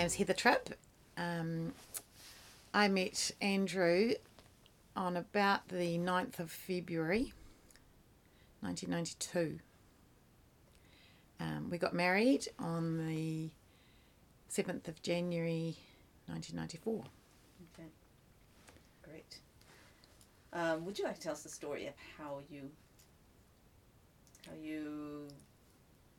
name's 0.00 0.14
Heather 0.14 0.32
Tripp. 0.32 0.70
Um, 1.18 1.74
I 2.72 2.88
met 2.88 3.32
Andrew 3.42 4.14
on 4.96 5.18
about 5.18 5.68
the 5.68 5.98
9th 5.98 6.38
of 6.38 6.50
February 6.50 7.34
1992. 8.62 9.58
Um, 11.38 11.68
we 11.68 11.76
got 11.76 11.92
married 11.92 12.48
on 12.58 13.06
the 13.06 13.50
7th 14.50 14.88
of 14.88 15.02
January 15.02 15.76
1994. 16.28 17.04
Okay. 17.74 17.88
Great. 19.02 19.38
Um, 20.54 20.86
would 20.86 20.98
you 20.98 21.04
like 21.04 21.16
to 21.16 21.20
tell 21.20 21.32
us 21.32 21.42
the 21.42 21.50
story 21.50 21.88
of 21.88 21.94
how 22.16 22.38
you 22.48 22.70
how 24.46 24.54
you 24.58 25.28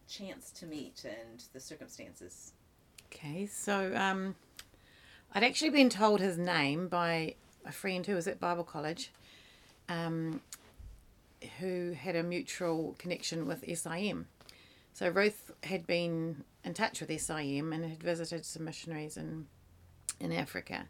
chanced 0.08 0.55
to 0.58 0.68
meet 0.68 1.04
and 1.04 1.44
the 1.52 1.59
circumstances? 1.59 2.54
Okay, 3.14 3.46
so 3.46 3.94
um, 3.96 4.36
I'd 5.34 5.44
actually 5.44 5.70
been 5.70 5.90
told 5.90 6.22
his 6.22 6.38
name 6.38 6.88
by 6.88 7.36
a 7.66 7.72
friend 7.72 8.06
who 8.06 8.16
was 8.16 8.26
at 8.26 8.40
Bible 8.40 8.64
College, 8.64 9.12
um, 9.90 10.40
who 11.60 11.92
had 11.92 12.16
a 12.16 12.24
mutual 12.24 12.96
connection 12.98 13.46
with 13.46 13.66
SIM. 13.78 14.28
So 14.94 15.10
Ruth 15.10 15.52
had 15.64 15.86
been 15.86 16.46
in 16.64 16.74
touch 16.74 17.02
with 17.02 17.22
SIM 17.22 17.74
and 17.74 17.86
had 17.86 18.02
visited 18.02 18.46
some 18.46 18.64
missionaries 18.64 19.18
in 19.18 19.48
in 20.20 20.32
Africa, 20.32 20.86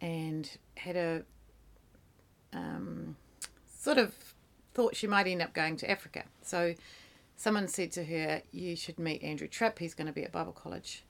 and 0.00 0.50
had 0.76 0.96
a 0.96 1.22
um, 2.52 3.16
sort 3.72 3.98
of 3.98 4.14
thought 4.74 4.96
she 4.96 5.06
might 5.06 5.26
end 5.26 5.42
up 5.42 5.52
going 5.52 5.76
to 5.76 5.90
Africa. 5.90 6.24
So 6.42 6.74
someone 7.36 7.68
said 7.68 7.92
to 7.92 8.04
her, 8.04 8.42
"You 8.50 8.74
should 8.74 8.98
meet 8.98 9.22
Andrew 9.22 9.46
Tripp. 9.46 9.78
He's 9.78 9.94
going 9.94 10.08
to 10.08 10.12
be 10.12 10.24
at 10.24 10.32
Bible 10.32 10.52
College. 10.52 11.04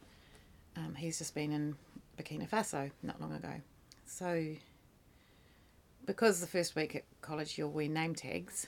Um, 0.77 0.94
he's 0.94 1.19
just 1.19 1.34
been 1.34 1.52
in 1.52 1.77
Burkina 2.19 2.48
Faso 2.48 2.91
not 3.02 3.20
long 3.20 3.32
ago." 3.32 3.60
So 4.05 4.55
because 6.06 6.41
the 6.41 6.46
first 6.46 6.77
week 6.77 6.94
at 6.94 7.05
college 7.20 7.58
you'll 7.58 7.70
wear 7.70 7.88
name 7.88 8.14
tags, 8.14 8.66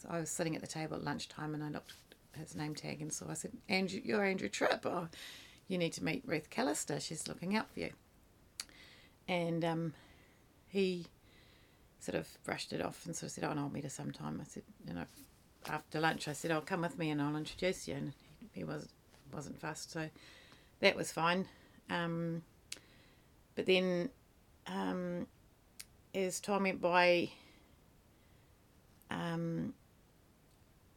so 0.00 0.08
I 0.10 0.20
was 0.20 0.30
sitting 0.30 0.54
at 0.54 0.60
the 0.60 0.68
table 0.68 0.96
at 0.96 1.04
lunchtime 1.04 1.54
and 1.54 1.64
I 1.64 1.68
looked 1.68 1.94
at 2.34 2.40
his 2.40 2.54
name 2.54 2.74
tag 2.74 3.00
and 3.00 3.12
so 3.12 3.26
I 3.28 3.34
said, 3.34 3.52
"Andrew, 3.68 4.00
you're 4.04 4.24
Andrew 4.24 4.48
Tripp. 4.48 4.86
Oh, 4.86 5.08
you 5.68 5.78
need 5.78 5.92
to 5.94 6.04
meet 6.04 6.22
Ruth 6.26 6.50
Callister. 6.50 7.00
She's 7.00 7.28
looking 7.28 7.56
out 7.56 7.70
for 7.70 7.80
you." 7.80 7.90
And 9.28 9.64
um, 9.64 9.94
he 10.68 11.06
sort 11.98 12.16
of 12.16 12.28
brushed 12.44 12.72
it 12.72 12.80
off 12.80 13.04
and 13.06 13.16
sort 13.16 13.30
of 13.30 13.32
said, 13.32 13.44
"Oh, 13.44 13.50
and 13.50 13.60
I'll 13.60 13.70
meet 13.70 13.84
her 13.84 13.90
sometime." 13.90 14.40
I 14.40 14.44
said, 14.44 14.62
you 14.86 14.94
know, 14.94 15.04
after 15.68 16.00
lunch, 16.00 16.28
I 16.28 16.32
said, 16.32 16.50
"Oh, 16.50 16.60
come 16.60 16.82
with 16.82 16.98
me 16.98 17.10
and 17.10 17.20
I'll 17.20 17.36
introduce 17.36 17.88
you." 17.88 17.94
And 17.94 18.12
he 18.52 18.64
was 18.64 18.88
wasn't 19.32 19.58
fussed, 19.58 19.90
so 19.90 20.08
that 20.80 20.96
was 20.96 21.12
fine. 21.12 21.46
Um, 21.90 22.42
but 23.54 23.66
then, 23.66 24.10
um, 24.66 25.26
as 26.14 26.40
time 26.40 26.64
went 26.64 26.80
by, 26.80 27.30
um, 29.10 29.74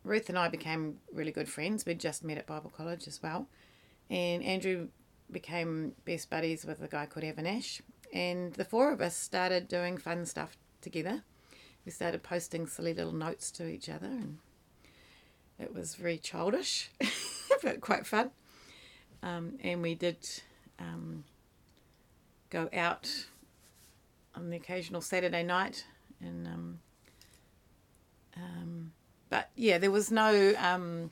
Ruth 0.04 0.30
and 0.30 0.38
I 0.38 0.50
became 0.50 0.98
really 1.14 1.32
good 1.32 1.50
friends. 1.50 1.86
We'd 1.86 2.00
just 2.00 2.24
met 2.24 2.38
at 2.38 2.48
Bible 2.48 2.72
College 2.76 3.08
as 3.08 3.22
well, 3.22 3.48
and 4.10 4.44
Andrew 4.44 4.88
became 5.32 5.94
best 6.06 6.30
buddies 6.30 6.66
with 6.66 6.82
a 6.82 6.88
guy 6.88 7.06
called 7.06 7.24
Evan 7.24 7.46
Ash, 7.46 7.82
and 8.12 8.54
the 8.54 8.66
four 8.66 8.92
of 8.92 9.02
us 9.02 9.16
started 9.16 9.68
doing 9.68 9.98
fun 9.98 10.26
stuff 10.26 10.58
together. 10.82 11.24
We 11.86 11.92
started 11.92 12.24
posting 12.24 12.68
silly 12.68 12.94
little 12.94 13.14
notes 13.14 13.52
to 13.52 13.68
each 13.68 13.90
other, 13.90 14.08
and 14.08 14.40
it 15.60 15.74
was 15.74 15.96
very 15.96 16.18
childish, 16.18 16.90
but 17.64 17.82
quite 17.82 18.08
fun. 18.08 18.32
Um, 19.22 19.54
and 19.62 19.82
we 19.82 19.96
did 19.96 20.18
um, 20.80 21.24
go 22.50 22.70
out 22.74 23.26
on 24.36 24.50
the 24.50 24.56
occasional 24.56 25.02
Saturday 25.02 25.44
night, 25.44 25.86
and 26.22 26.48
um, 26.48 26.80
um, 28.38 28.92
but 29.30 29.50
yeah, 29.56 29.78
there 29.78 29.92
was 29.92 30.12
no 30.12 30.54
um, 30.58 31.12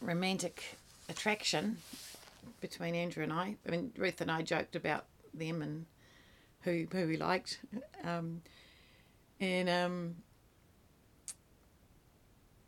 romantic 0.00 0.78
attraction 1.08 1.78
between 2.60 2.94
Andrew 2.94 3.22
and 3.22 3.32
I. 3.32 3.56
I 3.66 3.70
mean, 3.70 3.92
Ruth 3.96 4.20
and 4.20 4.30
I 4.30 4.42
joked 4.42 4.74
about 4.74 5.04
them 5.34 5.60
and 5.60 5.84
who 6.62 6.86
who 6.90 7.06
we 7.06 7.16
liked, 7.16 7.60
um, 8.04 8.40
and 9.40 10.14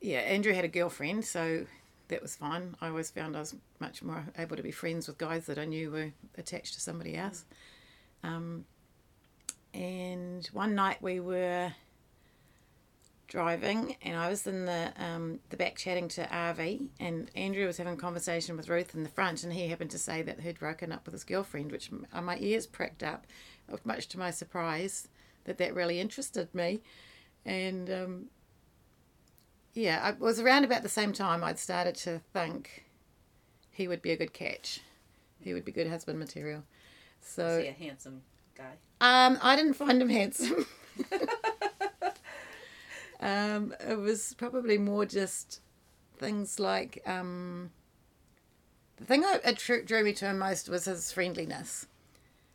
yeah, 0.01 0.19
Andrew 0.19 0.53
had 0.53 0.65
a 0.65 0.69
girlfriend, 0.69 1.25
so 1.25 1.67
that 2.11 2.23
was 2.23 2.37
fine. 2.37 2.77
I 2.81 2.89
always 2.89 3.11
found 3.11 3.37
I 3.37 3.41
was 3.41 3.55
much 3.79 4.03
more 4.03 4.25
able 4.39 4.57
to 4.57 4.63
be 4.63 4.71
friends 4.71 5.09
with 5.09 5.19
guys 5.19 5.47
that 5.47 5.59
I 5.59 5.65
knew 5.65 5.91
were 5.91 6.13
attached 6.37 6.75
to 6.75 6.81
somebody 6.81 7.17
else. 7.17 7.45
Um, 8.23 8.65
and 9.73 10.47
one 10.53 10.75
night 10.75 11.01
we 11.01 11.21
were 11.21 11.73
driving, 13.29 13.97
and 14.03 14.19
I 14.19 14.29
was 14.29 14.47
in 14.47 14.67
the 14.67 14.93
um, 14.99 15.39
the 15.49 15.57
back 15.57 15.77
chatting 15.77 16.09
to 16.09 16.27
RV, 16.27 16.89
and 16.99 17.31
Andrew 17.35 17.67
was 17.67 17.79
having 17.79 17.95
a 17.95 17.97
conversation 17.97 18.57
with 18.57 18.69
Ruth 18.69 18.95
in 18.95 19.05
the 19.05 19.09
front, 19.09 19.45
and 19.45 19.53
he 19.53 19.69
happened 19.69 19.93
to 19.93 19.99
say 19.99 20.23
that 20.23 20.41
he'd 20.41 20.59
broken 20.59 20.93
up 20.93 21.07
with 21.07 21.13
his 21.13 21.25
girlfriend, 21.25 21.73
which 21.73 21.91
uh, 22.13 22.21
my 22.21 22.37
ears 22.41 22.67
pricked 22.67 23.03
up, 23.03 23.27
much 23.85 24.09
to 24.09 24.19
my 24.19 24.31
surprise 24.31 25.09
that 25.45 25.59
that 25.59 25.75
really 25.75 26.01
interested 26.01 26.53
me, 26.55 26.81
and 27.47 27.89
um, 27.89 28.25
yeah, 29.75 30.09
it 30.11 30.19
was 30.19 30.41
around 30.41 30.65
about 30.65 30.83
the 30.83 30.89
same 30.89 31.13
time 31.13 31.43
I'd 31.45 31.59
started 31.59 31.95
to 31.97 32.21
think 32.33 32.85
he 33.71 33.87
would 33.89 34.03
be 34.03 34.11
a 34.11 34.17
good 34.17 34.33
catch, 34.33 34.81
he 35.41 35.53
would 35.55 35.65
be 35.65 35.73
good 35.73 35.89
husband 35.89 36.19
material. 36.19 36.65
So 37.21 37.47
Is 37.47 37.63
he 37.65 37.69
a 37.69 37.73
handsome 37.73 38.23
guy? 38.57 38.73
um, 39.01 39.39
I 39.43 39.57
didn't 39.57 39.75
find 39.75 40.01
him 40.01 40.09
handsome. 40.09 40.67
um, 43.21 43.75
it 43.87 43.99
was 43.99 44.35
probably 44.35 44.79
more 44.79 45.05
just 45.07 45.61
things 46.19 46.59
like 46.59 47.03
um, 47.07 47.71
the 48.97 49.05
thing 49.05 49.23
that 49.23 49.57
drew 49.87 50.05
me 50.05 50.13
to 50.15 50.27
him 50.27 50.39
most 50.39 50.69
was 50.69 50.85
his 50.87 51.13
friendliness, 51.13 51.87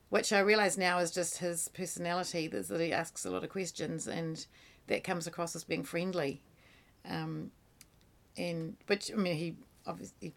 which 0.10 0.32
I 0.34 0.40
realise 0.40 0.78
now 0.78 1.00
is 1.00 1.12
just 1.12 1.38
his 1.40 1.70
personality. 1.70 2.48
That 2.48 2.80
he 2.80 2.92
asks 2.94 3.26
a 3.26 3.30
lot 3.30 3.44
of 3.44 3.50
questions, 3.50 4.08
and 4.08 4.46
that 4.88 5.04
comes 5.04 5.28
across 5.28 5.56
as 5.56 5.64
being 5.64 5.84
friendly. 5.84 6.42
Um, 7.10 7.52
and 8.38 8.76
which 8.88 9.12
I 9.12 9.16
mean, 9.16 9.36
he 9.36 9.56
obviously 9.86 10.34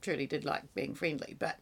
truly 0.00 0.26
did 0.26 0.44
like 0.44 0.74
being 0.74 0.94
friendly, 0.94 1.36
but 1.38 1.58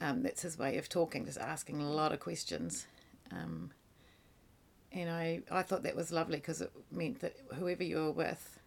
um, 0.00 0.22
that's 0.22 0.42
his 0.42 0.58
way 0.58 0.78
of 0.78 0.88
talking, 0.88 1.24
just 1.24 1.38
asking 1.38 1.80
a 1.80 1.90
lot 1.90 2.12
of 2.12 2.20
questions. 2.20 2.86
Um, 3.30 3.70
and 4.92 5.10
I, 5.10 5.42
I 5.50 5.62
thought 5.62 5.82
that 5.82 5.96
was 5.96 6.12
lovely 6.12 6.36
because 6.36 6.60
it 6.60 6.70
meant 6.90 7.20
that 7.20 7.36
whoever 7.54 7.82
you 7.82 7.96
were 7.96 8.12
with, 8.12 8.60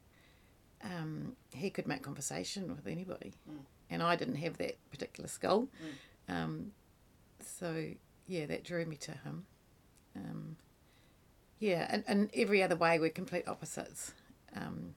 um, 0.83 1.35
he 1.51 1.69
could 1.69 1.87
make 1.87 2.03
conversation 2.03 2.67
with 2.67 2.87
anybody. 2.87 3.33
Mm. 3.49 3.59
And 3.89 4.03
I 4.03 4.15
didn't 4.15 4.35
have 4.35 4.57
that 4.57 4.75
particular 4.91 5.29
skill. 5.29 5.69
Um, 6.27 6.71
so, 7.39 7.85
yeah, 8.27 8.45
that 8.47 8.63
drew 8.65 8.85
me 8.85 8.97
to 8.97 9.11
him. 9.11 9.45
Um, 10.15 10.57
yeah, 11.59 11.87
and, 11.89 12.03
and 12.07 12.29
every 12.33 12.61
other 12.61 12.75
way 12.75 12.99
we're 12.99 13.09
complete 13.09 13.47
opposites. 13.47 14.13
Um, 14.55 14.95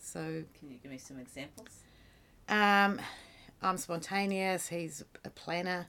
so, 0.00 0.44
Can 0.58 0.70
you 0.70 0.78
give 0.82 0.90
me 0.90 0.98
some 0.98 1.18
examples? 1.18 1.68
um, 2.48 3.00
I'm 3.62 3.76
spontaneous. 3.78 4.68
He's 4.68 5.04
a 5.24 5.30
planner. 5.30 5.88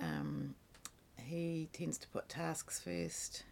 Um, 0.00 0.54
he 1.18 1.68
tends 1.72 1.98
to 1.98 2.08
put 2.08 2.28
tasks 2.28 2.80
first. 2.80 3.44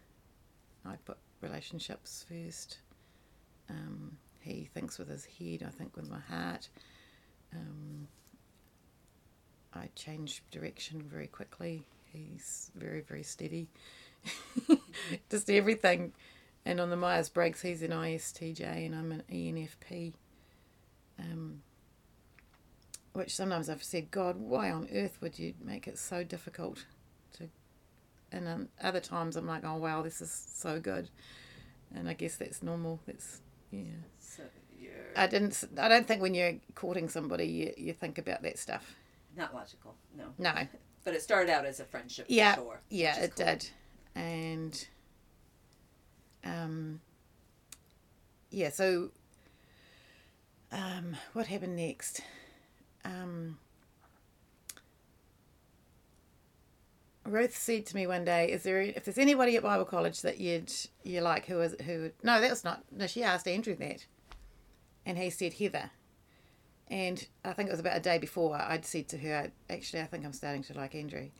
I 0.84 0.96
put 1.04 1.18
relationships 1.40 2.24
first. 2.28 2.78
Um, 3.68 4.16
he 4.40 4.68
thinks 4.72 4.98
with 4.98 5.08
his 5.08 5.24
head. 5.26 5.62
I 5.66 5.70
think 5.70 5.96
with 5.96 6.08
my 6.10 6.18
heart. 6.20 6.68
Um, 7.54 8.08
I 9.74 9.88
change 9.94 10.42
direction 10.50 11.02
very 11.02 11.26
quickly. 11.26 11.84
He's 12.12 12.70
very 12.74 13.02
very 13.02 13.22
steady. 13.22 13.68
Just 15.30 15.48
everything. 15.50 16.12
And 16.64 16.80
on 16.80 16.90
the 16.90 16.96
Myers 16.96 17.28
Briggs, 17.28 17.62
he's 17.62 17.82
an 17.82 17.90
ISTJ 17.90 18.62
and 18.86 18.94
I'm 18.94 19.12
an 19.12 19.22
ENFP. 19.30 20.12
Um, 21.18 21.62
which 23.12 23.34
sometimes 23.34 23.68
I've 23.68 23.82
said, 23.82 24.10
God, 24.10 24.36
why 24.36 24.70
on 24.70 24.88
earth 24.94 25.18
would 25.20 25.38
you 25.38 25.54
make 25.62 25.88
it 25.88 25.98
so 25.98 26.22
difficult 26.22 26.86
to? 27.34 27.48
And 28.30 28.46
um, 28.46 28.68
other 28.82 29.00
times 29.00 29.36
I'm 29.36 29.46
like, 29.46 29.64
oh 29.64 29.76
wow, 29.76 30.02
this 30.02 30.20
is 30.20 30.30
so 30.30 30.78
good, 30.80 31.10
and 31.94 32.08
I 32.08 32.12
guess 32.14 32.36
that's 32.36 32.62
normal. 32.62 33.00
That's 33.06 33.40
yeah. 33.72 33.82
So 34.20 34.44
I 35.16 35.26
didn't. 35.26 35.64
I 35.76 35.88
don't 35.88 36.06
think 36.06 36.22
when 36.22 36.34
you're 36.34 36.54
courting 36.76 37.08
somebody, 37.08 37.46
you, 37.46 37.72
you 37.76 37.92
think 37.92 38.18
about 38.18 38.42
that 38.42 38.58
stuff. 38.58 38.94
not 39.36 39.54
logical, 39.54 39.94
no. 40.16 40.26
No. 40.38 40.52
But 41.02 41.14
it 41.14 41.22
started 41.22 41.50
out 41.50 41.64
as 41.64 41.80
a 41.80 41.84
friendship 41.86 42.26
Yeah, 42.28 42.56
for 42.56 42.60
sure. 42.60 42.80
Yeah, 42.90 43.18
it 43.20 43.34
cool. 43.34 43.46
did, 43.46 43.70
and 44.14 44.86
um, 46.44 47.00
yeah. 48.50 48.70
So, 48.70 49.10
um, 50.72 51.16
what 51.32 51.46
happened 51.46 51.76
next? 51.76 52.20
Um, 53.04 53.58
Ruth 57.24 57.56
said 57.56 57.86
to 57.86 57.96
me 57.96 58.06
one 58.06 58.24
day, 58.24 58.50
"Is 58.50 58.62
there 58.62 58.80
if 58.80 59.04
there's 59.04 59.18
anybody 59.18 59.56
at 59.56 59.62
Bible 59.62 59.84
College 59.84 60.22
that 60.22 60.38
you'd 60.38 60.72
you 61.02 61.20
like 61.20 61.46
who 61.46 61.60
is 61.60 61.76
who?" 61.84 62.10
No, 62.22 62.40
that 62.40 62.50
was 62.50 62.64
not. 62.64 62.84
No, 62.90 63.06
she 63.06 63.22
asked 63.22 63.46
Andrew 63.46 63.74
that, 63.76 64.06
and 65.06 65.18
he 65.18 65.30
said 65.30 65.54
Heather. 65.54 65.90
And 66.88 67.24
I 67.44 67.52
think 67.52 67.68
it 67.68 67.72
was 67.72 67.80
about 67.80 67.96
a 67.96 68.00
day 68.00 68.18
before 68.18 68.56
I'd 68.56 68.84
said 68.84 69.08
to 69.10 69.18
her, 69.18 69.52
"Actually, 69.68 70.02
I 70.02 70.06
think 70.06 70.24
I'm 70.24 70.32
starting 70.32 70.64
to 70.64 70.74
like 70.74 70.94
Andrew." 70.94 71.30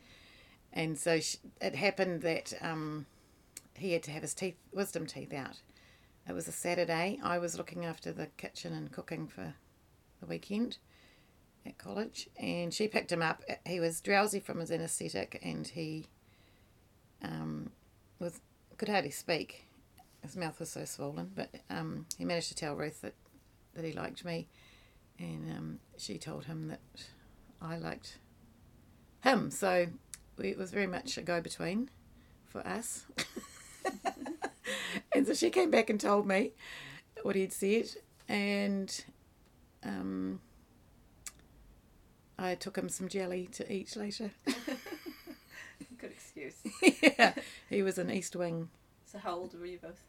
And 0.73 0.97
so 0.97 1.19
she, 1.19 1.39
it 1.61 1.75
happened 1.75 2.23
that 2.23 2.53
um, 2.61 3.07
he 3.75 3.93
had 3.93 4.03
to 4.05 4.11
have 4.11 4.23
his 4.23 4.35
teeth, 4.35 4.57
wisdom 4.73 5.07
teeth 5.07 5.33
out. 5.33 5.61
It 6.29 6.33
was 6.33 6.49
a 6.49 6.53
Saturday. 6.53 7.19
I 7.23 7.39
was 7.39 7.57
looking 7.57 7.85
after 7.85 8.13
the 8.13 8.27
kitchen 8.37 8.73
and 8.73 8.93
cooking 8.93 9.27
for 9.27 9.55
the 10.21 10.27
weekend 10.27 10.79
at 11.67 11.79
college, 11.79 12.29
and 12.39 12.73
she 12.73 12.89
picked 12.89 13.13
him 13.13 13.23
up. 13.23 13.43
He 13.67 13.81
was 13.81 14.01
drowsy 14.01 14.41
from 14.41 14.61
his 14.61 14.71
anaesthetic, 14.71 15.41
and 15.43 15.67
he 15.67 16.07
um, 17.23 17.71
was 18.19 18.41
could 18.77 18.89
hardly 18.89 19.11
speak. 19.11 19.67
His 20.23 20.37
mouth 20.37 20.59
was 20.61 20.71
so 20.71 20.85
swollen, 20.85 21.31
but 21.35 21.51
um, 21.69 22.07
he 22.17 22.25
managed 22.25 22.49
to 22.49 22.55
tell 22.55 22.75
Ruth 22.75 23.01
that, 23.01 23.15
that 23.75 23.85
he 23.85 23.93
liked 23.93 24.25
me, 24.25 24.49
and 25.19 25.51
um, 25.57 25.79
she 25.97 26.19
told 26.19 26.45
him 26.45 26.69
that 26.69 26.81
I 27.61 27.77
liked 27.77 28.19
him. 29.23 29.51
So 29.51 29.87
we, 30.37 30.49
it 30.49 30.59
was 30.59 30.71
very 30.71 30.87
much 30.87 31.17
a 31.19 31.23
go 31.23 31.41
between 31.41 31.91
for 32.47 32.67
us. 32.67 33.07
and 35.15 35.27
so 35.27 35.35
she 35.35 35.51
came 35.51 35.71
back 35.71 35.91
and 35.91 36.01
told 36.01 36.27
me 36.27 36.53
what 37.23 37.37
he'd 37.37 37.53
said, 37.53 37.91
and 38.29 39.05
um, 39.85 40.41
I 42.39 42.55
took 42.55 42.77
him 42.77 42.89
some 42.89 43.09
jelly 43.09 43.49
to 43.53 43.73
eat 43.73 43.97
later. 43.97 44.31
Good 45.99 46.13
excuse. 46.13 46.57
yeah, 47.03 47.35
he 47.69 47.83
was 47.83 47.99
an 47.99 48.11
East 48.11 48.35
Wing. 48.35 48.71
So 49.05 49.19
how 49.19 49.35
old 49.35 49.59
were 49.59 49.67
you 49.67 49.79
both? 49.79 50.01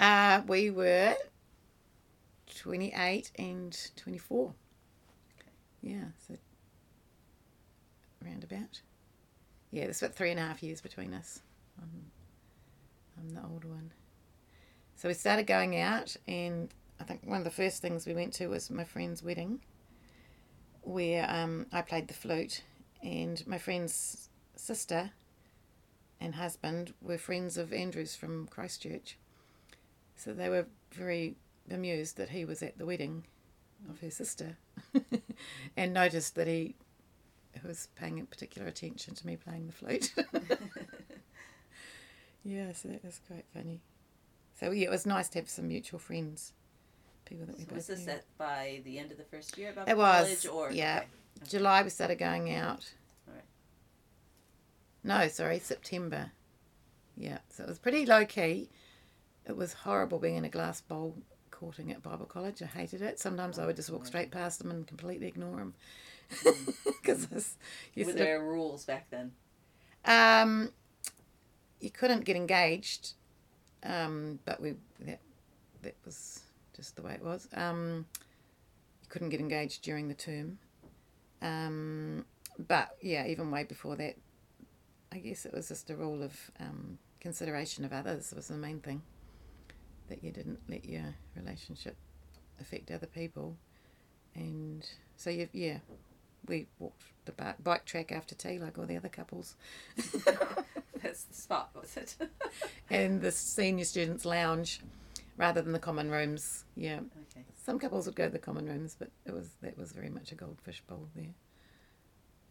Uh, 0.00 0.42
we 0.46 0.70
were 0.70 1.16
28 2.56 3.32
and 3.38 3.90
24. 3.96 4.54
Yeah, 5.82 6.04
so 6.26 6.34
roundabout. 8.24 8.80
Yeah, 9.70 9.84
there's 9.84 10.02
about 10.02 10.14
three 10.14 10.30
and 10.30 10.40
a 10.40 10.42
half 10.42 10.62
years 10.62 10.80
between 10.80 11.12
us. 11.12 11.40
I'm, 11.80 12.10
I'm 13.18 13.34
the 13.34 13.42
older 13.42 13.68
one. 13.68 13.92
So 14.96 15.08
we 15.08 15.14
started 15.14 15.46
going 15.46 15.78
out, 15.78 16.16
and 16.26 16.72
I 17.00 17.04
think 17.04 17.22
one 17.24 17.38
of 17.38 17.44
the 17.44 17.50
first 17.50 17.82
things 17.82 18.06
we 18.06 18.14
went 18.14 18.32
to 18.34 18.48
was 18.48 18.70
my 18.70 18.84
friend's 18.84 19.22
wedding, 19.22 19.60
where 20.82 21.28
um, 21.28 21.66
I 21.72 21.82
played 21.82 22.08
the 22.08 22.14
flute, 22.14 22.62
and 23.02 23.44
my 23.46 23.58
friend's 23.58 24.28
sister 24.56 25.10
and 26.20 26.34
husband 26.34 26.94
were 27.00 27.18
friends 27.18 27.56
of 27.56 27.72
Andrew's 27.72 28.16
from 28.16 28.48
Christchurch. 28.48 29.18
So 30.16 30.32
they 30.32 30.48
were 30.48 30.66
very 30.92 31.36
amused 31.70 32.16
that 32.16 32.30
he 32.30 32.44
was 32.44 32.62
at 32.62 32.78
the 32.78 32.86
wedding 32.86 33.24
of 33.88 34.00
her 34.00 34.10
sister 34.10 34.56
and 35.76 35.92
noticed 35.94 36.34
that 36.34 36.48
he 36.48 36.74
was 37.64 37.88
paying 37.94 38.24
particular 38.26 38.66
attention 38.66 39.14
to 39.14 39.26
me 39.26 39.36
playing 39.36 39.66
the 39.66 39.72
flute. 39.72 40.12
yeah, 42.48 42.72
so 42.72 42.88
that 42.88 43.04
was 43.04 43.20
quite 43.26 43.44
funny. 43.52 43.80
So 44.58 44.70
yeah, 44.70 44.86
it 44.86 44.90
was 44.90 45.06
nice 45.06 45.28
to 45.30 45.38
have 45.38 45.48
some 45.48 45.68
mutual 45.68 45.98
friends, 46.00 46.52
people 47.24 47.46
that 47.46 47.56
we 47.58 47.64
So 47.64 47.68
both 47.68 47.76
was 47.76 47.86
this 47.86 48.06
knew. 48.06 48.12
at 48.12 48.24
by 48.38 48.80
the 48.84 48.98
end 48.98 49.12
of 49.12 49.18
the 49.18 49.24
first 49.24 49.56
year 49.58 49.70
about 49.70 49.88
It 49.88 49.96
was, 49.96 50.24
college 50.24 50.46
or 50.46 50.72
yeah. 50.72 51.02
okay. 51.02 51.48
July 51.48 51.82
we 51.82 51.90
started 51.90 52.18
going 52.18 52.52
out. 52.54 52.90
Alright. 53.28 53.44
No, 55.04 55.28
sorry, 55.28 55.58
September. 55.58 56.32
Yeah, 57.16 57.38
so 57.50 57.64
it 57.64 57.68
was 57.68 57.78
pretty 57.78 58.06
low 58.06 58.24
key. 58.24 58.68
It 59.46 59.56
was 59.56 59.72
horrible 59.72 60.18
being 60.18 60.36
in 60.36 60.44
a 60.44 60.48
glass 60.48 60.80
bowl 60.80 61.16
courting 61.50 61.90
at 61.92 62.02
Bible 62.02 62.26
College. 62.26 62.62
I 62.62 62.66
hated 62.66 63.02
it. 63.02 63.18
Sometimes 63.18 63.58
I 63.58 63.66
would 63.66 63.76
just 63.76 63.90
walk 63.90 64.06
straight 64.06 64.30
past 64.30 64.60
them 64.60 64.70
and 64.70 64.86
completely 64.86 65.26
ignore 65.26 65.56
them 65.56 65.74
because 67.02 67.56
you 67.94 68.04
Were 68.04 68.10
of 68.12 68.16
there 68.16 68.42
rules 68.42 68.84
back 68.84 69.08
then? 69.10 69.32
Um, 70.04 70.70
you 71.80 71.90
couldn't 71.90 72.24
get 72.24 72.36
engaged, 72.36 73.12
um, 73.82 74.38
but 74.44 74.60
we 74.60 74.74
that 75.00 75.20
that 75.82 75.94
was 76.04 76.40
just 76.74 76.96
the 76.96 77.02
way 77.02 77.14
it 77.14 77.24
was. 77.24 77.48
Um, 77.54 78.06
you 79.02 79.08
couldn't 79.08 79.30
get 79.30 79.40
engaged 79.40 79.82
during 79.82 80.08
the 80.08 80.14
term, 80.14 80.58
um, 81.42 82.24
but 82.58 82.96
yeah, 83.00 83.26
even 83.26 83.50
way 83.50 83.64
before 83.64 83.96
that, 83.96 84.16
I 85.12 85.18
guess 85.18 85.46
it 85.46 85.52
was 85.52 85.68
just 85.68 85.90
a 85.90 85.96
rule 85.96 86.22
of 86.22 86.50
um, 86.60 86.98
consideration 87.20 87.84
of 87.84 87.92
others 87.92 88.32
was 88.34 88.48
the 88.48 88.56
main 88.56 88.80
thing. 88.80 89.02
That 90.08 90.24
you 90.24 90.30
didn't 90.30 90.60
let 90.68 90.84
your 90.86 91.14
relationship 91.36 91.96
affect 92.60 92.90
other 92.90 93.06
people, 93.06 93.56
and 94.34 94.84
so 95.16 95.30
you 95.30 95.48
yeah, 95.52 95.78
we 96.46 96.66
walked 96.78 97.02
the 97.26 97.32
bi- 97.32 97.54
bike 97.62 97.84
track 97.84 98.10
after 98.10 98.34
tea 98.34 98.58
like 98.58 98.78
all 98.78 98.86
the 98.86 98.96
other 98.96 99.08
couples. 99.10 99.54
That's 101.02 101.24
the 101.24 101.34
spot, 101.34 101.70
was 101.74 101.96
it? 101.96 102.16
and 102.90 103.20
the 103.20 103.32
senior 103.32 103.84
students 103.84 104.24
lounge 104.24 104.80
rather 105.36 105.62
than 105.62 105.72
the 105.72 105.78
common 105.78 106.10
rooms. 106.10 106.64
Yeah, 106.76 107.00
okay. 107.30 107.44
some 107.64 107.78
couples 107.78 108.06
would 108.06 108.16
go 108.16 108.26
to 108.26 108.32
the 108.32 108.38
common 108.38 108.66
rooms, 108.66 108.96
but 108.98 109.10
it 109.24 109.32
was 109.32 109.50
that 109.62 109.78
was 109.78 109.92
very 109.92 110.10
much 110.10 110.32
a 110.32 110.34
goldfish 110.34 110.82
bowl 110.88 111.08
there. 111.14 111.34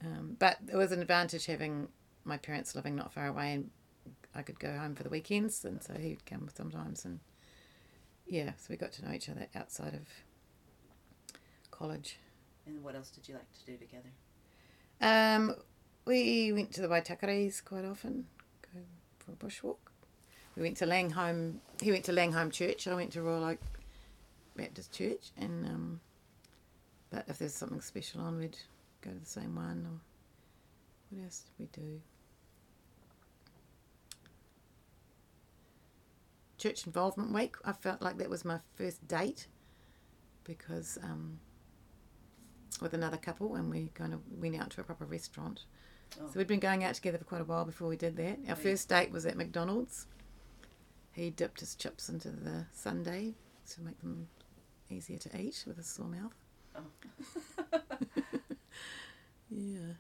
Um, 0.04 0.36
but 0.40 0.58
it 0.72 0.76
was 0.76 0.92
an 0.92 1.02
advantage 1.02 1.46
having 1.48 1.88
my 2.24 2.38
parents 2.38 2.76
living 2.76 2.96
not 2.96 3.14
far 3.14 3.28
away, 3.28 3.54
and 3.54 3.70
I 4.36 4.42
could 4.42 4.60
go 4.60 4.78
home 4.78 4.96
for 4.96 5.04
the 5.04 5.10
weekends, 5.10 5.66
and 5.66 5.82
so 5.82 5.94
he'd 5.94 6.26
come 6.26 6.50
sometimes, 6.56 7.06
and 7.06 7.20
yeah, 8.28 8.52
so 8.58 8.68
we 8.70 8.78
got 8.78 8.92
to 8.94 9.06
know 9.06 9.14
each 9.14 9.30
other 9.30 9.48
outside 9.56 9.94
of 9.94 10.08
college. 11.72 12.18
And 12.66 12.84
what 12.84 12.96
else 12.96 13.10
did 13.10 13.28
you 13.28 13.36
like 13.36 13.52
to 13.54 13.66
do 13.66 13.78
together? 13.78 14.10
Um, 15.00 15.56
we 16.06 16.52
went 16.52 16.74
to 16.74 16.82
the 16.82 16.88
Waitakeres 16.88 17.64
quite 17.64 17.86
often, 17.86 18.26
for 19.28 19.34
a 19.34 19.50
bushwalk. 19.50 19.78
We 20.56 20.64
went 20.64 20.78
to 20.78 20.86
Langholm. 20.86 21.60
He 21.82 21.92
went 21.92 22.06
to 22.06 22.12
Langholm 22.12 22.52
Church. 22.52 22.88
I 22.88 22.96
went 22.96 23.12
to 23.14 23.22
Royal 23.22 23.44
Oak 23.44 23.60
Baptist 24.56 24.92
Church, 24.92 25.32
and 25.38 25.66
um, 25.66 26.00
but 27.10 27.26
if 27.28 27.38
there's 27.38 27.54
something 27.54 27.82
special 27.82 28.22
on, 28.22 28.40
we'd 28.40 28.58
go 29.02 29.12
to 29.12 29.20
the 29.20 29.26
same 29.26 29.56
one. 29.56 29.86
Or 29.86 30.00
what 31.10 31.24
else 31.24 31.44
did 31.46 31.54
we 31.60 31.84
do? 31.84 32.02
Church 36.58 36.88
involvement 36.88 37.34
week. 37.34 37.56
I 37.64 37.72
felt 37.72 38.02
like 38.02 38.18
that 38.18 38.30
was 38.30 38.44
my 38.44 38.60
first 38.76 39.08
date 39.08 39.48
because 40.44 40.98
um, 41.04 41.40
with 42.82 42.94
another 42.94 43.18
couple, 43.18 43.56
and 43.56 43.70
we 43.70 43.92
kind 43.94 44.14
of 44.14 44.22
went 44.32 44.60
out 44.60 44.72
to 44.72 44.82
a 44.82 44.84
proper 44.84 45.06
restaurant. 45.06 45.66
Oh. 46.22 46.28
So 46.32 46.38
we'd 46.40 46.48
been 46.48 46.60
going 46.60 46.84
out 46.84 46.96
together 46.96 47.18
for 47.18 47.26
quite 47.26 47.42
a 47.42 47.46
while 47.46 47.66
before 47.66 47.88
we 47.88 47.98
did 47.98 48.16
that. 48.18 48.40
Our 48.50 48.56
first 48.56 48.90
date 48.90 49.12
was 49.12 49.26
at 49.26 49.38
McDonald's. 49.38 50.08
He 51.12 51.30
dipped 51.30 51.60
his 51.60 51.76
chips 51.76 52.10
into 52.10 52.30
the 52.30 52.66
sundae 52.74 53.34
to 53.72 53.82
make 53.82 54.00
them 54.02 54.28
easier 54.90 55.18
to 55.18 55.40
eat 55.42 55.64
with 55.68 55.78
a 55.80 55.84
sore 55.84 56.08
mouth. 56.08 56.36
Oh. 56.76 56.82
Yeah. 59.50 59.94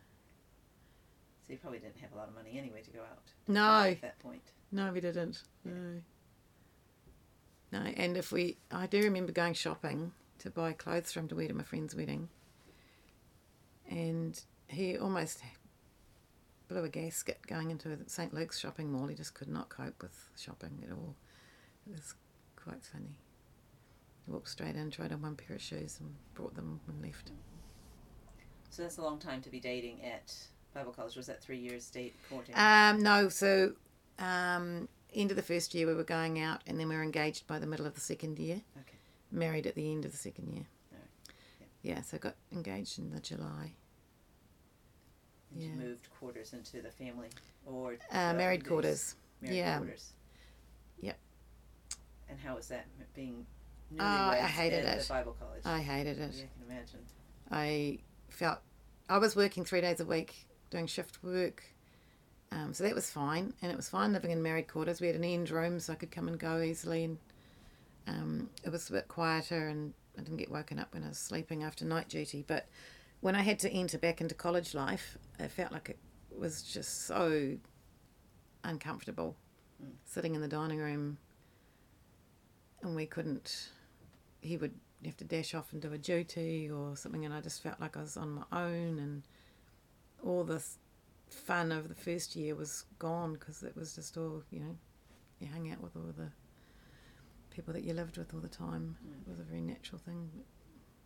So 1.45 1.53
you 1.53 1.57
probably 1.57 1.79
didn't 1.79 1.97
have 2.01 2.11
a 2.13 2.17
lot 2.17 2.27
of 2.27 2.35
money 2.35 2.57
anyway 2.57 2.81
to 2.81 2.91
go 2.91 2.99
out. 2.99 3.23
No, 3.47 3.89
At 3.91 4.01
that 4.01 4.19
point. 4.19 4.41
no, 4.71 4.91
we 4.91 4.99
didn't. 4.99 5.43
No. 5.63 6.01
No, 7.71 7.79
and 7.79 8.17
if 8.17 8.31
we, 8.31 8.57
I 8.71 8.87
do 8.87 9.01
remember 9.01 9.31
going 9.31 9.53
shopping 9.53 10.11
to 10.39 10.49
buy 10.49 10.73
clothes 10.73 11.11
for 11.11 11.19
him 11.21 11.27
to 11.29 11.35
wear 11.35 11.47
to 11.47 11.53
my 11.53 11.63
friend's 11.63 11.95
wedding, 11.95 12.29
and 13.89 14.39
he 14.67 14.97
almost 14.97 15.39
blew 16.67 16.83
a 16.83 16.89
gasket 16.89 17.39
going 17.47 17.71
into 17.71 17.97
St 18.07 18.33
Luke's 18.33 18.59
shopping 18.59 18.91
mall. 18.91 19.07
He 19.07 19.15
just 19.15 19.33
could 19.33 19.47
not 19.47 19.69
cope 19.69 20.01
with 20.01 20.29
shopping 20.37 20.83
at 20.85 20.91
all. 20.91 21.15
It 21.89 21.93
was 21.93 22.15
quite 22.55 22.83
funny. 22.83 23.15
He 24.25 24.31
walked 24.31 24.49
straight 24.49 24.75
in, 24.75 24.91
tried 24.91 25.11
on 25.11 25.21
one 25.21 25.35
pair 25.35 25.55
of 25.55 25.61
shoes, 25.61 25.97
and 25.99 26.13
brought 26.33 26.55
them 26.55 26.79
and 26.87 27.01
left. 27.01 27.31
So 28.69 28.81
that's 28.81 28.97
a 28.97 29.01
long 29.01 29.19
time 29.19 29.41
to 29.41 29.49
be 29.49 29.59
dating 29.59 30.03
at 30.03 30.35
Bible 30.73 30.91
college. 30.91 31.15
Was 31.15 31.27
that 31.27 31.41
three 31.41 31.57
years 31.57 31.89
date 31.89 32.13
courting? 32.29 32.53
Um, 32.55 33.01
no, 33.01 33.29
so 33.29 33.73
um, 34.19 34.89
end 35.13 35.31
of 35.31 35.37
the 35.37 35.43
first 35.43 35.73
year 35.73 35.87
we 35.87 35.93
were 35.93 36.03
going 36.03 36.39
out, 36.39 36.61
and 36.67 36.79
then 36.79 36.89
we 36.89 36.95
were 36.95 37.03
engaged 37.03 37.47
by 37.47 37.59
the 37.59 37.67
middle 37.67 37.85
of 37.85 37.95
the 37.95 38.01
second 38.01 38.37
year. 38.37 38.61
Okay. 38.81 38.97
Married 39.31 39.65
at 39.65 39.75
the 39.75 39.91
end 39.91 40.05
of 40.05 40.11
the 40.11 40.17
second 40.17 40.51
year. 40.53 40.65
Alright. 40.91 41.09
Yeah, 41.81 42.01
so 42.01 42.17
got 42.17 42.35
engaged 42.51 42.99
in 42.99 43.11
the 43.11 43.19
July. 43.19 43.73
And 45.51 45.61
you 45.61 45.69
yeah. 45.69 45.75
moved 45.75 46.09
quarters 46.19 46.53
into 46.53 46.81
the 46.81 46.91
family 46.91 47.29
or 47.65 47.97
Uh, 48.11 48.33
married 48.33 48.65
quarters. 48.65 49.15
Married 49.41 49.57
Yeah. 49.57 49.77
quarters. 49.77 50.13
Yep. 51.01 51.17
And 52.29 52.39
how 52.39 52.55
was 52.55 52.67
that 52.67 52.85
being 53.13 53.45
Oh, 53.99 54.03
I 54.03 54.35
hated 54.39 54.83
it. 54.85 55.01
the 55.01 55.07
Bible 55.07 55.33
college? 55.39 55.61
I 55.65 55.79
hated 55.81 56.19
it. 56.19 56.33
Yeah, 56.35 56.43
I 56.43 56.47
can 56.47 56.71
imagine. 56.71 57.05
I 57.49 57.99
felt 58.29 58.59
I 59.07 59.17
was 59.17 59.35
working 59.35 59.63
three 59.63 59.79
days 59.81 59.99
a 60.01 60.05
week 60.05 60.47
doing 60.69 60.87
shift 60.87 61.23
work. 61.23 61.63
Um, 62.51 62.73
so 62.73 62.83
that 62.83 62.95
was 62.95 63.09
fine, 63.09 63.53
and 63.61 63.71
it 63.71 63.75
was 63.75 63.89
fine 63.89 64.13
living 64.13 64.31
in 64.31 64.41
married 64.41 64.67
quarters. 64.67 64.99
We 65.01 65.07
had 65.07 65.15
an 65.15 65.23
end 65.23 65.49
room, 65.49 65.79
so 65.79 65.93
I 65.93 65.95
could 65.97 66.11
come 66.11 66.27
and 66.27 66.39
go 66.39 66.61
easily, 66.61 67.03
and 67.05 67.17
um, 68.07 68.49
it 68.63 68.69
was 68.69 68.89
a 68.89 68.93
bit 68.93 69.07
quieter, 69.09 69.67
and 69.67 69.93
I 70.17 70.21
didn't 70.21 70.37
get 70.37 70.49
woken 70.51 70.79
up 70.79 70.93
when 70.93 71.03
I 71.03 71.09
was 71.09 71.17
sleeping 71.17 71.63
after 71.63 71.83
night 71.85 72.07
duty. 72.09 72.43
But 72.47 72.67
when 73.21 73.35
I 73.35 73.41
had 73.41 73.59
to 73.59 73.69
enter 73.71 73.97
back 73.97 74.21
into 74.21 74.35
college 74.35 74.73
life, 74.73 75.17
it 75.39 75.49
felt 75.51 75.71
like 75.71 75.89
it 75.89 75.99
was 76.37 76.61
just 76.63 77.05
so 77.05 77.57
uncomfortable, 78.63 79.35
Mm. 79.81 79.93
sitting 80.05 80.33
in 80.35 80.41
the 80.41 80.47
dining 80.47 80.79
room, 80.79 81.17
and 82.81 82.95
we 82.95 83.05
couldn't. 83.05 83.69
He 84.41 84.57
would 84.57 84.73
have 85.05 85.17
to 85.17 85.23
dash 85.23 85.53
off 85.53 85.71
and 85.73 85.81
do 85.81 85.93
a 85.93 85.97
duty 85.97 86.69
or 86.69 86.95
something, 86.95 87.25
and 87.25 87.33
I 87.33 87.41
just 87.41 87.61
felt 87.61 87.79
like 87.79 87.95
I 87.97 88.01
was 88.01 88.17
on 88.17 88.31
my 88.31 88.43
own, 88.51 88.97
and 88.99 89.23
all 90.23 90.43
this 90.43 90.77
fun 91.29 91.71
of 91.71 91.89
the 91.89 91.95
first 91.95 92.35
year 92.35 92.55
was 92.55 92.85
gone 92.99 93.33
because 93.33 93.61
it 93.61 93.75
was 93.75 93.93
just 93.93 94.17
all 94.17 94.41
you 94.49 94.59
know 94.61 94.77
you 95.39 95.47
hung 95.47 95.69
out 95.69 95.81
with 95.81 95.93
all 95.95 96.13
the 96.17 96.31
people 97.49 97.73
that 97.73 97.83
you 97.83 97.93
lived 97.93 98.17
with 98.17 98.33
all 98.33 98.39
the 98.39 98.47
time 98.47 98.95
Mm. 99.05 99.21
it 99.21 99.27
was 99.29 99.39
a 99.39 99.43
very 99.43 99.59
natural 99.61 99.99
thing 99.99 100.31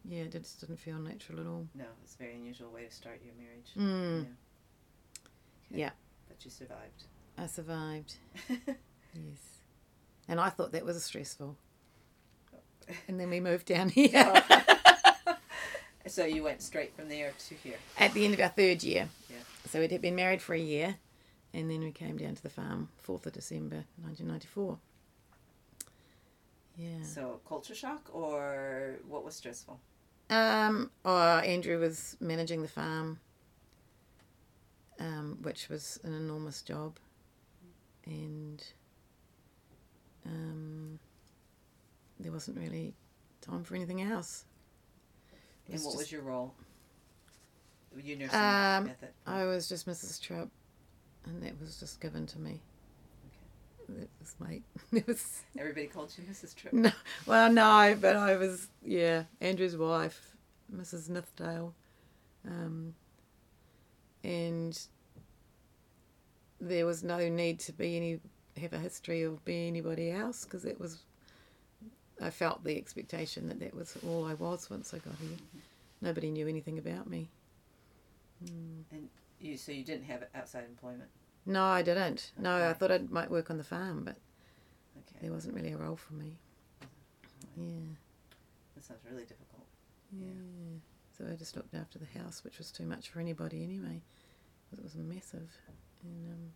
yeah 0.05 0.21
it 0.23 0.31
just 0.31 0.59
didn't 0.61 0.79
feel 0.79 0.97
natural 0.99 1.39
at 1.39 1.45
all 1.47 1.67
No, 1.75 1.85
it's 2.03 2.15
a 2.15 2.17
very 2.17 2.35
unusual 2.35 2.69
way 2.71 2.85
to 2.85 2.91
start 2.91 3.21
your 3.23 3.33
marriage. 3.35 3.71
mm. 3.77 4.21
Okay. 4.21 4.29
Yeah. 5.71 5.91
But 6.27 6.43
you 6.43 6.51
survived. 6.51 7.03
i 7.37 7.45
survived 7.47 8.15
yes 8.49 9.41
and 10.27 10.39
i 10.39 10.49
thought 10.49 10.71
that 10.73 10.85
was 10.85 11.01
stressful 11.03 11.55
and 13.07 13.19
then 13.19 13.29
we 13.29 13.39
moved 13.39 13.67
down 13.67 13.89
here 13.99 14.43
so 16.07 16.25
you 16.25 16.43
went 16.43 16.61
straight 16.61 16.93
from 16.95 17.07
there 17.09 17.31
to 17.47 17.55
here. 17.55 17.77
at 17.97 18.13
the 18.13 18.25
end 18.25 18.33
of 18.33 18.39
our 18.39 18.49
third 18.49 18.83
year 18.83 19.07
Yeah. 19.29 19.37
so 19.69 19.79
we'd 19.79 20.01
been 20.01 20.15
married 20.15 20.41
for 20.41 20.53
a 20.55 20.59
year 20.59 20.95
and 21.53 21.69
then 21.69 21.81
we 21.81 21.91
came 21.91 22.17
down 22.17 22.35
to 22.35 22.43
the 22.43 22.49
farm 22.49 22.89
4th 23.07 23.25
of 23.27 23.33
december 23.33 23.83
1994 24.03 24.77
yeah 26.77 27.03
So 27.03 27.39
culture 27.47 27.75
shock 27.75 28.09
or 28.13 28.95
what 29.07 29.23
was 29.25 29.35
stressful? 29.35 29.79
Um, 30.31 30.89
oh, 31.03 31.39
Andrew 31.39 31.77
was 31.77 32.15
managing 32.21 32.61
the 32.61 32.67
farm, 32.69 33.19
um, 34.97 35.37
which 35.41 35.67
was 35.67 35.99
an 36.05 36.13
enormous 36.13 36.61
job, 36.61 36.97
and 38.05 38.63
um, 40.25 40.99
there 42.17 42.31
wasn't 42.31 42.57
really 42.57 42.93
time 43.41 43.65
for 43.65 43.75
anything 43.75 44.01
else. 44.01 44.45
And 45.67 45.75
what 45.83 45.83
just- 45.83 45.97
was 45.97 46.11
your 46.13 46.21
role? 46.21 46.53
Were 47.93 47.99
you 47.99 48.15
nursing 48.15 48.39
Um, 48.39 48.95
that? 49.01 49.13
I 49.27 49.43
was 49.43 49.67
just 49.67 49.85
Mrs. 49.85 50.21
Tripp, 50.21 50.47
and 51.25 51.43
that 51.43 51.59
was 51.59 51.77
just 51.77 51.99
given 51.99 52.25
to 52.27 52.39
me. 52.39 52.61
That 53.99 54.09
was 54.19 54.35
my. 54.39 54.61
It 54.91 55.07
was 55.07 55.43
Everybody 55.57 55.87
called 55.87 56.13
you 56.17 56.23
Mrs. 56.23 56.55
Tripp. 56.55 56.73
no, 56.73 56.91
well, 57.25 57.51
no, 57.51 57.97
but 57.99 58.15
I 58.15 58.35
was 58.37 58.67
yeah 58.83 59.23
Andrew's 59.39 59.77
wife, 59.77 60.35
Mrs. 60.73 61.09
Nithdale, 61.09 61.73
um, 62.47 62.93
and 64.23 64.79
there 66.59 66.85
was 66.85 67.03
no 67.03 67.29
need 67.29 67.59
to 67.61 67.73
be 67.73 67.97
any 67.97 68.19
have 68.57 68.73
a 68.73 68.79
history 68.79 69.23
of 69.23 69.43
be 69.45 69.67
anybody 69.67 70.11
else 70.11 70.45
because 70.45 70.65
it 70.65 70.79
was. 70.79 71.03
I 72.21 72.29
felt 72.29 72.63
the 72.63 72.77
expectation 72.77 73.47
that 73.47 73.59
that 73.61 73.73
was 73.73 73.97
all 74.05 74.25
I 74.25 74.35
was 74.35 74.69
once 74.69 74.93
I 74.93 74.99
got 74.99 75.15
here. 75.19 75.37
Nobody 76.01 76.29
knew 76.29 76.47
anything 76.47 76.77
about 76.77 77.09
me. 77.09 77.29
Mm. 78.45 78.83
You 79.39 79.57
so 79.57 79.71
you 79.71 79.83
didn't 79.83 80.05
have 80.05 80.23
outside 80.35 80.65
employment. 80.65 81.09
No, 81.45 81.63
I 81.65 81.81
didn't. 81.81 82.31
No, 82.37 82.69
I 82.69 82.73
thought 82.73 82.91
I 82.91 82.99
might 83.09 83.31
work 83.31 83.49
on 83.49 83.57
the 83.57 83.63
farm, 83.63 84.03
but 84.03 84.15
Okay. 84.97 85.17
there 85.21 85.31
wasn't 85.31 85.55
really 85.55 85.71
a 85.71 85.77
role 85.77 85.95
for 85.95 86.13
me. 86.13 86.37
Yeah. 87.57 87.65
That 88.75 88.83
sounds 88.83 89.01
really 89.09 89.23
difficult. 89.25 89.65
Yeah. 90.11 90.79
So 91.17 91.25
I 91.31 91.35
just 91.35 91.55
looked 91.55 91.73
after 91.73 91.99
the 91.99 92.19
house, 92.19 92.43
which 92.43 92.57
was 92.57 92.71
too 92.71 92.85
much 92.85 93.09
for 93.09 93.19
anybody 93.19 93.63
anyway, 93.63 94.01
because 94.69 94.79
it 94.79 94.83
was 94.83 94.95
massive. 94.95 95.49
And 96.03 96.29
um, 96.31 96.51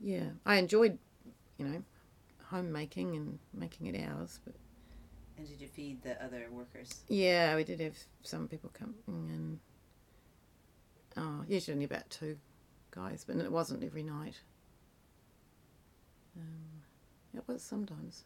yeah, 0.00 0.30
I 0.46 0.56
enjoyed, 0.56 0.98
you 1.58 1.66
know, 1.66 1.82
homemaking 2.44 3.16
and 3.16 3.38
making 3.52 3.86
it 3.88 4.08
ours. 4.08 4.40
But 4.44 4.54
And 5.36 5.46
did 5.48 5.60
you 5.60 5.68
feed 5.68 6.02
the 6.02 6.22
other 6.24 6.46
workers? 6.50 7.02
yeah, 7.08 7.54
we 7.56 7.64
did 7.64 7.80
have 7.80 7.96
some 8.22 8.48
people 8.48 8.70
coming 8.72 8.94
and 9.08 9.58
oh, 11.16 11.44
usually 11.48 11.74
only 11.74 11.84
about 11.86 12.08
two 12.10 12.36
guys, 12.94 13.24
but 13.26 13.36
it 13.36 13.50
wasn't 13.50 13.82
every 13.82 14.02
night. 14.02 14.40
Um, 16.36 16.82
it 17.36 17.42
was 17.46 17.62
sometimes. 17.62 18.24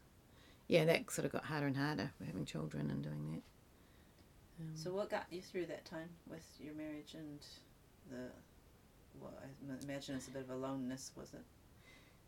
Yeah, 0.67 0.85
that 0.85 1.11
sort 1.11 1.25
of 1.25 1.33
got 1.33 1.45
harder 1.45 1.67
and 1.67 1.77
harder. 1.77 2.11
We're 2.21 2.27
having 2.27 2.45
children 2.45 2.91
and 2.91 3.03
doing 3.03 3.33
that. 3.33 3.43
Um, 4.61 4.77
So 4.77 4.93
what 4.93 5.09
got 5.11 5.27
you 5.31 5.41
through 5.41 5.67
that 5.67 5.85
time 5.85 6.11
with 6.29 6.45
your 6.61 6.75
marriage 6.75 7.15
and 7.15 7.39
the? 8.11 8.31
Well, 9.21 9.33
I 9.43 9.85
imagine 9.85 10.17
it's 10.17 10.29
a 10.29 10.31
bit 10.31 10.43
of 10.43 10.51
aloneness, 10.51 11.11
was 11.17 11.33
it? 11.33 11.45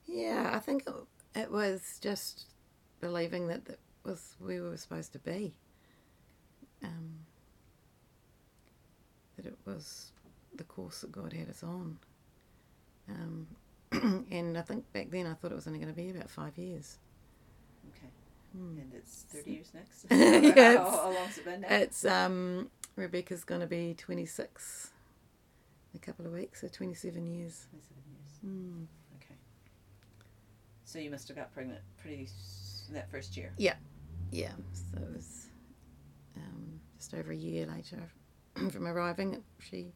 Yeah, 0.06 0.50
I 0.52 0.58
think 0.58 0.84
it, 0.86 1.38
it 1.38 1.52
was 1.52 1.98
just 2.00 2.46
believing 3.00 3.46
that 3.48 3.66
that 3.66 3.78
was 4.02 4.34
where 4.38 4.62
we 4.62 4.68
were 4.68 4.76
supposed 4.76 5.12
to 5.12 5.18
be. 5.18 5.54
Um, 6.82 7.20
that 9.36 9.46
it 9.46 9.58
was 9.66 10.12
the 10.54 10.64
course 10.64 11.02
that 11.02 11.12
God 11.12 11.32
had 11.32 11.48
us 11.48 11.62
on. 11.62 11.98
Um, 13.10 13.46
and 14.30 14.56
I 14.56 14.62
think 14.62 14.90
back 14.92 15.10
then 15.10 15.26
I 15.26 15.34
thought 15.34 15.52
it 15.52 15.56
was 15.56 15.66
only 15.66 15.78
going 15.80 15.92
to 15.92 16.00
be 16.00 16.10
about 16.10 16.30
five 16.30 16.56
years. 16.56 16.98
Okay. 17.96 18.08
Hmm. 18.56 18.78
And 18.78 18.92
it's 18.94 19.24
thirty 19.28 19.52
years 19.52 19.72
next. 19.74 20.06
Yeah, 20.10 20.76
how, 20.78 20.86
it's- 20.86 20.96
how 20.96 21.12
long's 21.12 21.38
it 21.38 21.44
been 21.44 21.60
now? 21.62 21.68
It's 21.70 22.04
um, 22.04 22.70
Rebecca's 22.96 23.44
going 23.44 23.60
to 23.62 23.66
be 23.66 23.94
26 23.98 24.90
in 25.92 25.98
a 25.98 26.00
couple 26.00 26.26
of 26.26 26.32
weeks, 26.32 26.60
so 26.60 26.68
27 26.68 27.26
years. 27.26 27.66
Twenty-seven 27.70 28.02
years. 28.12 28.38
Mm. 28.46 28.86
Okay. 29.16 29.34
So 30.84 30.98
you 30.98 31.10
must 31.10 31.26
have 31.28 31.36
got 31.36 31.52
pregnant 31.52 31.80
pretty 32.00 32.28
that 32.92 33.10
first 33.10 33.36
year. 33.36 33.52
Yeah, 33.56 33.74
Yeah. 34.32 34.50
so 34.72 34.98
it 35.02 35.14
was 35.14 35.46
um, 36.36 36.80
just 36.98 37.14
over 37.14 37.30
a 37.32 37.36
year 37.36 37.66
later 37.66 37.98
from 38.70 38.86
arriving. 38.86 39.30
that 39.32 39.42
She, 39.60 39.92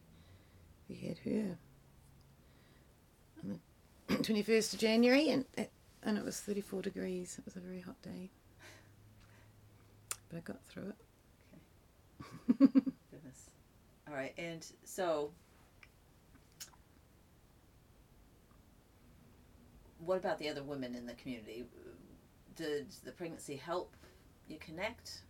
we 0.89 0.95
had 0.95 1.17
her 1.19 1.57
21st 4.25 4.73
of 4.73 4.79
January, 4.79 5.29
and 5.29 5.45
it, 5.55 5.71
and 6.01 6.17
it 6.17 6.25
was 6.25 6.39
34 6.39 6.81
degrees. 6.81 7.35
It 7.37 7.45
was 7.45 7.55
a 7.55 7.59
very 7.59 7.79
hot 7.79 8.01
day, 8.01 8.31
but 10.29 10.37
I 10.37 10.39
got 10.39 10.63
through 10.63 10.89
it. 10.89 10.95
Okay. 12.49 12.71
Goodness. 13.11 13.49
All 14.07 14.15
right, 14.15 14.33
and 14.37 14.65
so 14.83 15.29
what 19.99 20.17
about 20.17 20.39
the 20.39 20.49
other 20.49 20.63
women 20.63 20.95
in 20.95 21.05
the 21.05 21.13
community? 21.13 21.65
Did 22.55 22.87
the 23.03 23.11
pregnancy 23.11 23.55
help 23.55 23.95
you 24.47 24.57
connect? 24.57 25.21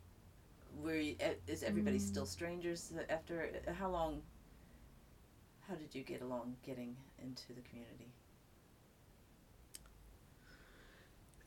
Were 0.81 0.95
you, 0.95 1.15
is 1.47 1.63
everybody 1.63 1.97
mm. 1.97 2.01
still 2.01 2.25
strangers 2.25 2.93
after? 3.09 3.49
How 3.77 3.89
long? 3.89 4.21
How 5.67 5.75
did 5.75 5.93
you 5.95 6.03
get 6.03 6.21
along 6.21 6.55
getting 6.63 6.95
into 7.21 7.53
the 7.53 7.61
community? 7.61 8.13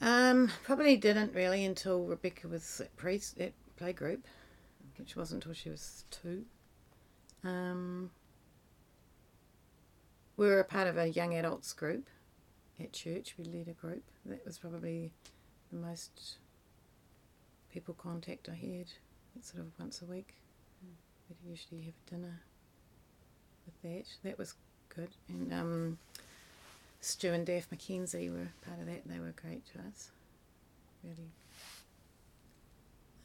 Um, 0.00 0.50
probably 0.62 0.97
didn't 0.97 1.35
really 1.35 1.64
until 1.64 2.05
Rebecca 2.05 2.49
was 2.49 2.81
at 2.81 2.97
pre 2.97 3.21
at 3.40 3.52
playgroup, 3.81 4.21
which 4.97 5.17
wasn't 5.17 5.45
until 5.45 5.55
she 5.55 5.71
was 5.71 6.05
two. 6.11 6.45
Um, 7.45 8.11
we 10.37 10.47
were 10.47 10.61
a 10.61 10.64
part 10.64 10.87
of 10.87 10.97
a 10.97 11.09
young 11.09 11.35
adults 11.35 11.73
group 11.73 12.09
at 12.78 12.93
church. 12.93 13.35
We 13.38 13.45
led 13.45 13.69
a 13.69 13.73
group. 13.73 14.05
That 14.26 14.45
was 14.47 14.59
probably 14.59 15.11
the 15.73 15.78
most 15.78 16.38
people 17.73 17.95
contact 17.95 18.49
I 18.49 18.55
had. 18.55 18.87
It's 19.37 19.52
sort 19.52 19.64
of 19.64 19.73
once 19.78 20.00
a 20.02 20.07
week. 20.07 20.35
We'd 21.28 21.50
usually 21.50 21.83
have 21.83 21.95
a 22.07 22.11
dinner 22.11 22.40
with 23.67 23.83
that. 23.83 24.07
That 24.23 24.38
was 24.38 24.55
good. 24.88 25.11
And 25.28 25.52
um, 25.52 25.99
Stu 27.00 27.33
and 27.33 27.47
Daph 27.47 27.71
McKenzie 27.71 28.31
were 28.33 28.49
part 28.67 28.81
of 28.81 28.87
that. 28.87 29.05
and 29.05 29.14
They 29.14 29.21
were 29.21 29.35
great 29.40 29.64
to 29.73 29.78
us. 29.81 30.11
Really 31.05 31.31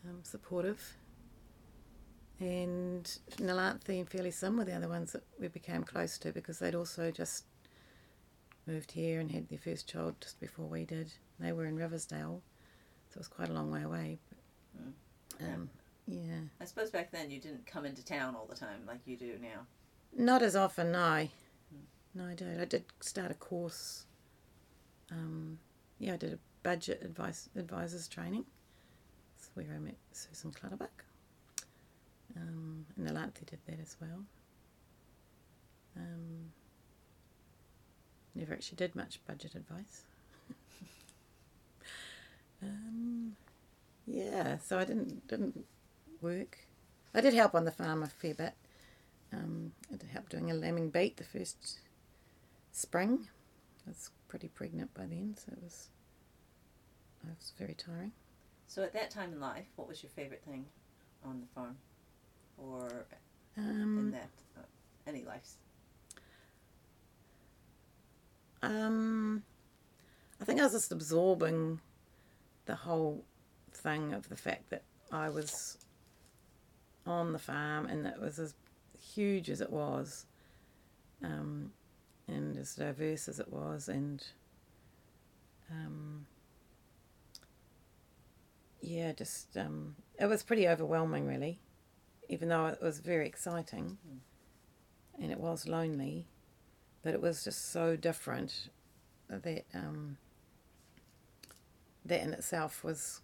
um, 0.08 0.20
supportive. 0.24 0.98
And 2.40 3.04
Nalanthe 3.38 3.90
and 3.90 4.10
Fairly 4.10 4.32
Sim 4.32 4.58
were 4.58 4.66
the 4.66 4.76
other 4.76 4.90
ones 4.90 5.14
that 5.14 5.24
we 5.40 5.48
became 5.48 5.84
close 5.84 6.18
to 6.20 6.32
because 6.32 6.60
they'd 6.60 6.76
also 6.76 7.10
just 7.12 7.46
moved 8.68 8.92
here 8.92 9.20
and 9.20 9.32
had 9.32 9.50
their 9.50 9.60
first 9.60 9.88
child 9.88 10.16
just 10.22 10.40
before 10.40 10.66
we 10.66 10.86
did. 10.86 11.14
They 11.40 11.52
were 11.52 11.66
in 11.66 11.76
Riversdale, 11.76 12.42
so 13.10 13.18
it 13.18 13.20
was 13.20 13.28
quite 13.28 13.50
a 13.50 13.54
long 13.54 13.72
way 13.72 13.84
away. 13.84 14.20
But, 15.38 15.46
um, 15.46 15.70
yeah. 16.08 16.42
I 16.60 16.66
suppose 16.66 16.90
back 16.90 17.12
then 17.12 17.32
you 17.32 17.40
didn't 17.40 17.66
come 17.66 17.86
into 17.86 18.04
town 18.04 18.36
all 18.36 18.46
the 18.46 18.56
time 18.56 18.82
like 18.88 19.00
you 19.06 19.18
do 19.18 19.34
now. 19.42 19.66
Not 20.16 20.42
as 20.42 20.56
often, 20.56 20.92
no. 20.92 21.28
No, 22.16 22.26
I 22.26 22.36
don't. 22.36 22.60
I 22.60 22.66
did 22.66 22.86
start 23.00 23.32
a 23.32 23.34
course. 23.34 24.06
Um, 25.12 25.58
yeah, 26.00 26.14
I 26.14 26.18
did 26.18 26.34
a 26.34 26.40
budget 26.62 27.02
advice 27.04 27.50
advisors 27.56 28.08
training. 28.08 28.46
That's 29.36 29.50
where 29.56 29.76
I 29.76 29.80
met 29.80 29.98
Susan 30.12 30.52
Clutterbuck. 30.52 31.06
Um, 32.36 32.86
and 32.98 33.08
Alanthe 33.08 33.46
did 33.46 33.60
that 33.68 33.80
as 33.80 33.96
well. 34.00 34.24
Um, 35.96 36.52
never 38.36 38.54
actually 38.54 38.78
did 38.78 38.96
much 38.96 39.20
budget 39.28 39.56
advice. 39.56 40.04
um, 42.64 43.36
yeah, 44.06 44.58
so 44.58 44.78
I 44.78 44.86
didn't 44.86 45.28
didn't 45.28 45.66
work. 46.22 46.60
I 47.14 47.22
did 47.22 47.34
help 47.34 47.56
on 47.56 47.66
the 47.66 47.72
farm 47.72 48.04
a 48.04 48.08
fair 48.08 48.34
bit. 48.34 48.54
Um, 49.32 49.72
I 49.92 49.98
did 49.98 50.10
help 50.10 50.30
doing 50.30 50.52
a 50.52 50.54
lambing 50.54 50.90
beat 50.90 51.18
the 51.18 51.24
first 51.24 51.80
spring. 52.74 53.28
I 53.86 53.90
was 53.90 54.10
pretty 54.28 54.50
pregnant 54.50 54.94
by 54.94 55.06
then, 55.06 55.36
so 55.38 55.54
it 55.54 55.64
was 55.64 55.90
it 57.24 57.30
was 57.30 57.54
very 57.58 57.74
tiring. 57.76 58.12
So 58.68 58.84
at 58.84 58.92
that 58.94 59.10
time 59.10 59.32
in 59.32 59.40
life, 59.40 59.68
what 59.78 59.88
was 59.88 60.04
your 60.04 60.10
favorite 60.10 60.44
thing 60.46 60.66
on 61.24 61.40
the 61.40 61.48
farm, 61.56 61.78
or 62.58 63.06
in 63.58 63.64
Um, 63.64 64.12
that 64.12 64.30
uh, 64.58 64.62
any 65.08 65.24
life? 65.24 65.56
um, 68.62 69.44
I 70.42 70.46
think 70.46 70.60
I 70.60 70.64
was 70.64 70.72
just 70.74 70.92
absorbing 70.92 71.80
the 72.66 72.76
whole 72.76 73.24
thing 73.74 74.14
of 74.14 74.30
the 74.30 74.38
fact 74.38 74.70
that 74.70 74.84
I 75.12 75.30
was 75.30 75.78
on 77.06 77.34
the 77.34 77.40
farm 77.40 77.86
and 77.86 78.06
that 78.06 78.16
it 78.16 78.22
was 78.22 78.40
as 78.40 78.54
huge 78.98 79.50
as 79.50 79.60
it 79.60 79.70
was, 79.70 80.26
um, 81.22 81.72
and 82.28 82.58
as 82.58 82.76
diverse 82.76 83.28
as 83.28 83.40
it 83.40 83.52
was, 83.52 83.88
and 83.90 84.24
um, 85.72 86.26
yeah, 88.82 89.12
just 89.14 89.56
um, 89.58 89.96
it 90.20 90.26
was 90.26 90.44
pretty 90.44 90.68
overwhelming, 90.68 91.28
really. 91.28 91.60
Even 92.30 92.50
though 92.50 92.68
it 92.68 92.82
was 92.82 93.00
very 93.00 93.28
exciting, 93.28 93.98
and 95.20 95.32
it 95.32 95.40
was 95.40 95.68
lonely, 95.68 96.28
but 97.02 97.14
it 97.14 97.22
was 97.22 97.44
just 97.44 97.72
so 97.72 97.96
different 97.96 98.70
that 99.30 99.66
um, 99.74 100.18
that 102.06 102.22
in 102.22 102.34
itself 102.34 102.84
was 102.84 103.22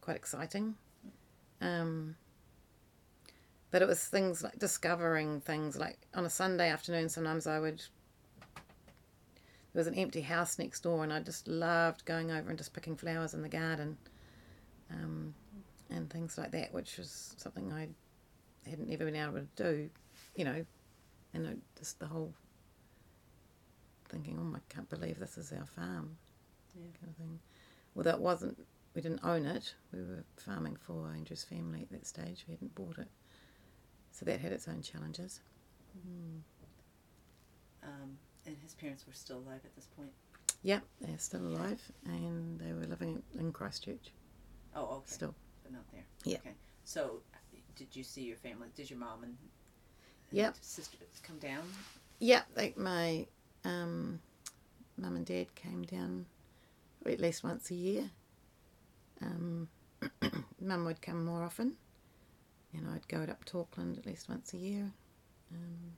quite 0.00 0.16
exciting. 0.16 0.74
Um, 1.60 2.16
but 3.70 3.82
it 3.82 3.88
was 3.88 4.02
things 4.04 4.42
like 4.42 4.58
discovering 4.58 5.40
things 5.40 5.76
like 5.76 5.98
on 6.14 6.24
a 6.24 6.30
Sunday 6.30 6.70
afternoon. 6.70 7.08
Sometimes 7.08 7.46
I 7.46 7.58
would. 7.58 7.82
There 9.72 9.80
was 9.80 9.86
an 9.86 9.94
empty 9.94 10.20
house 10.22 10.58
next 10.58 10.80
door, 10.80 11.04
and 11.04 11.12
I 11.12 11.20
just 11.20 11.46
loved 11.46 12.04
going 12.04 12.32
over 12.32 12.48
and 12.48 12.58
just 12.58 12.72
picking 12.72 12.96
flowers 12.96 13.34
in 13.34 13.42
the 13.42 13.48
garden, 13.48 13.96
um, 14.90 15.32
and 15.90 16.10
things 16.10 16.36
like 16.36 16.50
that, 16.50 16.74
which 16.74 16.98
was 16.98 17.34
something 17.38 17.72
I 17.72 17.88
hadn't 18.68 18.92
ever 18.92 19.04
been 19.04 19.14
able 19.14 19.34
to 19.34 19.46
do, 19.54 19.88
you 20.34 20.44
know, 20.44 20.64
and 21.34 21.62
just 21.78 22.00
the 22.00 22.06
whole 22.06 22.34
thinking, 24.08 24.38
oh, 24.40 24.56
I 24.56 24.60
can't 24.74 24.88
believe 24.90 25.20
this 25.20 25.38
is 25.38 25.52
our 25.52 25.66
farm, 25.66 26.16
Yeah. 26.74 26.82
kind 27.00 27.10
of 27.10 27.16
thing. 27.16 27.40
Although 27.96 28.10
it 28.10 28.20
wasn't, 28.20 28.58
we 28.94 29.02
didn't 29.02 29.20
own 29.22 29.46
it. 29.46 29.74
We 29.92 30.00
were 30.00 30.24
farming 30.36 30.76
for 30.76 31.12
Andrew's 31.12 31.44
family 31.44 31.82
at 31.82 31.90
that 31.90 32.06
stage. 32.08 32.44
We 32.48 32.54
hadn't 32.54 32.74
bought 32.74 32.98
it, 32.98 33.08
so 34.10 34.24
that 34.26 34.40
had 34.40 34.52
its 34.52 34.68
own 34.68 34.82
challenges. 34.82 35.40
Mm. 35.96 36.40
Um, 37.82 38.18
and 38.46 38.56
his 38.62 38.74
parents 38.74 39.06
were 39.06 39.12
still 39.14 39.38
alive 39.38 39.60
at 39.64 39.74
this 39.74 39.86
point. 39.96 40.10
Yep, 40.62 40.82
they're 41.00 41.18
still 41.18 41.46
alive, 41.46 41.80
and 42.04 42.58
they 42.60 42.72
were 42.72 42.84
living 42.86 43.22
in 43.38 43.50
Christchurch 43.52 44.10
Oh, 44.74 44.96
okay. 44.96 45.04
still. 45.06 45.34
But 45.62 45.72
not 45.72 45.90
there. 45.92 46.04
Yeah. 46.24 46.38
Okay. 46.38 46.54
So, 46.84 47.22
did 47.76 47.94
you 47.96 48.04
see 48.04 48.22
your 48.22 48.36
family? 48.36 48.68
Did 48.76 48.90
your 48.90 48.98
mom 48.98 49.22
and, 49.22 49.36
and 50.30 50.38
Yep. 50.38 50.56
sisters 50.60 51.20
come 51.22 51.38
down? 51.38 51.62
Yeah, 52.18 52.42
like 52.56 52.76
my 52.76 53.26
um, 53.64 54.20
mum 54.98 55.16
and 55.16 55.24
dad 55.24 55.54
came 55.54 55.82
down 55.82 56.26
at 57.06 57.20
least 57.20 57.42
once 57.42 57.70
a 57.70 57.74
year. 57.74 58.10
Um, 59.22 59.68
mum 60.60 60.84
would 60.84 61.00
come 61.00 61.24
more 61.24 61.42
often, 61.42 61.76
and 62.74 62.88
I'd 62.88 63.08
go 63.08 63.22
up 63.22 63.44
to 63.46 63.60
Auckland 63.60 63.98
at 63.98 64.06
least 64.06 64.28
once 64.28 64.52
a 64.54 64.58
year. 64.58 64.92
Um, 65.52 65.96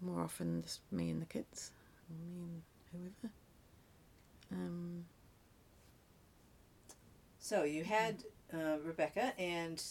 more 0.00 0.20
often, 0.22 0.62
just 0.62 0.80
me 0.92 1.10
and 1.10 1.20
the 1.22 1.26
kids, 1.26 1.72
or 2.10 2.16
me 2.26 2.42
and 2.44 2.62
whoever. 2.92 3.32
Um, 4.52 5.04
So 7.38 7.64
you 7.64 7.84
had 7.84 8.24
uh, 8.52 8.78
Rebecca, 8.84 9.32
and 9.38 9.82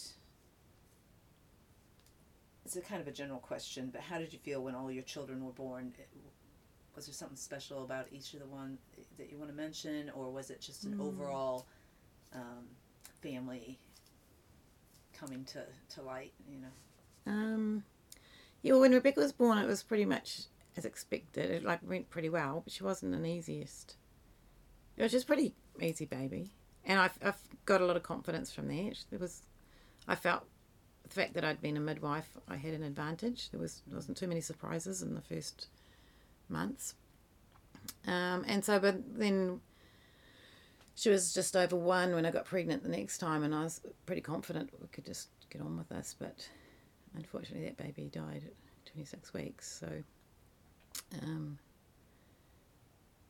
it's 2.64 2.76
a 2.76 2.80
kind 2.80 3.00
of 3.00 3.08
a 3.08 3.12
general 3.12 3.38
question, 3.38 3.90
but 3.92 4.00
how 4.00 4.18
did 4.18 4.32
you 4.32 4.38
feel 4.38 4.62
when 4.62 4.74
all 4.74 4.90
your 4.90 5.02
children 5.04 5.44
were 5.44 5.52
born? 5.52 5.92
Was 6.96 7.06
there 7.06 7.14
something 7.14 7.36
special 7.36 7.84
about 7.84 8.06
each 8.12 8.34
of 8.34 8.40
the 8.40 8.46
one 8.46 8.78
that 9.18 9.30
you 9.30 9.38
want 9.38 9.50
to 9.50 9.56
mention, 9.56 10.10
or 10.14 10.30
was 10.30 10.50
it 10.50 10.60
just 10.60 10.84
an 10.84 10.94
Mm. 10.94 11.00
overall 11.00 11.66
um, 12.34 12.66
family 13.22 13.78
coming 15.24 15.44
to, 15.44 15.62
to 15.94 16.02
light? 16.02 16.32
You 16.50 16.58
know. 16.60 17.32
Um, 17.32 17.84
yeah, 18.62 18.72
well, 18.72 18.82
when 18.82 18.92
Rebecca 18.92 19.20
was 19.20 19.32
born, 19.32 19.58
it 19.58 19.66
was 19.66 19.82
pretty 19.82 20.04
much 20.04 20.42
as 20.76 20.84
expected. 20.84 21.50
It 21.50 21.64
like 21.64 21.80
went 21.86 22.10
pretty 22.10 22.28
well, 22.28 22.62
but 22.64 22.72
she 22.72 22.84
wasn't 22.84 23.14
an 23.14 23.26
easiest. 23.26 23.96
It 24.96 25.02
was 25.02 25.12
just 25.12 25.26
pretty 25.26 25.54
easy 25.80 26.04
baby, 26.04 26.50
and 26.84 27.00
I've, 27.00 27.18
I've 27.24 27.40
got 27.64 27.80
a 27.80 27.86
lot 27.86 27.96
of 27.96 28.02
confidence 28.02 28.52
from 28.52 28.68
that. 28.68 29.04
There 29.10 29.18
was, 29.18 29.42
I 30.06 30.14
felt 30.14 30.44
the 31.02 31.10
fact 31.10 31.34
that 31.34 31.44
I'd 31.44 31.60
been 31.60 31.76
a 31.76 31.80
midwife, 31.80 32.36
I 32.48 32.56
had 32.56 32.74
an 32.74 32.82
advantage. 32.82 33.50
There 33.50 33.60
was 33.60 33.82
there 33.86 33.96
wasn't 33.96 34.16
too 34.16 34.28
many 34.28 34.40
surprises 34.40 35.02
in 35.02 35.14
the 35.14 35.20
first 35.20 35.68
months, 36.48 36.94
um, 38.06 38.44
and 38.46 38.64
so 38.64 38.78
but 38.78 39.18
then. 39.18 39.60
She 40.96 41.10
was 41.10 41.34
just 41.34 41.56
over 41.56 41.74
one 41.76 42.14
when 42.14 42.24
I 42.24 42.30
got 42.30 42.44
pregnant 42.44 42.82
the 42.82 42.88
next 42.88 43.18
time, 43.18 43.42
and 43.42 43.54
I 43.54 43.64
was 43.64 43.80
pretty 44.06 44.20
confident 44.20 44.70
we 44.80 44.86
could 44.88 45.04
just 45.04 45.28
get 45.50 45.60
on 45.60 45.76
with 45.76 45.88
this. 45.88 46.14
But 46.18 46.48
unfortunately 47.16 47.64
that 47.66 47.76
baby 47.76 48.08
died 48.12 48.42
at 48.46 48.92
26 48.92 49.32
weeks 49.34 49.78
so 49.80 49.88
um, 51.22 51.58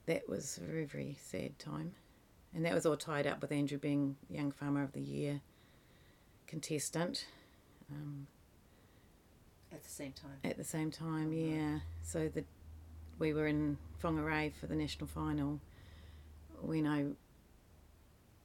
that 0.07 0.29
was 0.29 0.59
a 0.59 0.61
very 0.67 0.85
very 0.85 1.17
sad 1.21 1.59
time 1.59 1.93
and 2.55 2.65
that 2.65 2.75
was 2.75 2.87
all 2.87 2.97
tied 2.97 3.27
up 3.27 3.41
with 3.43 3.53
andrew 3.53 3.79
being 3.79 4.17
young 4.31 4.51
farmer 4.51 4.83
of 4.83 4.93
the 4.93 5.01
year 5.01 5.41
contestant 6.47 7.27
um, 7.91 8.27
At 9.73 9.83
the 9.83 9.91
same 9.91 10.13
time. 10.13 10.39
at 10.45 10.57
the 10.57 10.65
same 10.65 10.91
time 10.91 11.33
yeah 11.33 11.81
so 12.03 12.29
the 12.29 12.45
we 13.19 13.33
were 13.33 13.47
in 13.47 13.77
whangarei 14.03 14.53
for 14.55 14.67
the 14.67 14.75
national 14.75 15.07
final 15.07 15.61
when 16.61 16.87
i 16.87 17.05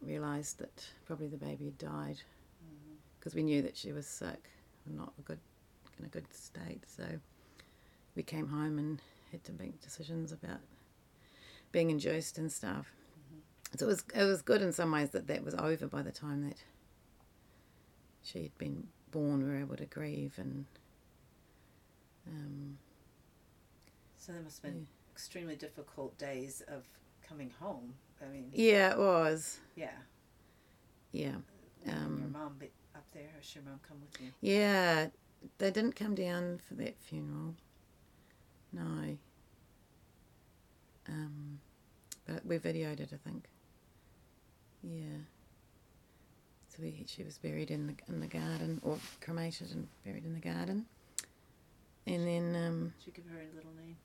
realised 0.02 0.60
that 0.60 0.88
probably 1.06 1.28
the 1.28 1.38
baby 1.38 1.66
had 1.66 1.78
died 1.78 2.22
because 3.20 3.36
we 3.36 3.44
knew 3.44 3.62
that 3.62 3.76
she 3.76 3.92
was 3.92 4.08
sick 4.08 4.50
and 4.86 4.98
not 4.98 5.14
a 5.20 5.22
good 5.22 5.40
in 6.00 6.06
a 6.06 6.10
good 6.10 6.34
state. 6.34 6.84
So 6.88 7.04
we 8.16 8.24
came 8.24 8.48
home 8.48 8.80
and 8.80 9.02
had 9.32 9.44
to 9.46 9.52
make 9.54 9.82
decisions 9.82 10.32
about 10.32 10.60
being 11.72 11.90
induced 11.90 12.38
and 12.38 12.52
stuff. 12.52 12.92
So 13.78 13.86
it 13.86 13.90
was 13.90 14.04
it 14.16 14.24
was 14.24 14.42
good 14.42 14.62
in 14.62 14.72
some 14.72 14.92
ways 14.92 15.10
that 15.12 15.28
that 15.28 15.44
was 15.44 15.54
over 15.56 15.88
by 15.88 16.02
the 16.02 16.12
time 16.12 16.48
that 16.48 16.58
she 18.24 18.44
had 18.44 18.58
been 18.58 18.88
born. 19.12 19.44
We 19.44 19.50
were 19.50 19.60
able 19.60 19.76
to 19.78 19.86
grieve 19.86 20.34
and 20.38 20.66
um, 22.28 22.78
So 24.18 24.32
there 24.32 24.42
must 24.42 24.62
have 24.64 24.72
been 24.72 24.88
extremely 25.14 25.56
difficult 25.56 26.18
days 26.18 26.62
of 26.68 26.84
coming 27.28 27.52
home. 27.60 27.94
I 28.22 28.28
mean, 28.28 28.50
yeah, 28.54 28.92
it 28.92 28.98
was 28.98 29.60
yeah. 29.76 29.92
yeah. 31.12 31.36
Having 31.86 32.18
your 32.18 32.26
Um, 32.28 32.32
mom 32.32 32.56
be 32.60 32.70
up 32.96 33.06
there. 33.14 33.30
Has 33.38 33.56
your 33.56 33.64
mom 33.64 33.80
come 33.88 33.98
with 34.02 34.20
you? 34.22 34.32
Yeah, 34.42 35.08
they 35.58 35.72
didn't 35.72 35.96
come 35.96 36.16
down 36.16 36.60
for 36.68 36.74
that 36.76 37.00
funeral. 37.00 37.56
No. 38.74 39.18
Um, 41.08 41.60
but 42.28 42.46
we 42.46 42.58
videoed 42.60 43.00
it, 43.00 43.10
I 43.14 43.18
think. 43.30 43.48
Yeah. 44.84 45.24
So 46.68 46.84
we, 46.84 47.04
she 47.08 47.24
was 47.24 47.38
buried 47.38 47.72
in 47.72 47.88
the 47.88 47.96
in 48.08 48.20
the 48.20 48.28
garden, 48.28 48.80
or 48.84 48.98
cremated 49.22 49.72
and 49.72 49.88
buried 50.06 50.26
in 50.26 50.34
the 50.34 50.40
garden. 50.40 50.86
And 52.06 52.28
then 52.28 52.56
um, 52.66 52.94
you 53.06 53.12
give 53.12 53.26
her 53.26 53.38
a 53.40 53.56
little 53.56 53.72
name? 53.78 53.98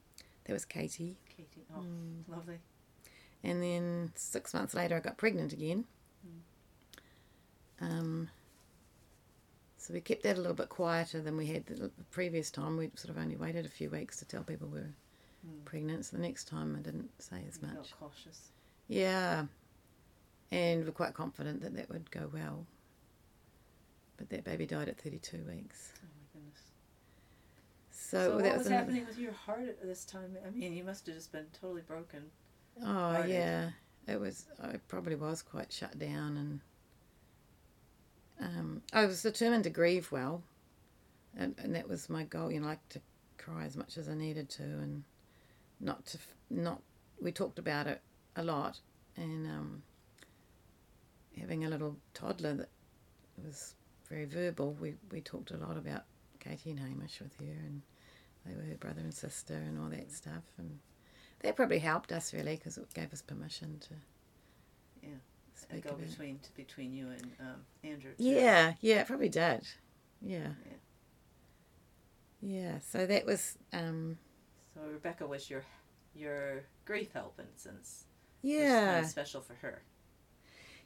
there 0.44 0.54
was 0.54 0.64
Katie. 0.64 1.16
Katie. 1.28 1.64
Oh, 1.74 1.80
Mm. 1.80 2.28
lovely. 2.28 2.58
And 3.44 3.62
then 3.62 4.10
six 4.16 4.54
months 4.54 4.74
later, 4.74 4.96
I 4.96 5.00
got 5.00 5.18
pregnant 5.18 5.52
again. 5.52 5.84
Um, 7.80 8.30
So 9.76 9.92
we 9.92 10.00
kept 10.00 10.22
that 10.22 10.36
a 10.38 10.40
little 10.40 10.54
bit 10.54 10.70
quieter 10.70 11.20
than 11.20 11.36
we 11.36 11.44
had 11.46 11.66
the, 11.66 11.90
previous 12.10 12.50
time. 12.50 12.78
We 12.78 12.90
sort 12.94 13.10
of 13.10 13.18
only 13.22 13.36
waited 13.36 13.66
a 13.66 13.68
few 13.68 13.90
weeks 13.90 14.16
to 14.16 14.24
tell 14.24 14.42
people 14.42 14.66
we 14.68 14.78
were 14.80 14.94
Mm. 15.46 15.62
pregnant. 15.66 16.06
So 16.06 16.16
the 16.16 16.22
next 16.22 16.44
time 16.48 16.74
I 16.74 16.78
didn't 16.78 17.10
say 17.22 17.44
as 17.46 17.56
You 17.56 17.68
felt 17.68 17.76
much. 17.76 17.92
cautious. 17.92 18.48
Yeah, 18.88 19.46
and 20.50 20.86
we're 20.86 20.92
quite 20.92 21.12
confident 21.12 21.60
that 21.60 21.74
that 21.76 21.90
would 21.90 22.10
go 22.10 22.30
well. 22.32 22.66
But 24.16 24.30
that 24.30 24.42
baby 24.44 24.64
died 24.64 24.88
at 24.88 24.96
32 24.98 25.44
weeks. 25.44 25.92
Oh 26.02 26.06
my 26.06 26.24
goodness. 26.40 26.62
So, 27.90 28.16
So, 28.30 28.36
that 28.38 28.42
what 28.44 28.56
was 28.58 28.66
another- 28.68 28.84
happening 28.84 29.04
with 29.06 29.18
your 29.18 29.32
heart 29.32 29.68
at 29.68 29.82
this 29.82 30.06
time? 30.06 30.38
I 30.46 30.48
mean, 30.48 30.72
you 30.72 30.82
must 30.84 31.04
have 31.06 31.14
just 31.16 31.30
been 31.30 31.50
totally 31.52 31.82
broken. 31.82 32.30
Oh 32.82 33.24
yeah, 33.24 33.70
it 34.06 34.20
was. 34.20 34.46
I 34.62 34.76
probably 34.88 35.14
was 35.14 35.42
quite 35.42 35.72
shut 35.72 35.98
down, 35.98 36.36
and 36.36 36.60
um, 38.40 38.82
I 38.92 39.06
was 39.06 39.22
determined 39.22 39.64
to 39.64 39.70
grieve 39.70 40.10
well, 40.10 40.42
and, 41.36 41.54
and 41.58 41.74
that 41.74 41.88
was 41.88 42.10
my 42.10 42.24
goal. 42.24 42.50
You 42.50 42.60
know, 42.60 42.66
like 42.66 42.86
to 42.90 43.00
cry 43.38 43.64
as 43.64 43.76
much 43.76 43.96
as 43.96 44.08
I 44.08 44.14
needed 44.14 44.48
to, 44.50 44.62
and 44.62 45.04
not 45.80 46.04
to 46.06 46.18
not. 46.50 46.82
We 47.20 47.32
talked 47.32 47.58
about 47.58 47.86
it 47.86 48.00
a 48.36 48.42
lot, 48.42 48.80
and 49.16 49.46
um, 49.46 49.82
having 51.38 51.64
a 51.64 51.68
little 51.68 51.96
toddler 52.12 52.54
that 52.54 52.68
was 53.44 53.74
very 54.08 54.24
verbal. 54.24 54.76
We 54.80 54.94
we 55.12 55.20
talked 55.20 55.52
a 55.52 55.56
lot 55.56 55.76
about 55.76 56.02
Katie 56.40 56.70
and 56.70 56.80
Hamish 56.80 57.20
with 57.20 57.36
her, 57.38 57.52
and 57.52 57.82
they 58.44 58.54
were 58.54 58.68
her 58.68 58.76
brother 58.76 59.00
and 59.00 59.14
sister, 59.14 59.54
and 59.54 59.78
all 59.78 59.90
that 59.90 60.10
stuff, 60.10 60.42
and 60.58 60.78
that 61.44 61.56
probably 61.56 61.78
helped 61.78 62.12
us 62.12 62.34
really 62.34 62.56
because 62.56 62.78
it 62.78 62.92
gave 62.94 63.12
us 63.12 63.22
permission 63.22 63.78
to 63.80 63.94
Yeah. 65.02 65.10
Speak 65.54 65.84
go 65.84 65.94
between 65.94 66.38
to 66.40 66.52
between 66.54 66.92
you 66.92 67.08
and 67.10 67.36
um, 67.40 67.66
Andrew. 67.84 68.12
too. 68.16 68.24
Yeah, 68.24 68.74
yeah, 68.80 69.00
it 69.02 69.06
probably 69.06 69.28
did. 69.28 69.62
Yeah. 70.20 70.54
Yeah. 70.66 70.78
Yeah. 72.42 72.78
So 72.80 73.06
that 73.06 73.26
was 73.26 73.58
um 73.72 74.18
So 74.74 74.80
Rebecca 74.92 75.26
was 75.26 75.50
your 75.50 75.64
your 76.14 76.64
grief 76.84 77.12
help 77.12 77.38
in 77.38 77.46
a 77.46 77.58
sense. 77.58 78.04
Which 78.54 78.74
kind 78.80 78.98
yeah. 78.98 78.98
of 79.00 79.06
special 79.06 79.40
for 79.40 79.54
her. 79.54 79.82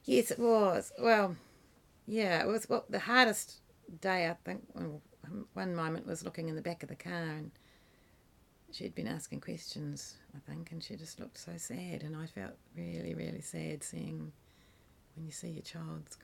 Yes, 0.05 0.31
it 0.31 0.39
was. 0.39 0.91
Well, 0.99 1.35
yeah, 2.07 2.41
it 2.43 2.47
was 2.47 2.67
well, 2.69 2.85
the 2.89 2.99
hardest 2.99 3.61
day 4.01 4.29
I 4.29 4.35
think 4.45 4.63
well, 4.73 5.01
one 5.53 5.75
moment 5.75 6.07
was 6.07 6.23
looking 6.23 6.49
in 6.49 6.55
the 6.55 6.61
back 6.61 6.83
of 6.83 6.89
the 6.89 6.95
car 6.95 7.13
and 7.13 7.51
she'd 8.71 8.95
been 8.95 9.07
asking 9.07 9.41
questions, 9.41 10.17
I 10.35 10.39
think, 10.49 10.71
and 10.71 10.83
she 10.83 10.95
just 10.95 11.19
looked 11.19 11.37
so 11.37 11.53
sad 11.57 12.03
and 12.03 12.15
I 12.15 12.25
felt 12.25 12.53
really, 12.75 13.13
really 13.13 13.41
sad 13.41 13.83
seeing 13.83 14.31
when 15.15 15.25
you 15.25 15.31
see 15.31 15.49
your 15.49 15.63
child's 15.63 16.17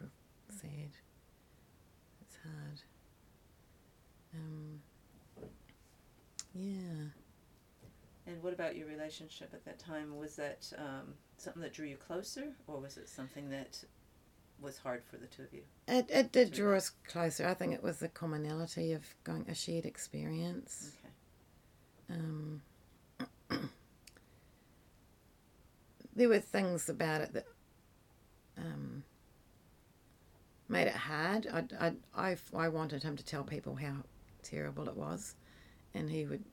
sad. 0.50 0.92
It's 2.22 2.38
hard. 2.44 2.82
Um, 4.34 4.80
yeah. 6.54 7.10
And 8.28 8.42
what 8.42 8.54
about 8.54 8.76
your 8.76 8.88
relationship 8.88 9.50
at 9.54 9.66
that 9.66 9.78
time? 9.80 10.18
Was 10.18 10.36
that 10.36 10.72
um, 10.78 11.14
something 11.38 11.62
that 11.62 11.74
drew 11.74 11.86
you 11.86 11.98
closer, 11.98 12.54
or 12.68 12.80
was 12.80 12.98
it 12.98 13.08
something 13.08 13.50
that 13.50 13.84
was 14.60 14.78
hard 14.78 15.04
for 15.04 15.18
the 15.18 15.28
two 15.28 15.44
of 15.44 15.54
you? 15.54 15.62
It, 15.88 16.08
it 16.10 16.32
did 16.32 16.52
draw 16.52 16.76
us 16.76 16.92
closer. 17.08 17.48
I 17.48 17.54
think 17.54 17.74
it 17.74 17.84
was 17.84 17.98
the 17.98 18.08
commonality 18.08 18.94
of 18.94 19.04
going 19.24 19.46
a 19.48 19.54
shared 19.54 19.86
experience. 19.86 20.94
Okay. 21.00 21.05
Um, 22.10 22.62
there 26.15 26.30
were 26.30 26.39
things 26.39 26.89
about 26.89 27.22
it 27.22 27.34
that 27.34 27.46
um, 28.58 29.04
made 30.70 30.88
it 30.88 30.96
hard. 30.96 31.48
I, 31.52 31.63
I, 31.88 32.30
I, 32.32 32.38
I 32.56 32.70
wanted 32.70 33.04
him 33.04 33.15
to 33.18 33.26
tell 33.26 33.44
people 33.44 33.76
how 33.76 33.96
terrible 34.44 34.88
it 34.88 34.96
was, 34.96 35.36
and 35.94 36.10
he 36.10 36.26
would 36.26 36.44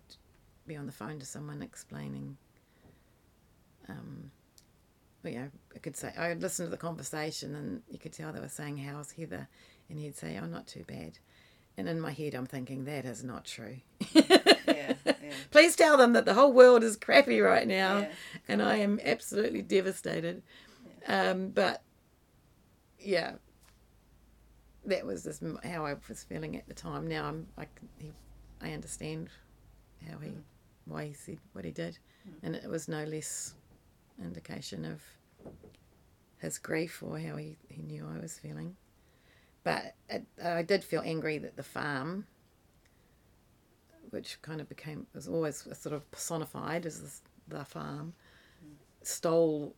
be 0.67 0.77
on 0.77 0.87
the 0.87 0.93
phone 0.93 1.19
to 1.19 1.27
someone 1.27 1.63
explaining. 1.63 2.37
Um, 3.89 4.31
well, 5.23 5.33
you 5.33 5.39
know, 5.41 5.49
I 5.75 5.79
could 5.79 5.97
say 5.97 6.13
I 6.17 6.29
would 6.29 6.43
listen 6.43 6.67
to 6.67 6.71
the 6.71 6.77
conversation, 6.77 7.55
and 7.55 7.83
you 7.91 7.99
could 7.99 8.13
tell 8.13 8.33
they 8.33 8.41
were 8.41 8.49
saying, 8.49 8.79
"How's 8.79 9.13
Heather?" 9.13 9.49
and 9.89 9.99
he'd 9.99 10.17
say, 10.17 10.39
"Oh, 10.43 10.47
not 10.47 10.67
too 10.67 10.85
bad." 10.87 11.19
And 11.77 11.89
in 11.89 12.01
my 12.01 12.13
head, 12.13 12.35
I'm 12.35 12.47
thinking 12.47 12.85
that 12.85 13.05
is 13.05 13.25
not 13.25 13.45
true. 13.45 13.77
Yeah. 14.67 14.95
Please 15.51 15.77
tell 15.77 15.97
them 15.97 16.13
that 16.15 16.25
the 16.25 16.35
whole 16.35 16.53
world 16.53 16.83
is 16.83 16.97
crappy 16.97 17.41
right 17.41 17.67
now, 17.67 17.99
Yeah. 17.99 18.13
and 18.49 18.63
I 18.63 18.77
am 18.77 19.01
absolutely 19.05 19.63
devastated. 19.63 20.43
Um, 21.07 21.49
but 21.49 21.83
yeah, 22.99 23.33
that 24.87 25.05
was 25.07 25.25
just 25.25 25.43
how 25.65 25.85
I 25.87 25.95
was 26.09 26.23
feeling 26.25 26.57
at 26.57 26.67
the 26.69 26.75
time. 26.75 27.07
Now 27.07 27.27
I'm 27.27 27.47
I, 27.59 27.67
he, 27.99 28.13
I 28.61 28.73
understand 28.73 29.29
how 30.09 30.19
he 30.19 30.33
why 30.85 31.07
he 31.07 31.13
said 31.13 31.39
what 31.53 31.65
he 31.65 31.71
did, 31.71 31.99
and 32.43 32.55
it 32.57 32.69
was 32.69 32.89
no 32.89 33.05
less 33.05 33.55
indication 34.23 34.85
of 34.85 35.01
his 36.39 36.59
grief 36.59 37.03
or 37.05 37.19
how 37.19 37.37
he, 37.37 37.57
he 37.69 37.83
knew 37.83 38.05
I 38.07 38.21
was 38.21 38.37
feeling. 38.39 38.77
But 39.65 39.95
it, 40.09 40.27
I 40.43 40.63
did 40.63 40.83
feel 40.83 41.03
angry 41.05 41.39
that 41.39 41.57
the 41.57 41.63
farm, 41.63 42.27
which 44.13 44.41
kind 44.43 44.61
of 44.61 44.69
became 44.69 45.07
was 45.15 45.29
always 45.29 45.67
sort 45.79 45.95
of 45.95 46.09
personified 46.11 46.87
as 46.87 47.01
this, 47.01 47.21
the 47.49 47.65
farm, 47.65 48.13
stole 49.03 49.75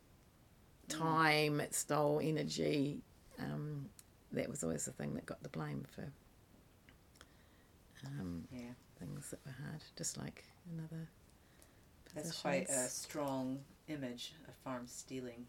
time, 0.88 1.60
it 1.60 1.74
stole 1.74 2.20
energy. 2.22 3.00
Um, 3.38 3.86
that 4.32 4.48
was 4.48 4.62
always 4.64 4.84
the 4.84 4.92
thing 4.92 5.14
that 5.14 5.26
got 5.26 5.42
the 5.42 5.48
blame 5.48 5.84
for 5.94 6.06
um, 8.06 8.44
Yeah. 8.52 8.72
things 8.98 9.30
that 9.30 9.40
were 9.46 9.52
hard, 9.52 9.82
just 9.96 10.18
like 10.18 10.44
another. 10.72 11.08
That's 12.14 12.40
quite 12.40 12.68
a 12.68 12.88
strong 12.88 13.60
image 13.88 14.34
of 14.48 14.54
farm 14.56 14.86
stealing. 14.86 15.46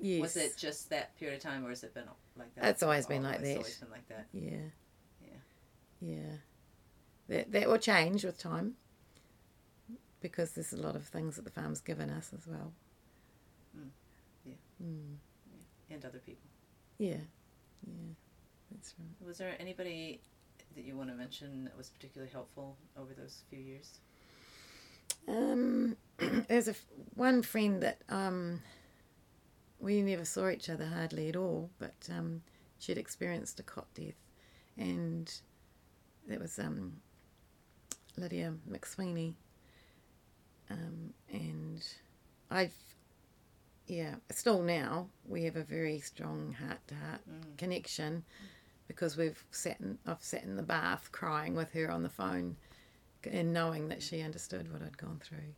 Yes. 0.00 0.20
Was 0.22 0.36
it 0.36 0.56
just 0.56 0.88
that 0.90 1.16
period 1.18 1.36
of 1.36 1.42
time, 1.42 1.64
or 1.66 1.68
has 1.70 1.82
it 1.84 1.92
been 1.92 2.04
like 2.36 2.54
that? 2.54 2.64
It's 2.66 2.82
always 2.82 3.06
been 3.06 3.22
like 3.22 3.40
It's 3.40 3.48
that. 3.48 3.56
always 3.56 3.78
been 3.78 3.90
like 3.90 4.08
that. 4.08 4.26
Yeah. 4.32 4.70
Yeah. 5.20 5.36
Yeah. 6.00 6.36
That 7.30 7.52
that 7.52 7.68
will 7.68 7.78
change 7.78 8.24
with 8.24 8.38
time. 8.38 8.74
Because 10.20 10.52
there's 10.52 10.72
a 10.74 10.76
lot 10.76 10.96
of 10.96 11.06
things 11.06 11.36
that 11.36 11.44
the 11.46 11.50
farm's 11.50 11.80
given 11.80 12.10
us 12.10 12.32
as 12.36 12.46
well. 12.46 12.72
Mm. 13.74 13.88
Yeah. 14.44 14.54
Mm. 14.84 15.14
And 15.90 16.04
other 16.04 16.18
people. 16.18 16.50
Yeah. 16.98 17.22
Yeah. 17.86 18.14
That's 18.72 18.94
right. 18.98 19.26
Was 19.26 19.38
there 19.38 19.54
anybody 19.58 20.20
that 20.74 20.84
you 20.84 20.96
want 20.96 21.08
to 21.08 21.14
mention 21.14 21.64
that 21.64 21.76
was 21.76 21.88
particularly 21.88 22.30
helpful 22.32 22.76
over 22.98 23.14
those 23.14 23.44
few 23.48 23.60
years? 23.60 24.00
Um, 25.28 25.96
there's 26.48 26.68
a 26.68 26.72
f- 26.72 26.84
one 27.14 27.42
friend 27.42 27.82
that 27.82 28.02
um, 28.08 28.60
we 29.78 30.02
never 30.02 30.24
saw 30.24 30.48
each 30.48 30.68
other 30.68 30.86
hardly 30.86 31.28
at 31.28 31.36
all, 31.36 31.70
but 31.78 32.08
um, 32.10 32.42
she'd 32.78 32.98
experienced 32.98 33.58
a 33.60 33.62
cot 33.62 33.86
death, 33.94 34.14
and 34.76 35.32
that 36.28 36.40
was 36.40 36.58
um, 36.58 37.00
Lydia 38.20 38.54
McSweeney. 38.70 39.34
Um, 40.70 41.12
and 41.32 41.84
I've, 42.50 42.74
yeah, 43.86 44.16
still 44.30 44.62
now 44.62 45.08
we 45.28 45.44
have 45.44 45.56
a 45.56 45.64
very 45.64 45.98
strong 46.00 46.52
heart 46.52 46.78
to 46.88 46.94
heart 46.94 47.20
Mm. 47.28 47.56
connection 47.58 48.24
because 48.86 49.16
we've 49.16 49.44
sat 49.50 49.80
in, 49.80 49.98
I've 50.06 50.22
sat 50.22 50.44
in 50.44 50.56
the 50.56 50.62
bath 50.62 51.10
crying 51.12 51.54
with 51.54 51.72
her 51.72 51.90
on 51.90 52.02
the 52.02 52.08
phone 52.08 52.56
and 53.24 53.52
knowing 53.52 53.88
that 53.88 54.02
she 54.02 54.22
understood 54.22 54.72
what 54.72 54.82
I'd 54.82 54.96
gone 54.98 55.20
through. 55.22 55.54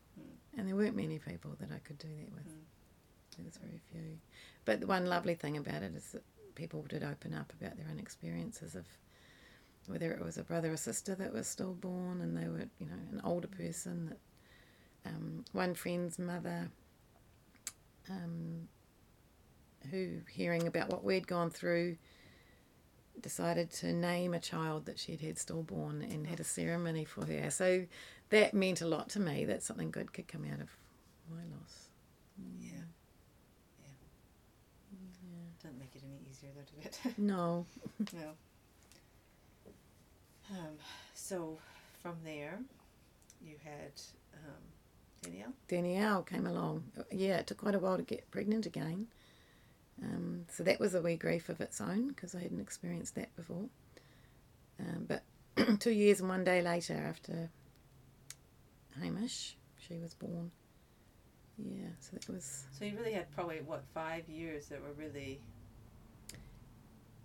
And 0.56 0.68
there 0.68 0.76
weren't 0.76 0.96
many 0.96 1.18
people 1.18 1.52
that 1.60 1.70
I 1.72 1.78
could 1.78 1.98
do 1.98 2.08
that 2.08 2.32
with. 2.34 2.46
There 3.36 3.44
was 3.44 3.56
very 3.56 3.80
few. 3.90 4.18
But 4.64 4.80
the 4.80 4.86
one 4.86 5.06
lovely 5.06 5.34
thing 5.34 5.56
about 5.56 5.82
it 5.82 5.94
is 5.94 6.12
that 6.12 6.22
people 6.54 6.82
did 6.82 7.02
open 7.02 7.32
up 7.32 7.52
about 7.58 7.76
their 7.76 7.86
own 7.90 7.98
experiences 7.98 8.74
of 8.74 8.84
whether 9.86 10.12
it 10.12 10.24
was 10.24 10.38
a 10.38 10.44
brother 10.44 10.72
or 10.72 10.76
sister 10.76 11.14
that 11.14 11.32
was 11.32 11.46
stillborn 11.46 12.20
and 12.20 12.36
they 12.36 12.48
were, 12.48 12.68
you 12.78 12.86
know, 12.86 12.98
an 13.10 13.20
older 13.24 13.48
person 13.48 14.06
that 14.06 15.10
um, 15.10 15.44
one 15.52 15.74
friend's 15.74 16.18
mother 16.18 16.70
um, 18.08 18.68
who 19.90 20.20
hearing 20.30 20.66
about 20.66 20.90
what 20.90 21.04
we'd 21.04 21.26
gone 21.26 21.50
through 21.50 21.96
decided 23.20 23.70
to 23.70 23.92
name 23.92 24.34
a 24.34 24.38
child 24.38 24.86
that 24.86 24.98
she'd 24.98 25.20
had 25.20 25.38
stillborn 25.38 26.02
and 26.02 26.26
had 26.26 26.40
a 26.40 26.44
ceremony 26.44 27.04
for 27.04 27.26
her. 27.26 27.50
So 27.50 27.86
that 28.30 28.54
meant 28.54 28.80
a 28.80 28.86
lot 28.86 29.08
to 29.10 29.20
me 29.20 29.44
that 29.44 29.62
something 29.62 29.90
good 29.90 30.12
could 30.12 30.28
come 30.28 30.44
out 30.44 30.60
of 30.60 30.70
my 31.30 31.42
loss. 31.56 31.88
Yeah. 32.60 32.70
Yeah. 33.80 33.88
Doesn't 35.62 35.78
make 35.78 35.94
it 35.94 36.02
any 36.04 36.18
easier 36.30 36.50
though, 36.54 36.82
did 36.82 36.86
it? 37.04 37.18
No. 37.18 37.66
no. 38.12 38.32
Um, 40.52 40.76
so 41.14 41.58
from 42.02 42.16
there, 42.24 42.58
you 43.44 43.56
had 43.64 43.92
um, 44.34 44.62
Danielle. 45.22 45.52
Danielle 45.68 46.22
came 46.22 46.46
along. 46.46 46.84
Yeah, 47.10 47.38
it 47.38 47.46
took 47.46 47.58
quite 47.58 47.74
a 47.74 47.78
while 47.78 47.96
to 47.96 48.02
get 48.02 48.30
pregnant 48.30 48.66
again. 48.66 49.06
Um, 50.02 50.46
so 50.50 50.62
that 50.64 50.80
was 50.80 50.94
a 50.94 51.02
wee 51.02 51.16
grief 51.16 51.48
of 51.48 51.60
its 51.60 51.80
own 51.80 52.08
because 52.08 52.34
I 52.34 52.40
hadn't 52.40 52.60
experienced 52.60 53.14
that 53.14 53.34
before. 53.36 53.66
Um, 54.80 55.06
but 55.06 55.22
two 55.80 55.90
years 55.92 56.20
and 56.20 56.28
one 56.28 56.44
day 56.44 56.60
later, 56.60 56.94
after 56.94 57.50
Hamish, 59.00 59.56
she 59.78 59.98
was 59.98 60.14
born. 60.14 60.50
Yeah, 61.58 61.88
so 62.00 62.10
that 62.14 62.28
was 62.28 62.64
So 62.76 62.84
you 62.84 62.96
really 62.96 63.12
had 63.12 63.30
probably 63.32 63.60
what 63.60 63.84
five 63.94 64.28
years 64.28 64.66
that 64.66 64.82
were 64.82 64.92
really. 64.96 65.40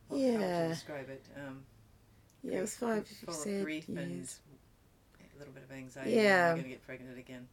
How 0.09 0.15
would 0.15 0.21
Yeah. 0.21 0.63
you 0.63 0.69
describe 0.73 1.09
it? 1.09 1.25
Um, 1.35 1.63
yeah, 2.47 2.57
it 2.59 2.61
was 2.61 2.75
five 2.75 3.07
full 3.07 3.33
of 3.33 3.39
sad 3.39 3.63
grief 3.63 3.87
and 3.89 3.97
a 3.99 5.39
little 5.39 5.53
bit 5.53 5.63
of 5.63 5.71
anxiety. 5.71 6.11
Yeah. 6.11 6.51
Going 6.51 6.63
to 6.63 6.69
get 6.69 6.85
pregnant 6.85 7.17
again? 7.17 7.47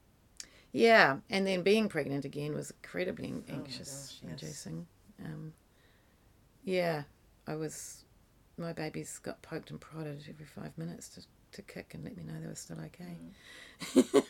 Yeah, 0.73 1.19
and 1.31 1.47
then 1.47 1.63
being 1.63 1.89
pregnant 1.89 2.25
again 2.25 2.55
was 2.55 2.73
incredibly 2.83 3.33
Oh 3.33 3.43
my 3.49 3.55
anxious 3.59 4.19
gosh, 4.23 4.31
yes. 4.31 4.43
inducing. 4.43 4.87
Um, 5.25 5.53
yeah, 6.65 7.03
I 7.47 7.55
was. 7.55 8.05
My 8.57 8.73
babies 8.73 9.19
got 9.19 9.43
poked 9.43 9.71
and 9.71 9.81
prodded 9.81 10.25
every 10.29 10.47
five 10.47 10.77
minutes 10.79 11.09
to, 11.11 11.23
to 11.53 11.63
kick 11.63 11.93
and 11.95 12.05
let 12.05 12.17
me 12.17 12.23
know 12.23 12.35
they 12.41 12.47
were 12.47 12.55
still 12.55 12.79
okay. 12.87 13.19
Mm. 13.95 14.25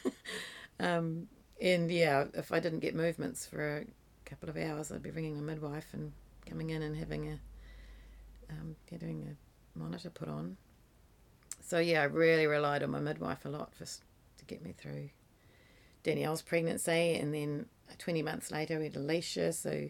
um, 0.80 1.28
and 1.60 1.90
yeah, 1.90 2.24
if 2.32 2.50
I 2.50 2.58
didn't 2.58 2.80
get 2.80 2.94
movements 2.94 3.46
for 3.46 3.78
a 3.78 3.84
couple 4.24 4.48
of 4.48 4.56
hours, 4.56 4.90
I'd 4.90 5.02
be 5.02 5.10
ringing 5.10 5.38
a 5.38 5.42
midwife 5.42 5.88
and 5.92 6.12
coming 6.48 6.70
in 6.70 6.82
and 6.82 6.96
having 6.96 7.28
a 7.28 7.38
um, 8.50 8.76
getting 8.90 9.28
a 9.30 9.36
monitor 9.74 10.10
put 10.10 10.28
on. 10.28 10.56
So 11.60 11.78
yeah, 11.78 12.02
I 12.02 12.04
really 12.04 12.46
relied 12.46 12.82
on 12.82 12.90
my 12.90 13.00
midwife 13.00 13.44
a 13.44 13.48
lot 13.48 13.74
for 13.74 13.84
to 13.84 14.44
get 14.46 14.62
me 14.62 14.72
through 14.72 15.10
Danielle's 16.02 16.42
pregnancy, 16.42 17.14
and 17.14 17.32
then 17.32 17.66
twenty 17.98 18.22
months 18.22 18.50
later 18.50 18.78
we 18.78 18.84
had 18.84 18.96
Alicia, 18.96 19.52
so 19.52 19.88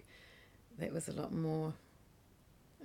that 0.79 0.93
was 0.93 1.09
a 1.09 1.13
lot 1.13 1.33
more 1.33 1.75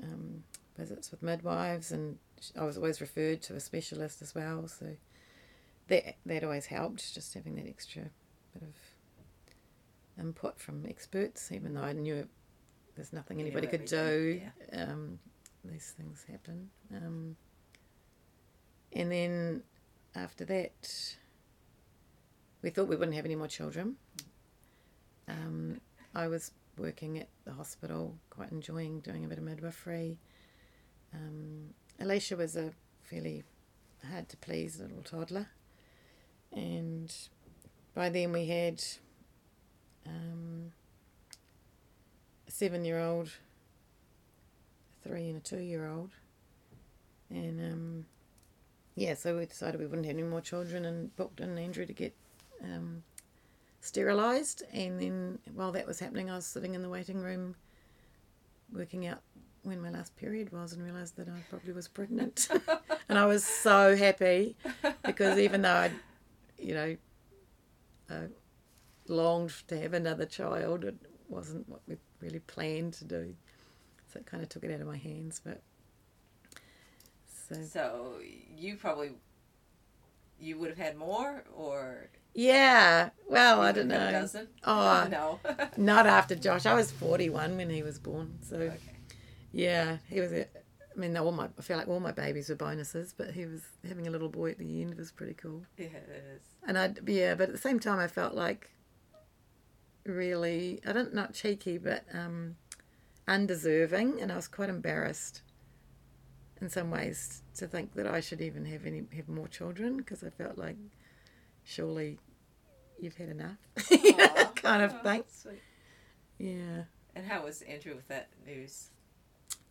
um, 0.02 0.44
visits 0.78 1.12
with 1.12 1.22
midwives, 1.22 1.92
and 1.92 2.18
I 2.58 2.64
was 2.64 2.78
always 2.78 3.02
referred 3.02 3.42
to 3.44 3.56
a 3.56 3.60
specialist 3.60 4.22
as 4.22 4.34
well. 4.34 4.68
So 4.68 4.96
that 5.88 6.16
that 6.26 6.44
always 6.44 6.66
helped, 6.66 7.14
just 7.14 7.34
having 7.34 7.56
that 7.56 7.68
extra 7.68 8.04
bit 8.54 8.64
of 8.64 8.76
input 10.20 10.60
from 10.60 10.86
experts, 10.88 11.52
even 11.52 11.76
though 11.76 11.82
I 11.82 11.94
knew 11.94 12.28
there's 12.96 13.14
nothing 13.14 13.40
anybody 13.40 13.68
could 13.68 13.86
do. 13.86 13.96
everything, 13.96 14.52
Um, 14.74 15.20
these 15.70 15.94
things 15.98 16.26
happen. 16.30 16.70
Um, 16.96 17.36
and 18.94 19.12
then 19.12 19.64
after 20.16 20.46
that, 20.46 21.16
we 22.62 22.70
thought 22.70 22.88
we 22.88 22.96
wouldn't 22.96 23.16
have 23.16 23.26
any 23.26 23.36
more 23.36 23.48
children. 23.48 23.96
Um, 25.28 25.80
I 26.16 26.28
was 26.28 26.52
working 26.78 27.20
at 27.20 27.28
the 27.46 27.54
hospital, 27.54 28.16
quite 28.30 28.52
enjoying 28.52 29.02
doing 29.02 29.26
a 29.26 29.28
bit 29.28 29.38
of 29.38 29.44
midwifery. 29.44 30.18
Um, 31.14 31.74
Alicia 32.00 32.36
was 32.36 32.56
a 32.56 32.72
fairly 33.04 33.44
hard 34.10 34.30
to 34.30 34.38
please 34.38 34.80
little 34.80 35.04
toddler, 35.04 35.48
and 36.52 37.14
by 37.94 38.10
then 38.10 38.32
we 38.32 38.46
had 38.46 38.84
um, 40.06 40.72
a 42.48 42.52
seven 42.52 42.86
year 42.86 43.00
old, 43.00 43.30
three, 45.10 45.30
and 45.30 45.38
a 45.38 45.40
two 45.40 45.60
year 45.60 45.88
old. 45.88 46.12
And 47.30 47.60
um, 47.60 48.06
yeah, 48.96 49.16
so 49.16 49.38
we 49.38 49.46
decided 49.46 49.80
we 49.80 49.88
wouldn't 49.88 50.06
have 50.06 50.16
any 50.16 50.24
more 50.24 50.42
children 50.42 50.86
and 50.86 51.16
booked 51.16 51.40
in 51.40 51.58
Andrew 51.58 51.86
to 51.86 51.94
get 51.94 52.16
um, 52.64 53.04
sterilised. 53.82 54.64
And 54.72 55.02
then 55.02 55.40
while 55.54 55.72
that 55.72 55.88
was 55.88 56.00
happening, 56.00 56.30
I 56.30 56.36
was 56.36 56.46
sitting 56.46 56.76
in 56.76 56.84
the 56.84 56.90
waiting 56.90 57.22
room 57.22 57.56
working 58.72 59.08
out 59.08 59.22
when 59.64 59.82
my 59.82 59.90
last 59.90 60.16
period 60.16 60.52
was 60.52 60.74
and 60.74 60.84
realised 60.84 61.18
that 61.18 61.28
I 61.28 61.40
probably 61.50 61.74
was 61.74 61.88
pregnant. 61.88 62.48
and 63.10 63.18
I 63.18 63.26
was 63.26 63.44
so 63.44 63.96
happy 63.96 64.56
because 65.04 65.40
even 65.40 65.64
though 65.64 65.70
I, 65.70 65.92
you 66.58 66.74
know, 66.74 66.98
uh, 68.10 68.28
longed 69.08 69.54
to 69.68 69.80
have 69.80 69.94
another 69.94 70.26
child, 70.26 70.84
it 70.84 70.96
wasn't 71.28 71.68
what 71.68 71.82
we 71.88 71.98
really 72.22 72.40
planned 72.40 72.94
to 72.94 73.06
do. 73.06 73.36
So 74.12 74.20
it 74.20 74.26
kind 74.26 74.42
of 74.42 74.50
took 74.50 74.64
it 74.64 74.74
out 74.74 74.82
of 74.82 74.88
my 74.88 74.98
hands. 74.98 75.42
But 75.44 75.62
so 77.50 77.56
So 77.64 78.14
you 78.56 78.76
probably 78.76 79.12
you 80.40 80.58
would 80.58 80.70
have 80.70 80.78
had 80.78 80.98
more, 80.98 81.44
or 81.56 82.10
yeah, 82.34 83.10
well, 83.30 83.62
I 83.62 83.72
don't 83.72 83.90
have 83.90 84.02
had 84.02 84.10
A 84.10 84.12
know. 84.14 84.22
dozen? 84.22 84.48
Oh, 84.64 85.08
no. 85.12 85.40
not 85.78 86.08
after 86.08 86.36
Josh. 86.36 86.66
I 86.66 86.74
was 86.74 86.92
forty-one 86.92 87.58
when 87.58 87.70
he 87.70 87.84
was 87.84 88.00
born. 88.00 88.38
So 88.42 88.56
okay. 88.58 88.78
yeah, 89.52 89.98
he 90.08 90.20
was. 90.22 90.32
A, 90.32 90.42
I 90.46 91.00
mean, 91.00 91.16
all 91.18 91.32
my 91.32 91.50
I 91.58 91.62
feel 91.62 91.78
like 91.78 91.88
all 91.88 92.00
my 92.00 92.12
babies 92.12 92.50
were 92.50 92.56
bonuses, 92.56 93.14
but 93.16 93.32
he 93.32 93.46
was 93.46 93.62
having 93.88 94.08
a 94.08 94.12
little 94.12 94.30
boy 94.30 94.52
at 94.52 94.58
the 94.58 94.82
end 94.82 94.96
was 94.96 95.12
pretty 95.12 95.34
cool. 95.34 95.64
Yeah, 95.78 95.86
it 95.88 96.24
is. 96.36 96.42
And 96.68 96.78
I'd 96.78 97.00
yeah, 97.08 97.36
but 97.36 97.50
at 97.50 97.52
the 97.52 97.62
same 97.62 97.80
time, 97.80 98.00
I 98.00 98.08
felt 98.08 98.34
like 98.34 98.72
really 100.06 100.80
I 100.86 100.92
don't 100.94 101.14
not 101.14 101.34
cheeky, 101.34 101.78
but 101.78 102.04
um, 102.14 102.56
undeserving, 103.30 104.20
and 104.22 104.32
I 104.32 104.36
was 104.36 104.48
quite 104.48 104.70
embarrassed 104.70 105.44
in 106.62 106.70
some 106.70 106.92
ways 106.92 107.44
to 107.56 107.68
think 107.68 107.94
that 107.94 108.08
I 108.08 108.20
should 108.20 108.42
even 108.42 108.66
have 108.66 108.86
any 108.86 109.04
have 109.16 109.30
more 109.30 109.48
children 109.48 109.98
because 109.98 110.24
I 110.24 110.30
felt 110.30 110.58
like 110.58 110.76
surely 111.64 112.20
you've 113.00 113.16
had 113.16 113.30
enough, 113.30 113.58
You 113.90 114.18
know, 114.18 114.26
Aw. 114.26 114.52
kind 114.56 114.84
of 114.84 114.94
Oh, 115.00 115.04
thing. 115.04 115.24
Yeah. 116.38 116.84
And 117.16 117.26
how 117.26 117.44
was 117.46 117.62
Andrew 117.62 117.96
with 117.96 118.08
that 118.10 118.30
news? 118.46 118.90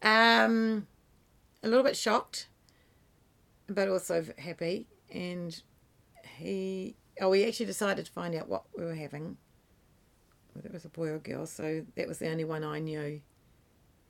Um, 0.03 0.87
a 1.63 1.69
little 1.69 1.85
bit 1.85 1.97
shocked, 1.97 2.49
but 3.67 3.89
also 3.89 4.25
happy. 4.39 4.87
And 5.13 5.61
he, 6.37 6.97
oh, 7.21 7.31
we 7.31 7.45
actually 7.47 7.67
decided 7.67 8.07
to 8.07 8.13
find 8.13 8.35
out 8.35 8.49
what 8.49 8.65
we 8.77 8.85
were 8.85 8.95
having, 8.95 9.37
whether 10.53 10.69
it 10.69 10.73
was 10.75 10.85
a 10.85 10.89
boy 10.91 11.09
or 11.09 11.17
a 11.17 11.21
girl. 11.21 11.47
So 11.47 11.85
that 11.97 12.09
was 12.09 12.19
the 12.19 12.29
only 12.31 12.45
one 12.45 12.65
I 12.65 12.79
knew 12.79 13.21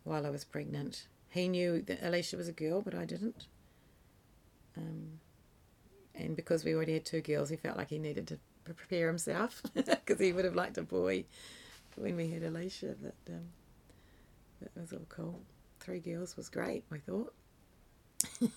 while 0.08 0.26
I 0.26 0.30
was 0.30 0.44
pregnant. 0.44 1.06
He 1.30 1.48
knew 1.48 1.82
that 1.82 2.02
Alicia 2.02 2.36
was 2.36 2.48
a 2.48 2.52
girl, 2.52 2.80
but 2.80 2.94
I 2.94 3.04
didn't. 3.04 3.46
Um, 4.76 5.20
and 6.14 6.34
because 6.34 6.64
we 6.64 6.74
already 6.74 6.94
had 6.94 7.04
two 7.04 7.20
girls, 7.20 7.50
he 7.50 7.56
felt 7.56 7.76
like 7.76 7.90
he 7.90 7.98
needed 7.98 8.26
to 8.28 8.38
prepare 8.64 9.08
himself 9.08 9.62
because 9.74 10.18
he 10.18 10.32
would 10.32 10.44
have 10.44 10.54
liked 10.54 10.78
a 10.78 10.82
boy 10.82 11.24
when 11.96 12.16
we 12.16 12.30
had 12.30 12.42
Alicia. 12.42 12.94
But 13.00 13.14
um, 13.32 13.48
that 14.60 14.70
was 14.76 14.92
all 14.92 15.06
cool 15.08 15.40
three 15.88 16.00
girls 16.00 16.36
was 16.36 16.50
great, 16.50 16.84
we 16.90 16.98
thought. 16.98 17.32
yeah. 18.40 18.48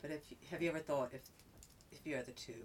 But 0.00 0.10
if 0.10 0.22
have 0.50 0.60
you 0.60 0.70
ever 0.70 0.80
thought 0.80 1.10
if 1.12 1.20
if 1.92 2.04
your 2.04 2.18
other 2.18 2.32
two 2.32 2.64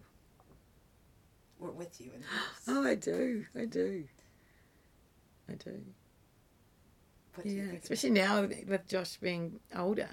were 1.60 1.72
with 1.72 2.02
you 2.02 2.12
in 2.16 2.22
the 2.22 2.28
house? 2.28 2.64
Oh, 2.68 2.84
I 2.84 2.96
do. 2.96 3.46
I 3.56 3.66
do. 3.66 4.06
I 5.50 5.54
do. 5.56 5.82
What 7.36 7.46
Yeah, 7.46 7.72
especially 7.74 8.12
now 8.12 8.42
with- 8.42 8.88
Josh 8.88 9.18
being 9.18 9.60
older, 9.76 10.10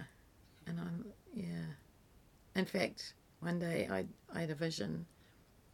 and 0.67 0.79
I'm 0.81 1.13
yeah. 1.33 1.67
In 2.55 2.65
fact, 2.67 3.15
one 3.41 3.59
day 3.59 3.89
I 3.91 4.07
I 4.33 4.41
had 4.43 4.51
a 4.51 4.55
vision. 4.55 5.07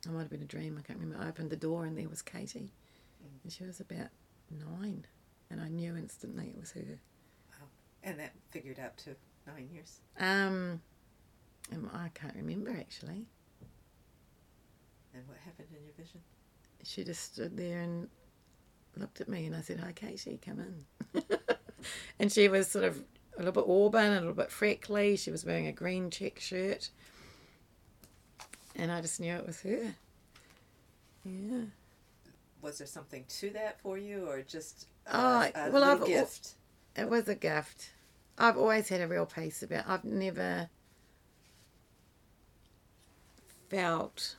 It 0.06 0.10
might 0.12 0.20
have 0.22 0.30
been 0.30 0.42
a 0.42 0.46
dream. 0.46 0.78
I 0.78 0.82
can't 0.82 0.98
remember. 0.98 1.22
I 1.22 1.28
opened 1.28 1.50
the 1.50 1.56
door 1.56 1.84
and 1.84 1.98
there 1.98 2.08
was 2.08 2.22
Katie, 2.22 2.72
and 3.42 3.52
she 3.52 3.64
was 3.64 3.80
about 3.80 4.08
nine, 4.50 5.06
and 5.50 5.60
I 5.60 5.68
knew 5.68 5.96
instantly 5.96 6.48
it 6.54 6.58
was 6.60 6.72
her. 6.72 7.00
Wow, 7.50 7.66
And 8.02 8.18
that 8.18 8.32
figured 8.50 8.78
out 8.78 8.96
to 8.98 9.16
nine 9.46 9.68
years. 9.72 10.00
Um, 10.18 10.80
um, 11.72 11.90
I 11.92 12.08
can't 12.14 12.34
remember 12.36 12.70
actually. 12.70 13.26
And 15.12 15.26
what 15.26 15.36
happened 15.38 15.68
in 15.76 15.84
your 15.84 15.94
vision? 15.98 16.20
she 16.82 17.04
just 17.04 17.34
stood 17.34 17.58
there 17.58 17.80
and 17.80 18.08
looked 18.96 19.20
at 19.20 19.28
me 19.28 19.46
and 19.46 19.54
I 19.56 19.60
said, 19.60 19.80
Hi 19.80 19.92
Katie, 19.92 20.40
come 20.44 20.60
in. 20.60 21.22
and 22.18 22.32
she 22.32 22.48
was 22.48 22.68
sort 22.68 22.84
of 22.84 23.02
a 23.36 23.42
little 23.42 23.52
bit 23.52 23.70
auburn, 23.70 24.12
a 24.12 24.20
little 24.20 24.34
bit 24.34 24.50
freckly. 24.50 25.16
She 25.16 25.30
was 25.30 25.44
wearing 25.44 25.66
a 25.66 25.72
green 25.72 26.10
check 26.10 26.38
shirt. 26.40 26.90
And 28.76 28.90
I 28.92 29.00
just 29.00 29.20
knew 29.20 29.34
it 29.34 29.46
was 29.46 29.60
her. 29.62 29.94
Yeah. 31.24 31.64
Was 32.62 32.78
there 32.78 32.86
something 32.86 33.24
to 33.28 33.50
that 33.50 33.80
for 33.80 33.96
you, 33.96 34.28
or 34.28 34.42
just 34.42 34.86
a, 35.06 35.16
Oh, 35.16 35.50
a 35.54 35.70
well, 35.70 35.84
I've 35.84 36.04
gift? 36.06 36.54
It 36.96 37.08
was 37.08 37.28
a 37.28 37.34
gift. 37.34 37.90
I've 38.38 38.56
always 38.56 38.88
had 38.88 39.00
a 39.00 39.08
real 39.08 39.26
peace 39.26 39.62
about 39.62 39.88
I've 39.88 40.04
never 40.04 40.68
felt 43.68 44.36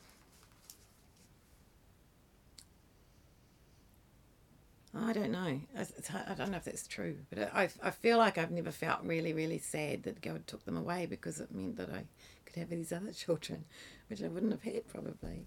I 4.94 5.14
don't 5.14 5.32
know. 5.32 5.62
I 5.78 6.34
don't 6.34 6.52
know 6.52 6.58
if 6.58 6.66
that's 6.66 6.86
true, 6.86 7.16
but 7.30 7.54
I, 7.54 7.70
I 7.82 7.92
feel 7.92 8.18
like 8.18 8.38
I've 8.38 8.52
never 8.52 8.72
felt 8.72 9.04
really, 9.04 9.32
really 9.32 9.58
sad 9.58 10.04
that 10.04 10.22
God 10.22 10.46
took 10.48 10.66
them 10.66 10.76
away 10.76 11.06
because 11.06 11.40
it 11.40 11.50
meant 11.54 11.78
that 11.78 11.90
I 11.90 12.04
could 12.46 12.58
have 12.58 12.70
these 12.70 12.92
other 12.98 13.14
children, 13.14 13.64
which 14.10 14.22
I 14.22 14.28
wouldn't 14.28 14.52
have 14.52 14.64
had 14.64 14.88
probably. 14.90 15.46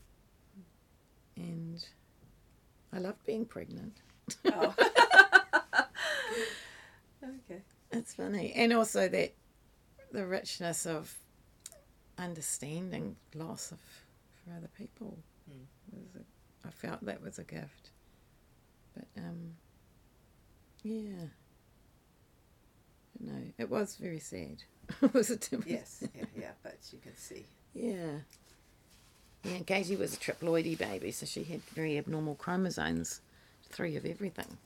And 1.37 1.85
I 2.93 2.99
loved 2.99 3.25
being 3.27 3.45
pregnant. 3.45 3.97
Oh. 4.47 4.75
okay. 7.23 7.61
It's 7.93 8.15
funny, 8.15 8.53
and 8.55 8.73
also 8.73 9.09
that 9.09 9.35
the 10.11 10.27
richness 10.27 10.87
of 10.87 11.15
understanding 12.19 13.17
loss 13.35 13.73
of 13.73 13.79
for 14.45 14.55
other 14.57 14.71
people. 14.79 15.19
Mm. 15.51 15.67
Was 15.93 16.17
a, 16.17 16.69
I 16.69 16.71
felt 16.71 17.05
that 17.05 17.23
was 17.23 17.39
a 17.39 17.45
gift, 17.45 17.91
but 18.95 19.07
um, 19.19 19.55
yeah, 20.83 21.27
no, 23.21 23.33
it 23.59 23.71
was 23.71 23.97
very 23.97 24.19
sad. 24.21 24.63
it 25.03 25.15
was 25.15 25.31
a 25.31 25.37
timid. 25.37 25.67
Yes, 25.67 26.05
yeah, 26.15 26.25
yeah, 26.39 26.51
but 26.63 26.77
you 26.93 26.99
can 26.99 27.17
see. 27.17 27.47
Yeah. 27.75 28.19
Yeah, 29.43 29.59
Katie 29.67 29.97
was 29.97 30.15
a 30.15 30.17
triploidy 30.19 30.77
baby, 30.79 31.11
so 31.11 31.27
she 31.27 31.45
had 31.45 31.63
very 31.75 31.99
abnormal 31.99 32.35
chromosomes, 32.35 33.21
three 33.69 33.95
of 33.97 34.07
everything. 34.07 34.57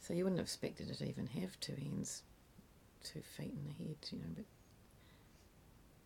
So 0.00 0.14
you 0.14 0.24
wouldn't 0.24 0.38
have 0.38 0.46
expected 0.46 0.90
it 0.90 0.98
to 0.98 1.08
even 1.08 1.26
have 1.28 1.58
two 1.60 1.74
hands, 1.74 2.22
two 3.02 3.22
feet 3.36 3.52
and 3.52 3.68
a 3.68 3.82
head, 3.82 3.96
you 4.12 4.18
know, 4.18 4.24
but 4.36 4.44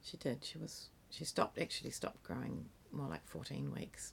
she 0.02 0.16
did. 0.16 0.44
She 0.44 0.58
was 0.58 0.88
she 1.10 1.24
stopped 1.24 1.58
actually 1.58 1.90
stopped 1.90 2.22
growing 2.22 2.66
more 2.92 3.08
like 3.08 3.26
fourteen 3.26 3.72
weeks. 3.74 4.12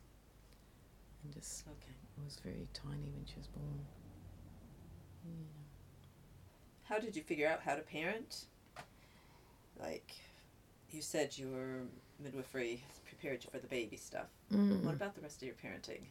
And 1.23 1.33
just 1.33 1.63
Okay. 1.67 2.06
Was 2.23 2.39
very 2.43 2.67
tiny 2.73 3.09
when 3.13 3.25
she 3.25 3.35
was 3.37 3.47
born. 3.47 3.79
How 6.83 6.99
did 6.99 7.15
you 7.15 7.21
figure 7.21 7.47
out 7.49 7.61
how 7.63 7.75
to 7.75 7.81
parent? 7.81 8.45
Like, 9.79 10.15
you 10.89 11.01
said 11.01 11.37
you 11.37 11.49
were 11.49 11.81
midwifery 12.23 12.81
prepared 13.05 13.43
you 13.43 13.49
for 13.51 13.59
the 13.59 13.67
baby 13.67 13.97
stuff. 13.97 14.27
Mm. 14.53 14.83
What 14.83 14.93
about 14.93 15.15
the 15.15 15.21
rest 15.21 15.41
of 15.41 15.47
your 15.47 15.55
parenting? 15.55 16.05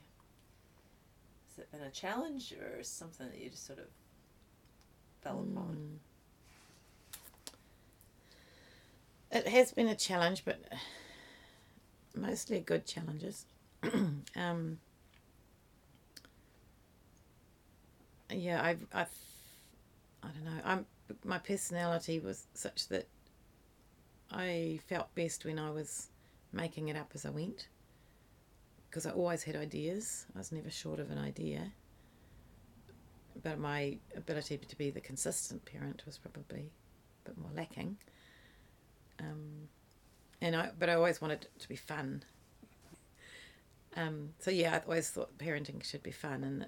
Has 1.48 1.58
it 1.58 1.72
been 1.72 1.80
a 1.82 1.90
challenge 1.90 2.52
or 2.52 2.82
something 2.82 3.28
that 3.28 3.38
you 3.38 3.48
just 3.48 3.66
sort 3.66 3.78
of 3.78 3.86
fell 5.22 5.40
upon? 5.40 5.98
Mm. 9.32 9.38
It 9.38 9.48
has 9.48 9.72
been 9.72 9.88
a 9.88 9.96
challenge, 9.96 10.44
but 10.44 10.60
mostly 12.14 12.60
good 12.60 12.86
challenges. 12.86 13.46
um, 14.36 14.78
yeah, 18.30 18.62
I've, 18.62 18.86
I've, 18.92 19.14
I 20.22 20.28
don't 20.28 20.44
know. 20.44 20.60
I'm 20.64 20.86
my 21.24 21.38
personality 21.38 22.18
was 22.18 22.46
such 22.54 22.88
that 22.88 23.06
I 24.30 24.80
felt 24.88 25.14
best 25.14 25.44
when 25.44 25.58
I 25.58 25.70
was 25.70 26.08
making 26.52 26.88
it 26.88 26.96
up 26.96 27.12
as 27.14 27.24
I 27.24 27.30
went, 27.30 27.68
because 28.88 29.06
I 29.06 29.10
always 29.10 29.44
had 29.44 29.56
ideas. 29.56 30.26
I 30.34 30.38
was 30.38 30.52
never 30.52 30.70
short 30.70 30.98
of 30.98 31.10
an 31.10 31.18
idea. 31.18 31.72
But 33.42 33.58
my 33.58 33.98
ability 34.16 34.56
to 34.56 34.78
be 34.78 34.90
the 34.90 35.00
consistent 35.00 35.64
parent 35.64 36.02
was 36.06 36.18
probably 36.18 36.70
a 37.24 37.28
bit 37.28 37.38
more 37.38 37.50
lacking. 37.54 37.98
Um, 39.20 39.68
and 40.40 40.56
I, 40.56 40.70
but 40.78 40.88
I 40.88 40.94
always 40.94 41.20
wanted 41.20 41.44
it 41.44 41.60
to 41.60 41.68
be 41.68 41.76
fun. 41.76 42.24
Um, 43.96 44.30
so 44.38 44.50
yeah, 44.50 44.74
I 44.74 44.78
always 44.80 45.08
thought 45.08 45.38
parenting 45.38 45.82
should 45.84 46.02
be 46.02 46.10
fun, 46.10 46.44
and 46.44 46.66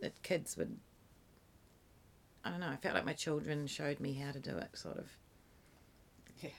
that, 0.00 0.22
kids 0.22 0.56
would. 0.56 0.76
I 2.44 2.50
don't 2.50 2.60
know. 2.60 2.68
I 2.68 2.76
felt 2.76 2.94
like 2.94 3.04
my 3.04 3.12
children 3.12 3.66
showed 3.66 4.00
me 4.00 4.14
how 4.14 4.30
to 4.30 4.40
do 4.40 4.56
it, 4.56 4.68
sort 4.74 4.98
of. 4.98 5.08
Yeah. 6.40 6.50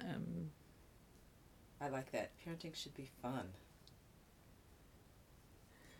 Um, 0.00 0.50
I 1.80 1.88
like 1.88 2.12
that. 2.12 2.30
Parenting 2.46 2.74
should 2.74 2.94
be 2.94 3.10
fun. 3.20 3.48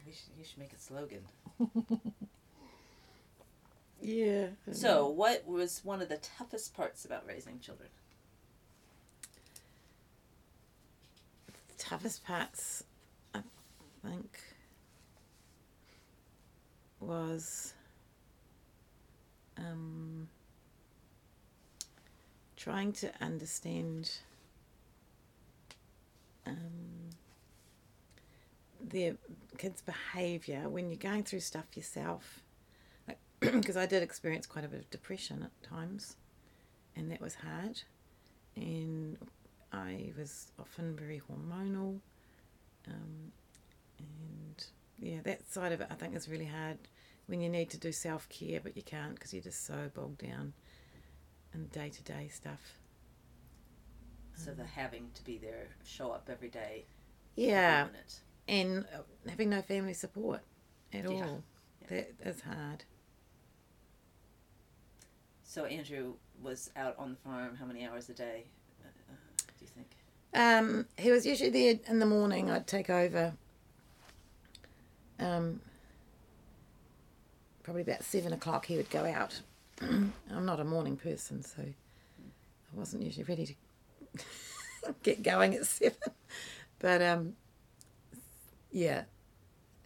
We 0.06 0.12
should, 0.12 0.30
you 0.38 0.44
should 0.44 0.58
make 0.58 0.72
a 0.72 0.78
slogan. 0.78 1.22
yeah. 4.00 4.46
So, 4.72 5.08
what 5.08 5.46
was 5.46 5.80
one 5.84 6.00
of 6.00 6.08
the 6.08 6.18
toughest 6.18 6.74
parts 6.74 7.04
about 7.04 7.24
raising 7.26 7.60
children? 7.60 7.88
the 11.46 11.82
toughest 11.82 12.24
parts, 12.24 12.84
I 13.34 13.40
think, 14.04 14.38
was 17.02 17.74
um, 19.58 20.28
trying 22.56 22.92
to 22.92 23.10
understand 23.20 24.10
um, 26.46 27.10
their 28.80 29.16
kids' 29.58 29.82
behaviour 29.82 30.68
when 30.68 30.90
you're 30.90 30.96
going 30.96 31.24
through 31.24 31.40
stuff 31.40 31.64
yourself. 31.74 32.40
Because 33.40 33.76
I 33.84 33.86
did 33.86 34.02
experience 34.02 34.46
quite 34.46 34.64
a 34.64 34.68
bit 34.68 34.80
of 34.80 34.90
depression 34.90 35.42
at 35.42 35.68
times, 35.68 36.16
and 36.96 37.10
that 37.10 37.20
was 37.20 37.34
hard. 37.34 37.82
And 38.56 39.16
I 39.72 40.12
was 40.16 40.52
often 40.58 40.94
very 40.94 41.20
hormonal, 41.28 41.98
um, 42.86 43.32
yeah, 45.02 45.18
that 45.24 45.50
side 45.50 45.72
of 45.72 45.80
it 45.80 45.88
I 45.90 45.94
think 45.94 46.14
is 46.14 46.28
really 46.28 46.46
hard 46.46 46.78
when 47.26 47.40
you 47.40 47.48
need 47.48 47.70
to 47.70 47.78
do 47.78 47.92
self 47.92 48.28
care, 48.28 48.60
but 48.62 48.76
you 48.76 48.82
can't 48.82 49.14
because 49.14 49.32
you're 49.34 49.42
just 49.42 49.66
so 49.66 49.90
bogged 49.94 50.18
down 50.26 50.52
in 51.54 51.66
day 51.66 51.88
to 51.90 52.02
day 52.02 52.28
stuff. 52.32 52.76
So, 54.34 54.52
the 54.52 54.64
having 54.64 55.10
to 55.14 55.24
be 55.24 55.38
there, 55.38 55.68
show 55.84 56.10
up 56.10 56.28
every 56.32 56.48
day. 56.48 56.84
Yeah, 57.36 57.88
and 58.48 58.84
uh, 58.94 59.02
having 59.28 59.50
no 59.50 59.62
family 59.62 59.92
support 59.92 60.40
at 60.92 61.04
Yeah, 61.04 61.10
all. 61.10 61.42
yeah. 61.82 61.88
That 61.88 62.14
is 62.24 62.40
hard. 62.40 62.84
So, 65.44 65.64
Andrew 65.66 66.14
was 66.42 66.70
out 66.76 66.96
on 66.98 67.10
the 67.10 67.16
farm 67.16 67.56
how 67.56 67.66
many 67.66 67.84
hours 67.86 68.08
a 68.08 68.14
day, 68.14 68.44
uh, 68.82 68.88
uh, 69.12 69.14
do 69.58 69.64
you 69.64 69.68
think? 69.68 69.88
Um, 70.34 70.86
he 70.96 71.10
was 71.10 71.26
usually 71.26 71.50
there 71.50 71.78
in 71.88 71.98
the 71.98 72.06
morning. 72.06 72.50
I'd 72.50 72.66
take 72.66 72.88
over. 72.88 73.34
Um, 75.18 75.60
probably 77.62 77.82
about 77.82 78.04
seven 78.04 78.32
o'clock. 78.32 78.66
He 78.66 78.76
would 78.76 78.90
go 78.90 79.04
out. 79.04 79.40
I'm 79.80 80.12
not 80.44 80.60
a 80.60 80.64
morning 80.64 80.96
person, 80.96 81.42
so 81.42 81.62
I 81.62 82.76
wasn't 82.76 83.02
usually 83.02 83.24
ready 83.24 83.56
to 84.16 84.24
get 85.02 85.22
going 85.22 85.54
at 85.54 85.66
seven. 85.66 85.98
But 86.78 87.02
um, 87.02 87.34
yeah, 88.70 89.04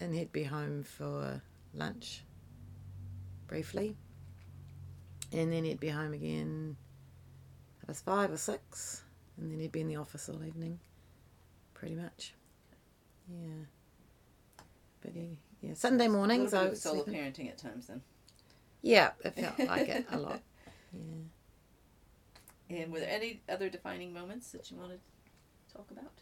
and 0.01 0.15
he'd 0.15 0.33
be 0.33 0.45
home 0.45 0.83
for 0.83 1.43
lunch 1.75 2.23
briefly, 3.47 3.97
and 5.33 5.53
then 5.53 5.65
he'd 5.65 5.81
be 5.81 5.89
home 5.89 6.15
again. 6.15 6.77
It 7.83 7.89
was 7.89 8.01
five 8.01 8.33
or 8.33 8.37
six 8.37 9.03
and 9.39 9.51
then 9.51 9.61
he'd 9.61 9.73
be 9.73 9.81
in 9.81 9.89
the 9.89 9.97
office 9.97 10.29
all 10.29 10.43
evening, 10.45 10.79
pretty 11.75 11.95
much. 11.95 12.35
Yeah. 13.29 13.65
But 15.03 15.13
he, 15.13 15.39
yeah, 15.61 15.75
Sunday 15.75 16.09
mornings 16.09 16.53
I 16.55 16.59
little 16.59 16.65
bit 16.67 16.71
was 16.71 16.83
solo 16.83 17.05
sleeping. 17.05 17.23
parenting 17.23 17.49
at 17.49 17.59
times 17.59 17.87
then. 17.87 18.03
Yeah, 18.83 19.11
it 19.25 19.35
felt 19.35 19.59
like 19.69 19.89
it 19.89 20.07
a 20.11 20.19
lot. 20.19 20.41
Yeah. 20.93 22.79
And 22.83 22.93
were 22.93 23.01
there 23.01 23.11
any 23.11 23.41
other 23.49 23.69
defining 23.69 24.13
moments 24.13 24.51
that 24.53 24.71
you 24.71 24.77
wanted 24.77 25.01
to 25.69 25.75
talk 25.77 25.91
about? 25.91 26.13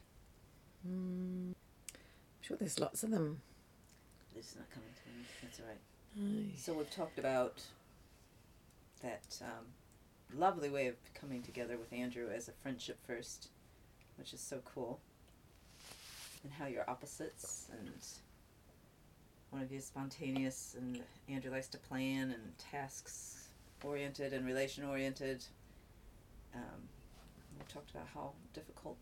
Mm, 0.87 1.53
I'm 1.53 2.43
sure 2.43 2.57
there's 2.59 2.79
lots 2.79 3.03
of 3.03 3.11
them. 3.11 3.41
This 4.35 4.51
is 4.51 4.57
not 4.57 4.71
coming 4.71 4.89
to 4.91 5.11
me. 5.11 5.25
That's 5.43 5.61
all 5.61 5.67
right. 5.67 5.79
Aye. 6.19 6.53
So 6.57 6.75
we've 6.75 6.91
talked 6.91 7.19
about 7.19 7.63
that 9.03 9.41
um, 9.43 10.39
lovely 10.39 10.69
way 10.69 10.87
of 10.89 10.97
coming 11.15 11.43
together 11.43 11.77
with 11.77 11.93
Andrew 11.93 12.29
as 12.35 12.49
a 12.49 12.53
friendship 12.53 12.99
first, 13.07 13.49
which 14.19 14.33
is 14.35 14.41
so 14.41 14.61
cool, 14.75 15.01
and 16.43 16.53
how 16.53 16.67
you're 16.67 16.89
opposites, 16.89 17.69
and 17.73 17.91
one 19.55 19.63
of 19.63 19.71
you 19.71 19.79
is 19.79 19.87
spontaneous, 19.87 20.75
and 20.77 21.01
Andrew 21.29 21.53
likes 21.53 21.69
to 21.69 21.79
plan 21.79 22.33
and 22.33 22.59
tasks 22.59 23.51
oriented 23.85 24.33
and 24.33 24.45
relation 24.45 24.85
oriented. 24.85 25.45
Um, 26.53 26.89
we 27.57 27.65
talked 27.73 27.93
about 27.93 28.09
how 28.13 28.33
difficult 28.53 28.97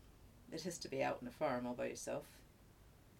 it 0.51 0.63
is 0.63 0.77
to 0.77 0.87
be 0.87 1.01
out 1.01 1.17
in 1.23 1.27
a 1.27 1.31
farm 1.31 1.65
all 1.65 1.73
by 1.73 1.87
yourself, 1.87 2.25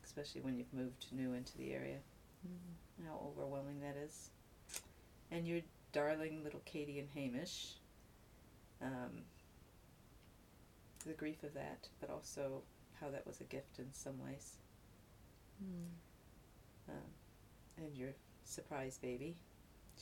especially 0.06 0.42
when 0.42 0.56
you've 0.56 0.72
moved 0.72 1.08
new 1.12 1.34
into 1.34 1.58
the 1.58 1.74
area 1.74 1.98
Mm. 2.46 3.08
how 3.08 3.20
overwhelming 3.26 3.80
that 3.80 3.96
is. 3.96 4.30
And 5.32 5.48
your 5.48 5.62
darling 5.94 6.44
little 6.44 6.62
Katie 6.66 7.00
and 7.00 7.08
Hamish. 7.16 7.76
Um, 8.82 9.24
the 11.06 11.14
grief 11.14 11.42
of 11.44 11.54
that, 11.54 11.88
but 12.02 12.10
also 12.10 12.62
how 13.00 13.10
that 13.10 13.26
was 13.26 13.40
a 13.40 13.46
gift 13.46 13.80
in 13.80 13.94
some 13.94 14.20
ways. 14.24 14.58
Mm. 15.64 15.88
Um, 16.90 17.14
and 17.78 17.96
your 17.96 18.10
surprise 18.44 18.98
baby, 19.02 19.36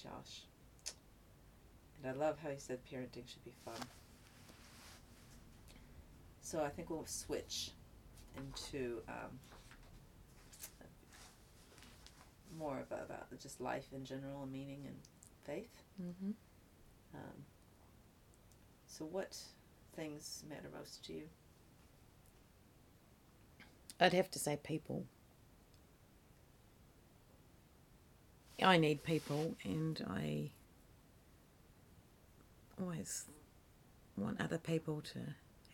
Josh. 0.02 0.42
And 2.04 2.12
I 2.12 2.20
love 2.20 2.38
how 2.44 2.50
you 2.50 2.56
said 2.58 2.80
parenting 2.92 3.28
should 3.28 3.44
be 3.46 3.54
fun. 3.64 3.76
So 6.42 6.64
I 6.64 6.70
think 6.70 6.90
we'll 6.90 7.06
switch 7.06 7.72
into 8.38 9.02
um, 9.08 9.40
more 12.58 12.80
of 12.80 12.92
a, 12.92 13.04
about 13.04 13.28
just 13.42 13.62
life 13.62 13.88
in 13.94 14.04
general 14.06 14.44
and 14.44 14.52
meaning 14.52 14.84
and 14.86 14.96
faith. 15.46 15.84
hmm 15.98 16.32
Um, 17.14 17.46
so, 18.88 19.06
what 19.06 19.38
things 19.96 20.44
matter 20.50 20.70
most 20.78 21.06
to 21.06 21.14
you? 21.14 21.24
I'd 24.00 24.14
have 24.14 24.32
to 24.32 24.40
say 24.40 24.58
people. 24.62 25.06
I 28.64 28.78
need 28.78 29.04
people, 29.04 29.56
and 29.64 30.04
I 30.10 30.52
always 32.80 33.26
want 34.18 34.40
other 34.42 34.58
people 34.58 35.02
to 35.14 35.20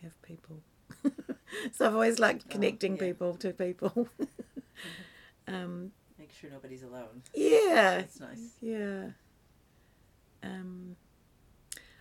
have 0.02 0.20
people. 0.22 0.60
so 1.72 1.86
I've 1.86 1.94
always 1.94 2.18
liked 2.18 2.44
Oh, 2.48 2.52
connecting 2.52 2.94
yeah. 2.96 3.00
people 3.02 3.34
to 3.36 3.52
people. 3.52 4.08
um, 5.48 5.92
Make 6.18 6.32
sure 6.32 6.50
nobody's 6.50 6.82
alone. 6.82 7.22
yeah, 7.34 7.98
That's 7.98 8.20
nice. 8.20 8.50
yeah. 8.60 9.08
Um, 10.42 10.96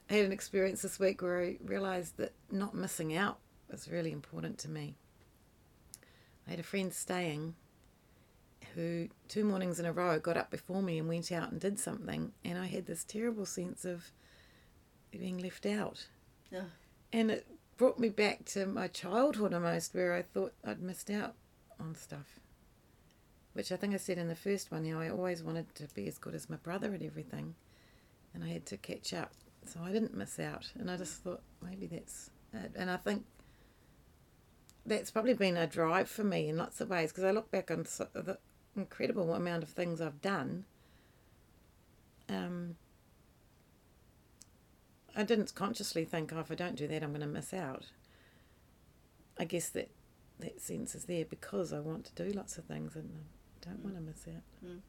I 0.10 0.14
had 0.14 0.26
an 0.26 0.32
experience 0.32 0.82
this 0.82 1.00
week 1.00 1.22
where 1.22 1.42
I 1.42 1.58
realised 1.64 2.18
that 2.18 2.34
not 2.52 2.74
missing 2.74 3.16
out 3.16 3.40
was 3.70 3.90
really 3.90 4.12
important 4.12 4.58
to 4.60 4.70
me. 4.70 4.96
I 6.48 6.52
had 6.52 6.60
a 6.60 6.64
friend 6.64 6.94
staying 6.94 7.56
who 8.78 9.10
two 9.28 9.44
mornings 9.44 9.80
in 9.80 9.86
a 9.86 9.92
row 9.92 10.20
got 10.20 10.38
up 10.38 10.52
before 10.52 10.84
me 10.84 11.00
and 11.00 11.08
went 11.08 11.32
out 11.32 11.52
and 11.52 11.60
did 11.60 11.80
something, 11.80 12.32
and 12.46 12.58
I 12.58 12.68
had 12.68 12.86
this 12.86 13.04
terrible 13.04 13.46
sense 13.46 13.84
of 13.86 14.12
being 15.12 15.40
left 15.40 15.66
out. 15.66 16.08
Oh. 16.56 16.66
And 17.12 17.32
it 17.32 17.48
brought 17.78 18.00
me 18.00 18.10
back 18.10 18.46
to 18.46 18.66
my 18.68 18.88
childhood 18.88 19.54
almost, 19.54 19.96
where 19.96 20.14
I 20.14 20.22
thought 20.22 20.54
I'd 20.64 20.82
missed 20.82 21.10
out 21.10 21.34
on 21.80 21.96
stuff. 21.96 22.40
Which 23.54 23.72
I 23.72 23.78
think 23.78 23.96
I 23.96 23.98
said 23.98 24.20
in 24.20 24.28
the 24.28 24.36
first 24.36 24.72
one, 24.72 24.86
you 24.86 24.94
know, 24.94 25.02
I 25.02 25.10
always 25.10 25.42
wanted 25.42 25.74
to 25.76 25.88
be 25.96 26.08
as 26.08 26.20
good 26.20 26.36
as 26.36 26.50
my 26.50 26.58
brother 26.58 26.94
at 26.94 27.02
everything, 27.02 27.56
and 28.34 28.44
I 28.44 28.50
had 28.50 28.68
to 28.68 28.78
catch 28.78 29.14
up. 29.14 29.32
So 29.66 29.80
I 29.84 29.92
didn't 29.92 30.16
miss 30.16 30.40
out, 30.40 30.72
and 30.78 30.92
I 30.92 30.98
just 30.98 31.20
mm. 31.22 31.24
thought 31.24 31.42
maybe 31.68 31.88
that's 31.88 32.30
it. 32.54 32.74
And 32.76 32.92
I 32.92 32.98
think 32.98 33.26
that's 34.86 35.12
probably 35.12 35.34
been 35.34 35.58
a 35.58 35.68
drive 35.68 36.10
for 36.10 36.24
me 36.24 36.48
in 36.48 36.58
lots 36.58 36.80
of 36.80 36.90
ways 36.90 37.12
because 37.12 37.24
I 37.24 37.32
look 37.32 37.52
back 37.52 37.72
on 37.72 37.86
so, 37.86 38.08
the 38.14 38.38
incredible 38.78 39.34
amount 39.34 39.64
of 39.64 39.70
things 39.70 40.00
I've 40.02 40.22
done. 40.22 40.66
Um, 42.30 42.76
I 45.16 45.24
didn't 45.24 45.56
consciously 45.56 46.06
think, 46.06 46.32
oh, 46.34 46.40
if 46.40 46.52
I 46.52 46.56
don't 46.56 46.76
do 46.76 46.88
that, 46.88 47.02
I'm 47.04 47.10
going 47.10 47.22
to 47.22 47.28
miss 47.28 47.54
out. 47.54 47.88
I 49.40 49.46
guess 49.46 49.70
that 49.70 49.90
that 50.40 50.62
sense 50.62 50.94
is 50.94 51.06
there 51.06 51.26
because 51.26 51.74
I 51.74 51.80
want 51.80 52.06
to 52.06 52.24
do 52.24 52.32
lots 52.32 52.58
of 52.60 52.66
things 52.66 52.96
and 52.96 53.10
I 53.64 53.70
don't 53.70 53.80
Mm. 53.80 53.84
want 53.84 53.96
to 53.96 54.02
miss 54.02 54.28
out. 54.28 54.44
Mm. 54.64 54.82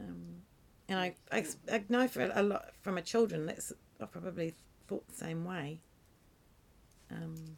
Um, 0.00 0.42
and 0.88 0.98
I, 0.98 1.14
I, 1.30 1.44
I 1.70 1.84
know 1.88 2.08
for 2.08 2.28
a 2.34 2.42
lot 2.42 2.70
from 2.80 2.96
my 2.96 3.00
children, 3.00 3.46
that's 3.46 3.72
I 4.00 4.06
probably 4.06 4.54
thought 4.88 5.06
the 5.08 5.14
same 5.14 5.44
way. 5.44 5.80
Um, 7.12 7.56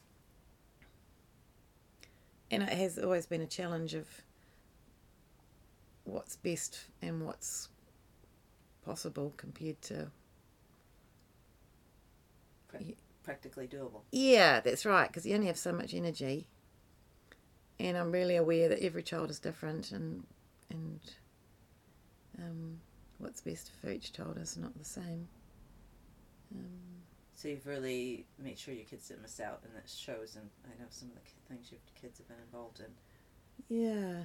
and 2.50 2.62
it 2.62 2.68
has 2.70 2.98
always 2.98 3.24
been 3.26 3.40
a 3.40 3.46
challenge 3.46 3.94
of 3.94 4.06
what's 6.04 6.36
best 6.36 6.84
and 7.00 7.24
what's 7.26 7.68
possible 8.84 9.32
compared 9.36 9.80
to 9.82 10.10
Practically 13.24 13.68
doable. 13.68 14.00
Yeah, 14.10 14.60
that's 14.60 14.84
right, 14.84 15.06
because 15.06 15.24
you 15.24 15.34
only 15.34 15.46
have 15.46 15.56
so 15.58 15.72
much 15.72 15.94
energy. 15.94 16.48
And 17.78 17.96
I'm 17.96 18.10
really 18.10 18.36
aware 18.36 18.68
that 18.68 18.82
every 18.82 19.02
child 19.02 19.30
is 19.30 19.38
different 19.38 19.92
and 19.92 20.24
and 20.70 21.00
um, 22.38 22.80
what's 23.18 23.40
best 23.42 23.70
for 23.80 23.90
each 23.90 24.12
child 24.12 24.38
is 24.38 24.56
not 24.56 24.76
the 24.78 24.84
same. 24.84 25.28
Um, 26.54 27.02
So 27.34 27.48
you've 27.48 27.66
really 27.66 28.26
made 28.38 28.58
sure 28.58 28.74
your 28.74 28.84
kids 28.84 29.08
didn't 29.08 29.22
miss 29.22 29.38
out, 29.38 29.60
and 29.64 29.74
that 29.76 29.88
shows. 29.88 30.36
And 30.36 30.48
I 30.64 30.80
know 30.80 30.88
some 30.90 31.08
of 31.08 31.14
the 31.14 31.54
things 31.54 31.70
your 31.70 31.80
kids 32.00 32.18
have 32.18 32.28
been 32.28 32.38
involved 32.44 32.80
in. 32.80 32.86
yeah. 33.68 34.24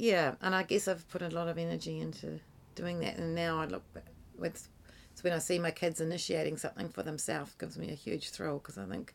Yeah, 0.00 0.36
and 0.40 0.54
I 0.54 0.62
guess 0.62 0.88
I've 0.88 1.06
put 1.10 1.20
a 1.20 1.28
lot 1.28 1.48
of 1.48 1.58
energy 1.58 2.00
into 2.00 2.40
doing 2.74 3.00
that, 3.00 3.18
and 3.18 3.34
now 3.34 3.60
I 3.60 3.66
look 3.66 3.82
back 3.92 4.06
with. 4.38 4.66
So 5.14 5.20
when 5.24 5.34
I 5.34 5.38
see 5.38 5.58
my 5.58 5.70
kids 5.70 6.00
initiating 6.00 6.56
something 6.56 6.88
for 6.88 7.02
themselves, 7.02 7.54
gives 7.60 7.76
me 7.76 7.90
a 7.90 7.94
huge 7.94 8.30
thrill 8.30 8.60
because 8.60 8.78
I 8.78 8.86
think 8.86 9.14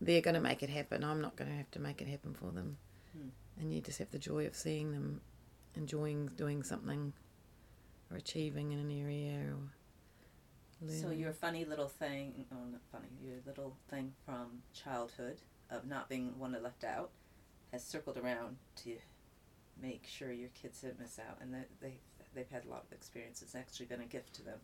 they're 0.00 0.20
going 0.20 0.34
to 0.34 0.40
make 0.40 0.62
it 0.62 0.70
happen. 0.70 1.02
I'm 1.02 1.20
not 1.20 1.34
going 1.34 1.50
to 1.50 1.56
have 1.56 1.68
to 1.72 1.80
make 1.80 2.00
it 2.00 2.06
happen 2.06 2.32
for 2.32 2.52
them, 2.52 2.76
Hmm. 3.12 3.30
and 3.58 3.74
you 3.74 3.80
just 3.80 3.98
have 3.98 4.12
the 4.12 4.20
joy 4.20 4.46
of 4.46 4.54
seeing 4.54 4.92
them 4.92 5.20
enjoying 5.74 6.28
doing 6.36 6.62
something 6.62 7.12
or 8.08 8.18
achieving 8.18 8.70
in 8.70 8.78
an 8.78 8.92
area 8.92 9.50
or. 9.50 10.90
So 10.92 11.10
your 11.10 11.32
funny 11.32 11.64
little 11.64 11.88
thing, 11.88 12.46
oh 12.52 12.64
not 12.70 12.82
funny, 12.92 13.08
your 13.20 13.38
little 13.44 13.76
thing 13.90 14.12
from 14.24 14.62
childhood 14.72 15.38
of 15.70 15.88
not 15.88 16.08
being 16.08 16.38
one 16.38 16.52
that 16.52 16.62
left 16.62 16.84
out, 16.84 17.10
has 17.72 17.82
circled 17.84 18.16
around 18.16 18.58
to 18.84 18.96
make 19.80 20.06
sure 20.06 20.32
your 20.32 20.50
kids 20.50 20.80
don't 20.82 20.98
miss 20.98 21.18
out, 21.18 21.38
and 21.40 21.52
that 21.54 21.68
they 21.80 21.94
they've 22.34 22.50
had 22.50 22.64
a 22.64 22.68
lot 22.68 22.84
of 22.86 22.92
experiences. 22.92 23.42
It's 23.42 23.54
actually 23.54 23.86
been 23.86 24.00
a 24.00 24.06
gift 24.06 24.34
to 24.34 24.42
them. 24.42 24.58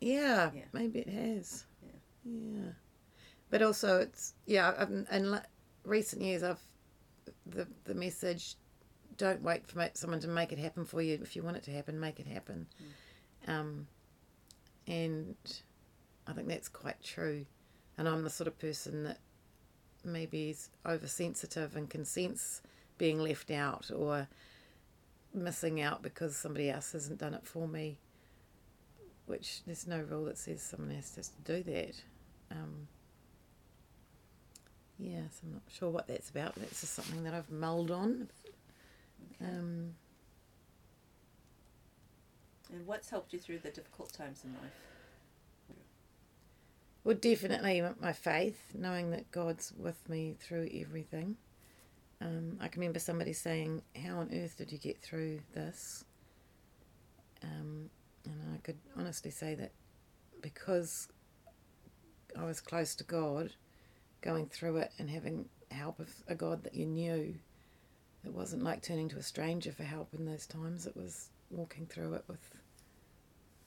Yeah, 0.00 0.50
Yeah. 0.54 0.64
maybe 0.72 1.00
it 1.00 1.08
has. 1.08 1.64
Yeah. 1.82 2.32
Yeah. 2.32 2.70
But 3.50 3.62
also, 3.62 4.00
it's 4.00 4.34
yeah. 4.46 4.74
I've, 4.78 4.90
in 4.90 5.40
recent 5.84 6.22
years, 6.22 6.42
I've 6.42 6.62
the 7.46 7.66
the 7.84 7.94
message: 7.94 8.56
don't 9.16 9.42
wait 9.42 9.66
for 9.66 9.88
someone 9.94 10.20
to 10.20 10.28
make 10.28 10.52
it 10.52 10.58
happen 10.58 10.84
for 10.84 11.00
you. 11.00 11.18
If 11.22 11.36
you 11.36 11.42
want 11.42 11.56
it 11.56 11.62
to 11.64 11.70
happen, 11.70 11.98
make 12.00 12.20
it 12.20 12.26
happen. 12.26 12.66
Um, 13.46 13.86
and 14.86 15.36
I 16.26 16.32
think 16.32 16.48
that's 16.48 16.68
quite 16.68 17.02
true. 17.02 17.46
And 17.98 18.08
I'm 18.08 18.24
the 18.24 18.30
sort 18.30 18.48
of 18.48 18.58
person 18.58 19.04
that 19.04 19.18
maybe 20.04 20.50
is 20.50 20.70
oversensitive 20.84 21.76
and 21.76 21.88
can 21.88 22.04
sense 22.04 22.62
being 22.98 23.18
left 23.18 23.50
out 23.50 23.90
or 23.94 24.28
missing 25.34 25.80
out 25.80 26.02
because 26.02 26.36
somebody 26.36 26.70
else 26.70 26.92
hasn't 26.92 27.18
done 27.18 27.34
it 27.34 27.46
for 27.46 27.68
me 27.68 27.98
which 29.26 29.62
there's 29.66 29.86
no 29.86 30.00
rule 30.00 30.24
that 30.24 30.38
says 30.38 30.62
someone 30.62 30.94
else 30.94 31.14
has 31.16 31.28
to 31.28 31.42
do 31.42 31.62
that. 31.64 31.94
Um, 32.50 32.88
yeah, 34.98 35.22
so 35.30 35.40
I'm 35.44 35.52
not 35.54 35.62
sure 35.68 35.90
what 35.90 36.06
that's 36.06 36.30
about. 36.30 36.54
But 36.54 36.62
that's 36.62 36.80
just 36.80 36.94
something 36.94 37.24
that 37.24 37.34
I've 37.34 37.50
mulled 37.50 37.90
on. 37.90 38.28
Okay. 39.42 39.50
Um, 39.50 39.94
and 42.72 42.86
what's 42.86 43.10
helped 43.10 43.32
you 43.32 43.38
through 43.38 43.58
the 43.58 43.70
difficult 43.70 44.12
times 44.12 44.42
in 44.44 44.52
life? 44.54 44.72
well, 47.04 47.14
definitely 47.14 47.82
my 48.00 48.12
faith, 48.12 48.58
knowing 48.74 49.10
that 49.12 49.30
God's 49.30 49.72
with 49.76 50.08
me 50.08 50.34
through 50.40 50.68
everything. 50.74 51.36
Um, 52.20 52.56
I 52.60 52.68
can 52.68 52.80
remember 52.80 52.98
somebody 52.98 53.32
saying, 53.32 53.82
"How 54.02 54.18
on 54.18 54.30
earth 54.32 54.56
did 54.56 54.72
you 54.72 54.78
get 54.78 55.00
through 55.02 55.40
this?" 55.52 56.04
Um, 57.42 57.90
and 58.24 58.54
I 58.54 58.58
could 58.58 58.78
honestly 58.96 59.30
say 59.30 59.54
that 59.54 59.72
because 60.40 61.08
I 62.38 62.44
was 62.44 62.60
close 62.60 62.94
to 62.96 63.04
God, 63.04 63.52
going 64.20 64.46
through 64.46 64.78
it 64.78 64.92
and 64.98 65.08
having 65.10 65.48
help 65.70 65.98
of 66.00 66.14
a 66.28 66.34
God 66.34 66.64
that 66.64 66.74
you 66.74 66.86
knew, 66.86 67.34
it 68.24 68.32
wasn't 68.32 68.62
like 68.62 68.82
turning 68.82 69.08
to 69.10 69.18
a 69.18 69.22
stranger 69.22 69.72
for 69.72 69.84
help 69.84 70.12
in 70.14 70.24
those 70.24 70.46
times. 70.46 70.86
It 70.86 70.96
was 70.96 71.30
walking 71.50 71.86
through 71.86 72.14
it 72.14 72.24
with 72.26 72.56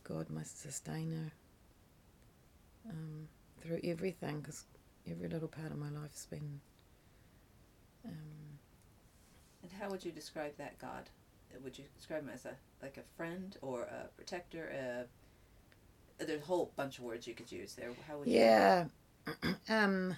God, 0.03 0.29
my 0.29 0.43
sustainer, 0.43 1.31
um, 2.89 3.27
through 3.61 3.79
everything, 3.83 4.39
because 4.39 4.65
every 5.09 5.29
little 5.29 5.47
part 5.47 5.71
of 5.71 5.77
my 5.77 5.89
life's 5.89 6.25
been. 6.25 6.59
Um, 8.05 8.59
And 9.63 9.71
how 9.71 9.89
would 9.89 10.03
you 10.05 10.11
describe 10.11 10.55
that 10.57 10.77
God? 10.79 11.09
Would 11.63 11.77
you 11.77 11.85
describe 11.95 12.23
him 12.23 12.29
as 12.29 12.45
a 12.45 12.55
like 12.81 12.97
a 12.97 13.03
friend 13.17 13.57
or 13.61 13.83
a 13.83 14.07
protector? 14.15 14.69
A, 14.69 16.23
there's 16.23 16.41
a 16.41 16.45
whole 16.45 16.71
bunch 16.75 16.97
of 16.99 17.03
words 17.05 17.27
you 17.27 17.33
could 17.33 17.51
use 17.51 17.73
there. 17.73 17.91
How 18.07 18.17
would 18.17 18.27
you? 18.27 18.35
Yeah. 18.35 18.85
um, 19.69 20.15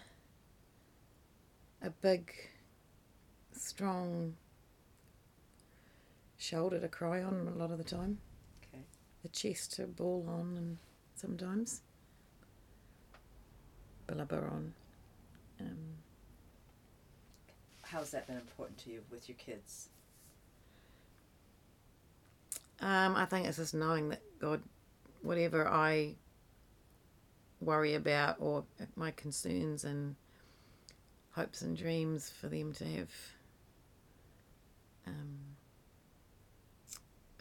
a 1.82 1.89
big, 1.89 2.32
strong 3.53 4.36
shoulder 6.38 6.79
to 6.79 6.88
cry 6.88 7.21
on 7.23 7.47
a 7.53 7.57
lot 7.57 7.71
of 7.71 7.77
the 7.77 7.84
time. 7.84 8.19
Okay. 8.63 8.84
The 9.23 9.29
chest 9.29 9.73
to 9.73 9.88
ball 9.88 10.25
on 10.27 10.57
and 10.57 10.77
sometimes. 11.15 11.82
Blubber 14.07 14.47
on. 14.51 14.73
Um, 15.59 15.91
How's 17.92 18.12
that 18.12 18.26
been 18.26 18.38
important 18.38 18.78
to 18.80 18.89
you 18.89 19.02
with 19.12 19.28
your 19.28 19.38
kids? 19.38 19.89
Um, 22.80 23.16
I 23.18 23.26
think 23.26 23.48
it's 23.48 23.58
just 23.58 23.74
knowing 23.74 24.10
that 24.10 24.22
God, 24.39 24.62
whatever 25.22 25.68
I 25.68 26.16
worry 27.60 27.96
about 27.96 28.38
or 28.39 28.64
my 28.96 29.12
concerns 29.12 29.84
and 29.84 30.16
hopes 31.32 31.62
and 31.62 31.78
dreams 31.78 32.30
for 32.30 32.48
them 32.48 32.72
to 32.74 32.86
have 32.86 33.12
um, 35.06 35.38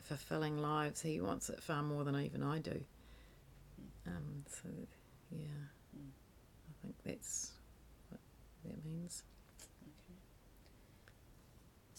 fulfilling 0.02 0.58
lives. 0.58 1.00
He 1.00 1.20
wants 1.20 1.48
it 1.48 1.62
far 1.62 1.82
more 1.82 2.02
than 2.02 2.16
even 2.20 2.42
I 2.42 2.58
do. 2.58 2.80
Um, 4.06 4.44
so, 4.48 4.68
yeah, 5.30 5.46
Mm. 5.96 6.10
I 6.68 6.72
think 6.82 6.94
that's 7.04 7.52
what 8.08 8.20
that 8.64 8.84
means. 8.84 9.22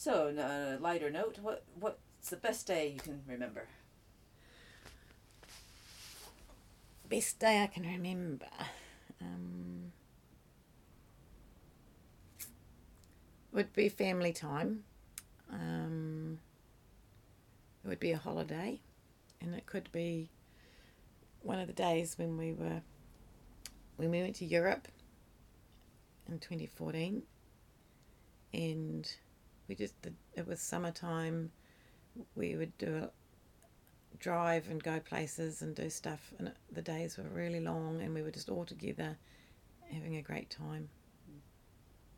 So, 0.02 0.30
on 0.30 0.40
a 0.40 0.80
lighter 0.82 1.12
note, 1.12 1.38
what 1.44 1.64
what's 1.80 2.32
the 2.32 2.36
best 2.36 2.66
day 2.66 2.88
you 2.88 3.00
can 3.00 3.22
remember? 3.28 3.68
Best 7.08 7.38
day 7.38 7.62
I 7.62 7.68
can 7.68 7.84
remember. 7.84 8.48
Um, 9.22 9.92
would 13.54 13.72
be 13.74 13.90
family 13.90 14.34
time. 14.34 14.86
Um, 15.52 16.40
it 17.86 17.88
would 17.88 18.00
be 18.00 18.14
a 18.14 18.18
holiday, 18.18 18.80
and 19.40 19.54
it 19.54 19.68
could 19.68 19.92
be 19.92 20.30
one 21.44 21.60
of 21.60 21.68
the 21.68 21.74
days 21.74 22.18
when 22.18 22.40
we 22.40 22.54
were 22.54 22.82
when 23.98 24.10
we 24.10 24.20
went 24.24 24.38
to 24.38 24.46
Europe 24.46 24.88
in 26.28 26.40
twenty 26.40 26.66
fourteen, 26.66 27.22
and 28.52 29.08
we 29.68 29.76
just 29.76 30.00
did, 30.02 30.16
it 30.36 30.48
was 30.48 30.60
summertime. 30.60 31.52
We 32.36 32.56
would 32.56 32.78
do 32.78 32.96
a 32.98 34.18
drive 34.20 34.70
and 34.70 34.84
go 34.84 35.00
places 35.00 35.62
and 35.62 35.76
do 35.76 35.90
stuff, 35.90 36.34
and 36.38 36.52
the 36.72 36.82
days 36.82 37.18
were 37.18 37.24
really 37.24 37.60
long, 37.60 38.02
and 38.02 38.14
we 38.14 38.22
were 38.22 38.32
just 38.32 38.50
all 38.50 38.66
together, 38.66 39.18
having 39.92 40.18
a 40.18 40.22
great 40.22 40.50
time, 40.50 40.90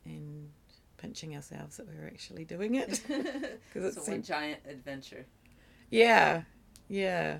and 0.04 0.50
pinching 0.96 1.34
ourselves 1.36 1.76
that 1.76 1.88
we 1.88 1.96
were 1.96 2.06
actually 2.06 2.44
doing 2.44 2.74
it. 2.74 2.96
so 3.06 3.12
it 3.74 3.82
one 3.82 3.92
seemed- 3.92 4.24
giant 4.24 4.60
adventure. 4.68 5.26
Yeah, 5.90 6.42
yeah. 6.88 7.38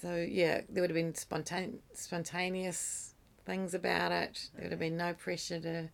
So 0.00 0.14
yeah, 0.14 0.62
there 0.68 0.82
would 0.82 0.90
have 0.90 0.94
been 0.96 1.12
spontane- 1.12 1.78
spontaneous 1.92 3.14
things 3.44 3.74
about 3.74 4.12
it. 4.12 4.50
There 4.54 4.64
would 4.64 4.70
have 4.72 4.80
been 4.80 4.96
no 4.96 5.12
pressure 5.14 5.60
to 5.60 5.88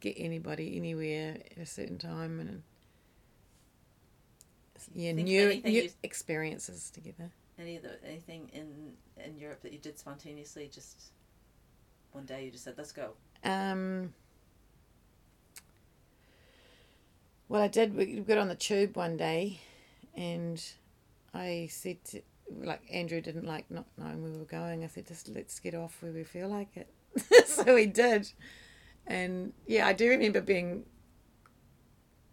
get 0.00 0.14
anybody 0.18 0.76
anywhere 0.76 1.38
at 1.50 1.58
a 1.58 1.66
certain 1.66 1.98
time, 1.98 2.40
and 2.40 2.62
yeah, 4.94 5.12
new 5.12 5.24
new 5.24 5.60
you- 5.64 5.90
experiences 6.02 6.90
together. 6.90 7.30
Any 7.58 7.76
of 7.76 7.82
the 7.82 8.02
anything 8.04 8.50
in 8.52 8.92
in 9.24 9.36
Europe 9.36 9.62
that 9.62 9.72
you 9.72 9.78
did 9.78 9.98
spontaneously? 9.98 10.70
Just 10.72 11.12
one 12.12 12.24
day 12.24 12.44
you 12.44 12.50
just 12.50 12.64
said, 12.64 12.74
"Let's 12.76 12.92
go." 12.92 13.10
Um, 13.44 14.14
well, 17.48 17.62
I 17.62 17.68
did. 17.68 17.94
We 17.94 18.20
got 18.20 18.38
on 18.38 18.48
the 18.48 18.54
tube 18.54 18.96
one 18.96 19.16
day, 19.16 19.60
and 20.14 20.62
I 21.34 21.68
said, 21.70 22.04
to, 22.06 22.22
like 22.50 22.82
Andrew 22.90 23.20
didn't 23.20 23.46
like 23.46 23.70
not 23.70 23.86
knowing 23.96 24.22
we 24.24 24.38
were 24.38 24.44
going. 24.44 24.84
I 24.84 24.88
said, 24.88 25.06
just 25.06 25.28
let's 25.28 25.58
get 25.60 25.74
off 25.74 25.96
where 26.00 26.12
we 26.12 26.24
feel 26.24 26.48
like 26.48 26.76
it. 26.76 26.88
so 27.46 27.74
we 27.74 27.86
did, 27.86 28.30
and 29.08 29.52
yeah, 29.66 29.86
I 29.88 29.92
do 29.92 30.08
remember 30.10 30.40
being 30.40 30.84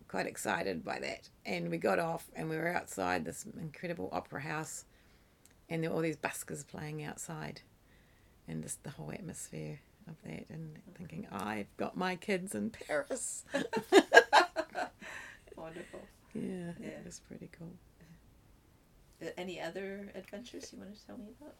quite 0.07 0.27
excited 0.27 0.83
by 0.85 0.99
that. 0.99 1.29
And 1.45 1.69
we 1.69 1.77
got 1.77 1.97
off, 1.99 2.29
and 2.35 2.49
we 2.49 2.57
were 2.57 2.67
outside 2.67 3.25
this 3.25 3.45
incredible 3.59 4.09
opera 4.11 4.41
house, 4.41 4.85
and 5.69 5.81
there 5.83 5.89
were 5.89 5.95
all 5.95 6.01
these 6.03 6.17
buskers 6.17 6.65
playing 6.67 7.03
outside, 7.03 7.61
and 8.47 8.61
just 8.61 8.83
the 8.83 8.91
whole 8.91 9.11
atmosphere 9.11 9.79
of 10.07 10.15
that 10.23 10.45
and 10.49 10.77
thinking 10.95 11.25
I've 11.31 11.75
got 11.77 11.97
my 11.97 12.15
kids 12.15 12.53
in 12.53 12.69
Paris. 12.69 13.43
Wonderful. 15.55 16.01
Yeah, 16.33 16.73
Yeah. 16.79 16.87
it 16.87 17.05
was 17.05 17.19
pretty 17.27 17.49
cool. 17.57 17.71
Uh, 19.21 19.29
Any 19.37 19.59
other 19.61 20.11
adventures 20.13 20.71
you 20.73 20.79
want 20.79 20.93
to 20.95 21.05
tell 21.07 21.17
me 21.17 21.29
about? 21.41 21.55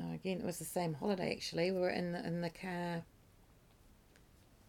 Oh, 0.00 0.14
again, 0.14 0.40
it 0.40 0.46
was 0.46 0.58
the 0.58 0.64
same 0.64 0.94
holiday 0.94 1.32
actually. 1.32 1.70
We 1.70 1.80
were 1.80 1.90
in 1.90 2.12
the 2.12 2.26
in 2.26 2.40
the 2.40 2.50
car, 2.50 3.02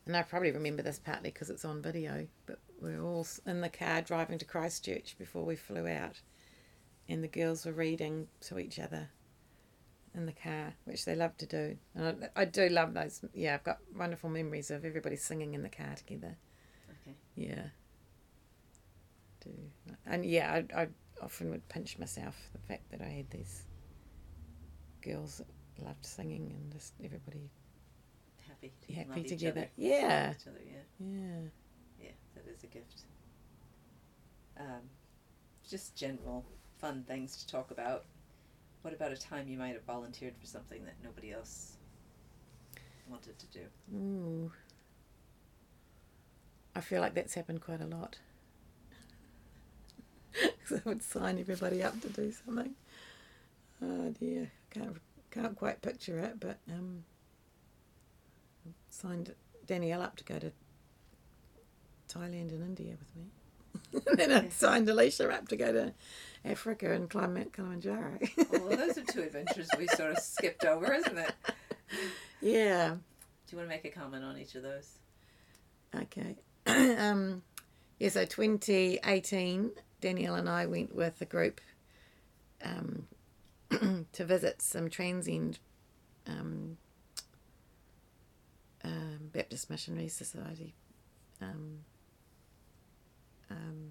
and 0.05 0.17
I 0.17 0.23
probably 0.23 0.51
remember 0.51 0.81
this 0.81 0.99
partly 0.99 1.31
because 1.31 1.49
it's 1.49 1.65
on 1.65 1.81
video. 1.81 2.27
But 2.45 2.59
we 2.81 2.95
were 2.95 3.03
all 3.03 3.27
in 3.45 3.61
the 3.61 3.69
car 3.69 4.01
driving 4.01 4.39
to 4.39 4.45
Christchurch 4.45 5.15
before 5.17 5.45
we 5.45 5.55
flew 5.55 5.87
out, 5.87 6.21
and 7.07 7.23
the 7.23 7.27
girls 7.27 7.65
were 7.65 7.71
reading 7.71 8.27
to 8.41 8.59
each 8.59 8.79
other 8.79 9.09
in 10.13 10.25
the 10.25 10.33
car, 10.33 10.73
which 10.83 11.05
they 11.05 11.15
love 11.15 11.37
to 11.37 11.45
do. 11.45 11.77
And 11.95 12.27
I, 12.35 12.41
I 12.41 12.45
do 12.45 12.67
love 12.67 12.93
those. 12.93 13.23
Yeah, 13.33 13.53
I've 13.53 13.63
got 13.63 13.77
wonderful 13.95 14.29
memories 14.29 14.71
of 14.71 14.83
everybody 14.83 15.15
singing 15.15 15.53
in 15.53 15.63
the 15.63 15.69
car 15.69 15.95
together. 15.95 16.35
Okay. 16.89 17.15
Yeah. 17.35 17.67
Do 19.43 19.51
and 20.05 20.25
yeah, 20.25 20.61
I, 20.75 20.81
I 20.81 20.87
often 21.21 21.49
would 21.51 21.67
pinch 21.69 21.97
myself 21.97 22.35
the 22.53 22.59
fact 22.59 22.91
that 22.91 23.01
I 23.01 23.09
had 23.09 23.29
these 23.29 23.63
girls 25.01 25.41
loved 25.83 26.05
singing 26.05 26.51
and 26.55 26.71
just 26.71 26.93
everybody 27.03 27.49
Happy. 28.47 28.71
To 28.87 28.93
happy 28.93 29.23
together. 29.23 29.67
Yeah, 29.77 30.33
other, 30.47 30.59
yeah. 30.65 30.77
yeah. 30.99 31.39
Yeah, 32.01 32.11
that 32.35 32.45
is 32.53 32.63
a 32.63 32.67
gift. 32.67 33.03
Um, 34.59 34.81
just 35.67 35.95
general 35.95 36.45
fun 36.77 37.03
things 37.07 37.37
to 37.37 37.47
talk 37.47 37.71
about. 37.71 38.05
What 38.81 38.93
about 38.93 39.11
a 39.11 39.17
time 39.17 39.47
you 39.47 39.57
might 39.57 39.73
have 39.73 39.83
volunteered 39.83 40.33
for 40.39 40.47
something 40.47 40.83
that 40.85 40.95
nobody 41.03 41.31
else 41.31 41.77
wanted 43.09 43.37
to 43.39 43.45
do? 43.47 43.61
Ooh. 43.95 44.51
I 46.75 46.81
feel 46.81 47.01
like 47.01 47.13
that's 47.13 47.33
happened 47.33 47.61
quite 47.61 47.81
a 47.81 47.85
lot. 47.85 48.17
'Cause 50.33 50.81
I 50.85 50.89
would 50.89 51.03
sign 51.03 51.39
everybody 51.39 51.83
up 51.83 51.99
to 52.01 52.09
do 52.09 52.31
something. 52.31 52.75
Oh 53.81 54.09
dear, 54.19 54.51
can't 54.71 54.97
can't 55.29 55.55
quite 55.55 55.81
picture 55.81 56.19
it, 56.19 56.39
but 56.39 56.59
um, 56.69 57.03
I 58.65 58.71
signed 58.89 59.33
Danielle 59.65 60.01
up 60.01 60.17
to 60.17 60.23
go 60.23 60.39
to 60.39 60.51
Thailand 62.09 62.51
and 62.51 62.63
India 62.63 62.95
with 62.99 63.15
me. 63.15 63.31
and 64.07 64.19
then 64.19 64.31
I 64.31 64.49
signed 64.49 64.89
Alicia 64.89 65.29
up 65.29 65.47
to 65.49 65.55
go 65.55 65.71
to 65.71 65.93
Africa 66.43 66.91
and 66.91 67.09
climb 67.09 67.33
Mount 67.33 67.53
Kilimanjaro. 67.53 68.19
well, 68.51 68.75
those 68.75 68.97
are 68.97 69.03
two 69.03 69.21
adventures 69.21 69.69
we 69.77 69.87
sort 69.87 70.11
of 70.11 70.19
skipped 70.19 70.65
over, 70.65 70.93
isn't 70.93 71.17
it? 71.17 71.33
yeah. 72.41 72.89
Do 72.89 72.97
you 73.51 73.57
want 73.57 73.69
to 73.69 73.75
make 73.75 73.85
a 73.85 73.89
comment 73.89 74.23
on 74.23 74.37
each 74.37 74.55
of 74.55 74.63
those? 74.63 74.97
Okay. 75.95 76.35
um, 76.97 77.41
yeah, 77.99 78.09
so 78.09 78.25
2018, 78.25 79.71
Danielle 79.99 80.35
and 80.35 80.49
I 80.49 80.65
went 80.65 80.95
with 80.95 81.21
a 81.21 81.25
group 81.25 81.61
um, 82.63 83.07
to 84.13 84.25
visit 84.25 84.61
some 84.61 84.89
Tranzsend 84.89 85.57
um, 86.27 86.77
um, 88.83 89.29
Baptist 89.31 89.69
Missionary 89.69 90.07
Society 90.07 90.73
um, 91.41 91.79
um, 93.49 93.89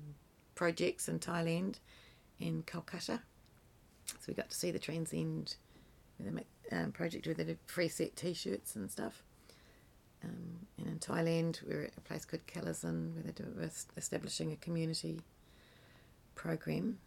projects 0.55 1.09
in 1.09 1.19
Thailand 1.19 1.77
and 2.41 2.65
Calcutta. 2.67 3.21
So 4.07 4.27
we 4.29 4.35
got 4.35 4.51
to 4.51 4.57
see 4.57 4.71
the 4.71 4.79
Tranzsend 4.79 5.57
um, 6.73 6.93
project 6.93 7.27
where 7.27 7.35
they 7.35 7.45
did 7.45 7.67
Freeset 7.67 8.15
t-shirts 8.15 8.77
and 8.77 8.91
stuff. 8.91 9.23
Um, 10.23 10.67
and 10.79 10.87
in 10.89 10.99
Thailand, 10.99 11.63
we 11.67 11.75
we're 11.75 11.85
at 11.85 11.97
a 11.97 12.01
place 12.03 12.25
called 12.25 12.47
Kalasin, 12.47 13.15
where 13.15 13.33
they're 13.33 13.71
establishing 13.97 14.53
a 14.53 14.57
community 14.57 15.21
program. 16.35 16.99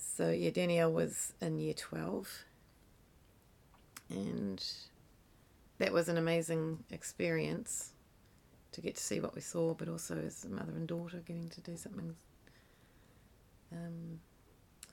So 0.00 0.30
yeah, 0.30 0.50
Danielle 0.50 0.92
was 0.92 1.32
in 1.40 1.58
year 1.58 1.74
twelve, 1.74 2.44
and 4.08 4.62
that 5.78 5.92
was 5.92 6.08
an 6.08 6.16
amazing 6.16 6.84
experience 6.90 7.92
to 8.72 8.80
get 8.80 8.96
to 8.96 9.02
see 9.02 9.20
what 9.20 9.34
we 9.34 9.40
saw, 9.40 9.74
but 9.74 9.88
also 9.88 10.16
as 10.16 10.44
a 10.44 10.48
mother 10.48 10.72
and 10.72 10.86
daughter 10.86 11.22
getting 11.26 11.48
to 11.50 11.60
do 11.60 11.76
something 11.76 12.14
um, 13.72 14.20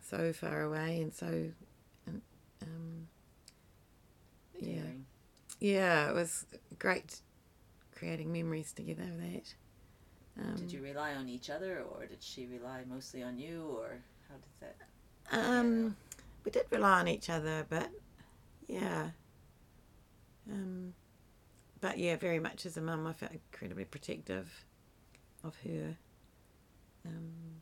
so 0.01 0.33
far 0.33 0.61
away 0.63 1.01
and 1.01 1.13
so 1.13 1.51
and, 2.05 2.21
um, 2.63 3.07
yeah. 4.59 4.81
Yeah, 5.59 6.09
it 6.09 6.13
was 6.13 6.45
great 6.79 7.21
creating 7.95 8.31
memories 8.31 8.73
together 8.73 9.03
with 9.03 9.33
that. 9.33 9.53
Um, 10.39 10.55
Did 10.55 10.71
you 10.71 10.81
rely 10.83 11.15
on 11.15 11.27
each 11.27 11.49
other, 11.49 11.81
or 11.81 12.05
did 12.05 12.21
she 12.21 12.45
rely 12.45 12.83
mostly 12.87 13.23
on 13.23 13.37
you, 13.39 13.75
or 13.77 13.97
how 14.29 14.35
did 14.35 14.43
that? 14.61 14.86
Um, 15.31 15.95
we 16.43 16.51
did 16.51 16.65
rely 16.71 16.99
on 16.99 17.07
each 17.07 17.29
other, 17.29 17.65
but 17.69 17.89
yeah. 18.67 19.09
Um, 20.51 20.93
but 21.81 21.97
yeah, 21.97 22.15
very 22.15 22.39
much 22.39 22.65
as 22.65 22.77
a 22.77 22.81
mum, 22.81 23.05
I 23.05 23.13
felt 23.13 23.33
incredibly 23.33 23.85
protective 23.85 24.65
of 25.43 25.55
her. 25.65 25.97
Um, 27.05 27.61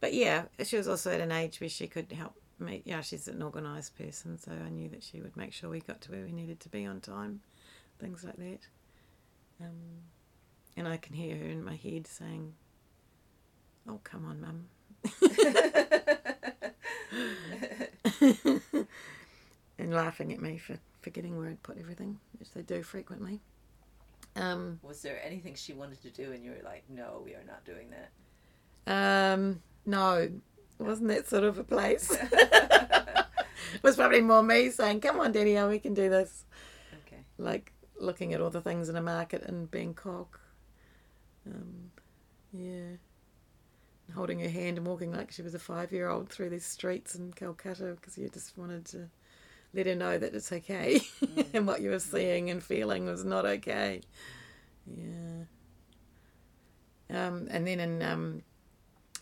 but 0.00 0.14
yeah, 0.14 0.44
she 0.64 0.76
was 0.76 0.88
also 0.88 1.12
at 1.12 1.20
an 1.20 1.32
age 1.32 1.60
where 1.60 1.68
she 1.68 1.86
could 1.86 2.10
help 2.12 2.34
me. 2.58 2.82
Yeah, 2.84 3.00
she's 3.00 3.28
an 3.28 3.42
organised 3.42 3.96
person, 3.96 4.38
so 4.38 4.52
I 4.52 4.68
knew 4.70 4.88
that 4.90 5.02
she 5.02 5.20
would 5.20 5.36
make 5.36 5.52
sure 5.52 5.70
we 5.70 5.80
got 5.80 6.00
to 6.02 6.12
where 6.12 6.24
we 6.24 6.32
needed 6.32 6.60
to 6.60 6.68
be 6.68 6.84
on 6.84 7.00
time, 7.00 7.40
things 7.98 8.24
like 8.24 8.36
that. 8.36 8.60
Um, 9.60 10.02
and 10.76 10.88
I 10.88 10.96
can 10.96 11.14
hear 11.14 11.36
her 11.36 11.44
in 11.44 11.64
my 11.64 11.76
head 11.76 12.06
saying, 12.06 12.54
"Oh, 13.88 14.00
come 14.02 14.26
on, 14.26 14.40
mum." 14.40 14.68
and 19.78 19.94
laughing 19.94 20.32
at 20.32 20.40
me 20.40 20.58
for 20.58 20.78
forgetting 21.00 21.36
where 21.36 21.48
I'd 21.48 21.62
put 21.62 21.78
everything, 21.78 22.18
which 22.38 22.52
they 22.52 22.62
do 22.62 22.82
frequently. 22.82 23.40
Um, 24.36 24.80
Was 24.82 25.02
there 25.02 25.20
anything 25.24 25.54
she 25.54 25.72
wanted 25.72 26.02
to 26.02 26.10
do, 26.10 26.32
and 26.32 26.44
you 26.44 26.50
were 26.50 26.62
like, 26.64 26.84
"No, 26.88 27.22
we 27.24 27.34
are 27.34 27.44
not 27.46 27.64
doing 27.64 27.88
that." 27.90 28.10
um, 28.86 29.62
no, 29.86 30.28
wasn't 30.78 31.08
that 31.08 31.28
sort 31.28 31.44
of 31.44 31.58
a 31.58 31.64
place. 31.64 32.10
it 32.32 33.82
was 33.82 33.96
probably 33.96 34.20
more 34.20 34.42
me 34.42 34.70
saying, 34.70 35.00
"Come 35.00 35.20
on, 35.20 35.32
Danielle, 35.32 35.68
we 35.68 35.78
can 35.78 35.94
do 35.94 36.08
this." 36.10 36.44
Okay. 37.06 37.22
Like 37.38 37.72
looking 37.98 38.34
at 38.34 38.40
all 38.40 38.50
the 38.50 38.60
things 38.60 38.88
in 38.88 38.96
a 38.96 39.02
market 39.02 39.44
in 39.44 39.66
Bangkok. 39.66 40.40
Um, 41.46 41.90
yeah. 42.52 42.96
Holding 44.14 44.40
her 44.40 44.48
hand 44.48 44.76
and 44.78 44.86
walking 44.86 45.12
like 45.12 45.32
she 45.32 45.42
was 45.42 45.54
a 45.54 45.58
five 45.58 45.90
year 45.90 46.08
old 46.08 46.28
through 46.28 46.50
these 46.50 46.66
streets 46.66 47.14
in 47.14 47.32
Calcutta 47.32 47.96
because 47.98 48.18
you 48.18 48.28
just 48.28 48.56
wanted 48.56 48.84
to 48.86 49.08
let 49.72 49.86
her 49.86 49.94
know 49.94 50.18
that 50.18 50.34
it's 50.34 50.52
okay 50.52 51.00
and 51.54 51.66
what 51.66 51.80
you 51.80 51.90
were 51.90 51.98
seeing 51.98 52.50
and 52.50 52.62
feeling 52.62 53.06
was 53.06 53.24
not 53.24 53.44
okay. 53.44 54.02
Yeah. 54.86 55.44
Um, 57.10 57.48
and 57.50 57.66
then 57.66 57.80
in 57.80 58.02
um, 58.02 58.42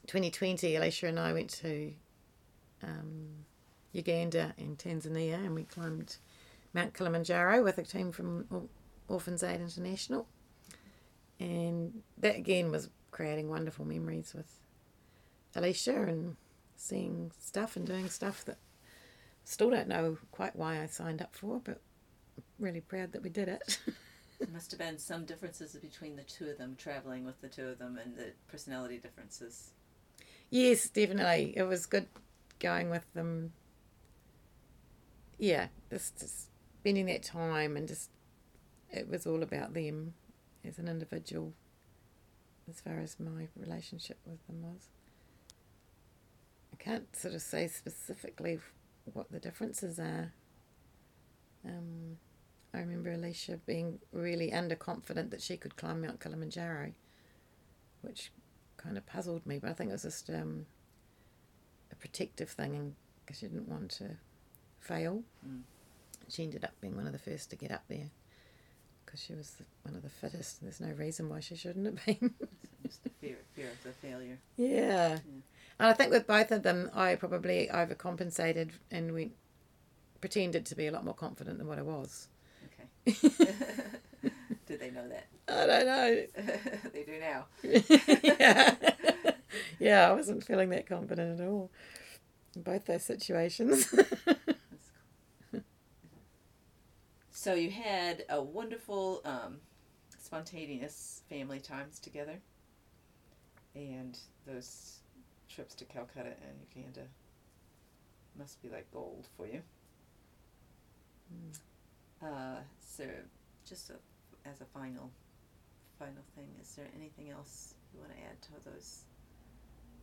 2020, 0.07 0.77
Alicia 0.77 1.07
and 1.07 1.19
I 1.19 1.33
went 1.33 1.51
to 1.51 1.93
um, 2.83 3.29
Uganda 3.93 4.55
and 4.59 4.77
Tanzania 4.79 5.35
and 5.35 5.55
we 5.55 5.65
climbed 5.65 6.17
Mount 6.75 6.95
Kilimanjaro 6.95 7.63
with 7.63 7.79
a 7.79 7.83
team 7.83 8.13
from 8.13 8.47
Or- 8.51 8.69
Orphans 9.09 9.43
Aid 9.43 9.61
International. 9.61 10.27
And 11.41 12.03
that 12.19 12.37
again 12.37 12.71
was 12.71 12.89
creating 13.11 13.49
wonderful 13.49 13.85
memories 13.85 14.33
with 14.35 14.62
Alicia 15.55 16.03
and 16.03 16.37
seeing 16.77 17.31
stuff 17.39 17.77
and 17.77 17.87
doing 17.87 18.09
stuff 18.09 18.45
that 18.45 18.59
still 19.45 19.71
don't 19.71 19.89
know 19.89 20.19
quite 20.31 20.57
why 20.57 20.83
I 20.83 20.87
signed 20.87 21.23
up 21.23 21.35
for, 21.35 21.61
but 21.63 21.81
really 22.59 22.81
proud 22.81 23.13
that 23.13 23.23
we 23.23 23.31
did 23.31 23.49
it. 23.49 23.79
Must 24.53 24.71
have 24.73 24.81
been 24.81 24.99
some 24.99 25.25
differences 25.25 25.77
between 25.77 26.17
the 26.17 26.25
two 26.25 26.47
of 26.49 26.59
them, 26.59 26.75
traveling 26.77 27.25
with 27.25 27.41
the 27.41 27.49
two 27.49 27.69
of 27.69 27.79
them, 27.79 27.99
and 28.03 28.17
the 28.17 28.33
personality 28.49 28.99
differences. 28.99 29.71
yes, 30.51 30.89
definitely. 30.89 31.55
It 31.57 31.63
was 31.63 31.87
good 31.87 32.07
going 32.59 32.91
with 32.91 33.05
them. 33.15 33.53
Yeah, 35.39 35.69
just, 35.91 36.19
just 36.19 36.49
spending 36.81 37.07
that 37.07 37.23
time 37.23 37.77
and 37.77 37.87
just 37.87 38.11
it 38.91 39.09
was 39.09 39.27
all 39.27 39.43
about 39.43 39.75
them 39.75 40.15
as 40.65 40.79
an 40.79 40.89
individual 40.89 41.53
as 42.69 42.81
far 42.81 42.99
as 42.99 43.19
my 43.19 43.49
relationship 43.57 44.19
with 44.27 44.45
them 44.47 44.63
was. 44.63 44.89
I 46.83 46.85
can't 46.85 47.17
sort 47.17 47.35
of 47.35 47.43
say 47.43 47.69
specifically 47.69 48.59
what 49.13 49.31
the 49.31 49.39
differences 49.39 49.99
are. 50.01 50.33
Um, 51.65 52.17
I 52.75 52.79
remember 52.79 53.13
Alicia 53.13 53.59
being 53.67 54.01
really 54.13 54.51
underconfident 54.51 55.31
that 55.31 55.41
she 55.41 55.57
could 55.57 55.77
climb 55.77 56.01
Mount 56.01 56.21
Kilimanjaro, 56.21 56.93
which 58.01 58.33
kind 58.77 58.97
of 58.97 59.07
puzzled 59.07 59.47
me, 59.47 59.59
but 59.59 59.71
I 59.71 59.75
think 59.75 59.91
it 59.91 59.93
was 59.93 60.03
just 60.03 60.29
um, 60.31 60.67
a 61.93 61.97
protective 61.97 62.51
thing 62.51 62.97
because 63.21 63.39
she 63.39 63.47
didn't 63.47 63.69
want 63.69 63.91
to 63.93 64.17
fail. 64.81 65.23
Mm. 65.47 65.61
She 66.29 66.43
ended 66.43 66.65
up 66.65 66.73
being 66.81 66.97
one 66.97 67.07
of 67.07 67.13
the 67.13 67.19
first 67.19 67.51
to 67.51 67.57
get 67.57 67.71
up 67.71 67.85
there 67.89 68.11
because 69.05 69.21
she 69.21 69.35
was 69.35 69.51
the, 69.53 69.65
one 69.83 69.95
of 69.95 70.03
the 70.03 70.11
fittest. 70.11 70.63
There's 70.63 70.81
no 70.81 70.93
reason 70.95 71.29
why 71.29 71.41
she 71.41 71.55
shouldn't 71.55 71.87
have 71.87 72.05
been. 72.07 72.35
Just 72.85 73.07
a 73.07 73.11
fear, 73.21 73.37
fear 73.55 73.69
of 73.69 73.83
the 73.85 73.93
failure. 73.93 74.39
yeah. 74.57 75.19
And 75.79 75.89
I 75.89 75.93
think 75.93 76.11
with 76.11 76.27
both 76.27 76.51
of 76.51 76.63
them, 76.63 76.91
I 76.95 77.15
probably 77.17 77.69
overcompensated 77.73 78.71
and 78.91 79.13
went 79.13 79.33
pretended 80.21 80.65
to 80.67 80.75
be 80.77 80.87
a 80.87 80.93
lot 80.93 81.05
more 81.05 81.15
confident 81.15 81.59
than 81.59 81.67
what 81.67 81.79
I 81.79 81.83
was. 81.83 82.29
Okay. 83.07 83.29
Did 84.67 84.81
they 84.81 84.91
know 84.91 85.09
that? 85.09 85.27
I 85.49 85.67
don't 85.67 85.87
know. 85.87 86.27
they 86.93 87.03
do 87.03 87.19
now. 87.21 87.47
yeah. 88.23 88.75
yeah, 89.79 90.09
I 90.09 90.13
wasn't 90.13 90.45
feeling 90.45 90.71
that 90.71 90.87
confident 90.87 91.41
at 91.41 91.47
all 91.47 91.71
in 92.55 92.63
both 92.63 92.87
those 92.87 93.05
situations. 93.05 93.87
Cool. 93.87 94.01
So 97.31 97.55
you 97.55 97.73
had 97.73 98.25
a 98.29 98.41
wonderful, 98.41 99.21
um, 99.25 99.57
spontaneous 100.17 101.23
family 101.29 101.59
times 101.59 101.99
together, 101.99 102.39
and 103.75 104.17
those 104.47 105.01
trips 105.55 105.75
to 105.75 105.85
Calcutta 105.85 106.31
and 106.31 106.59
Uganda 106.75 107.07
must 108.39 108.63
be 108.63 108.69
like 108.69 108.91
gold 108.93 109.27
for 109.37 109.47
you. 109.47 109.61
Uh, 112.23 112.57
so, 112.81 113.05
just 113.69 113.91
a, 113.91 113.95
as 114.49 114.61
a 114.61 114.65
final, 114.67 115.11
final 115.99 116.23
thing, 116.37 116.49
is 116.61 116.75
there 116.77 116.87
anything 116.97 117.31
else 117.31 117.75
you 117.93 118.01
want 118.01 118.13
to 118.13 118.19
add 118.19 118.41
to 118.43 118.71
those 118.71 119.03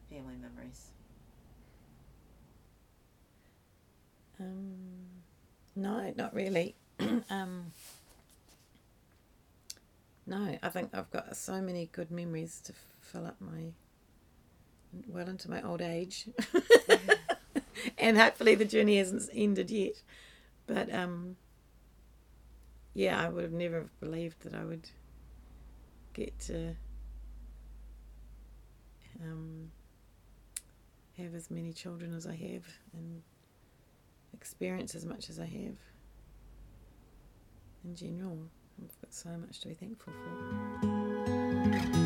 family 0.09 0.35
memories? 0.35 0.87
Um, 4.39 5.23
no, 5.75 6.13
not 6.15 6.33
really. 6.33 6.75
um, 7.29 7.71
no, 10.25 10.57
I 10.61 10.69
think 10.69 10.91
I've 10.93 11.11
got 11.11 11.35
so 11.35 11.61
many 11.61 11.89
good 11.91 12.11
memories 12.11 12.61
to 12.65 12.73
fill 13.01 13.25
up 13.25 13.37
my 13.39 13.71
well 15.07 15.27
into 15.27 15.49
my 15.49 15.61
old 15.61 15.81
age, 15.81 16.27
and 17.97 18.17
hopefully 18.17 18.55
the 18.55 18.65
journey 18.65 18.97
hasn't 18.97 19.29
ended 19.33 19.71
yet. 19.71 20.01
But 20.67 20.93
um, 20.93 21.35
yeah, 22.93 23.19
I 23.21 23.29
would 23.29 23.43
have 23.43 23.53
never 23.53 23.89
believed 23.99 24.41
that 24.43 24.53
I 24.53 24.63
would 24.63 24.89
get 26.13 26.37
to 26.41 26.75
um, 29.23 29.71
have 31.17 31.35
as 31.35 31.51
many 31.51 31.73
children 31.73 32.13
as 32.13 32.25
I 32.25 32.35
have 32.35 32.65
and 32.93 33.21
experience 34.33 34.95
as 34.95 35.05
much 35.05 35.29
as 35.29 35.39
I 35.39 35.45
have 35.45 35.77
in 37.83 37.95
general. 37.95 38.37
I've 38.81 39.01
got 39.01 39.13
so 39.13 39.29
much 39.37 39.59
to 39.61 39.67
be 39.67 39.73
thankful 39.73 40.13
for. 40.13 41.98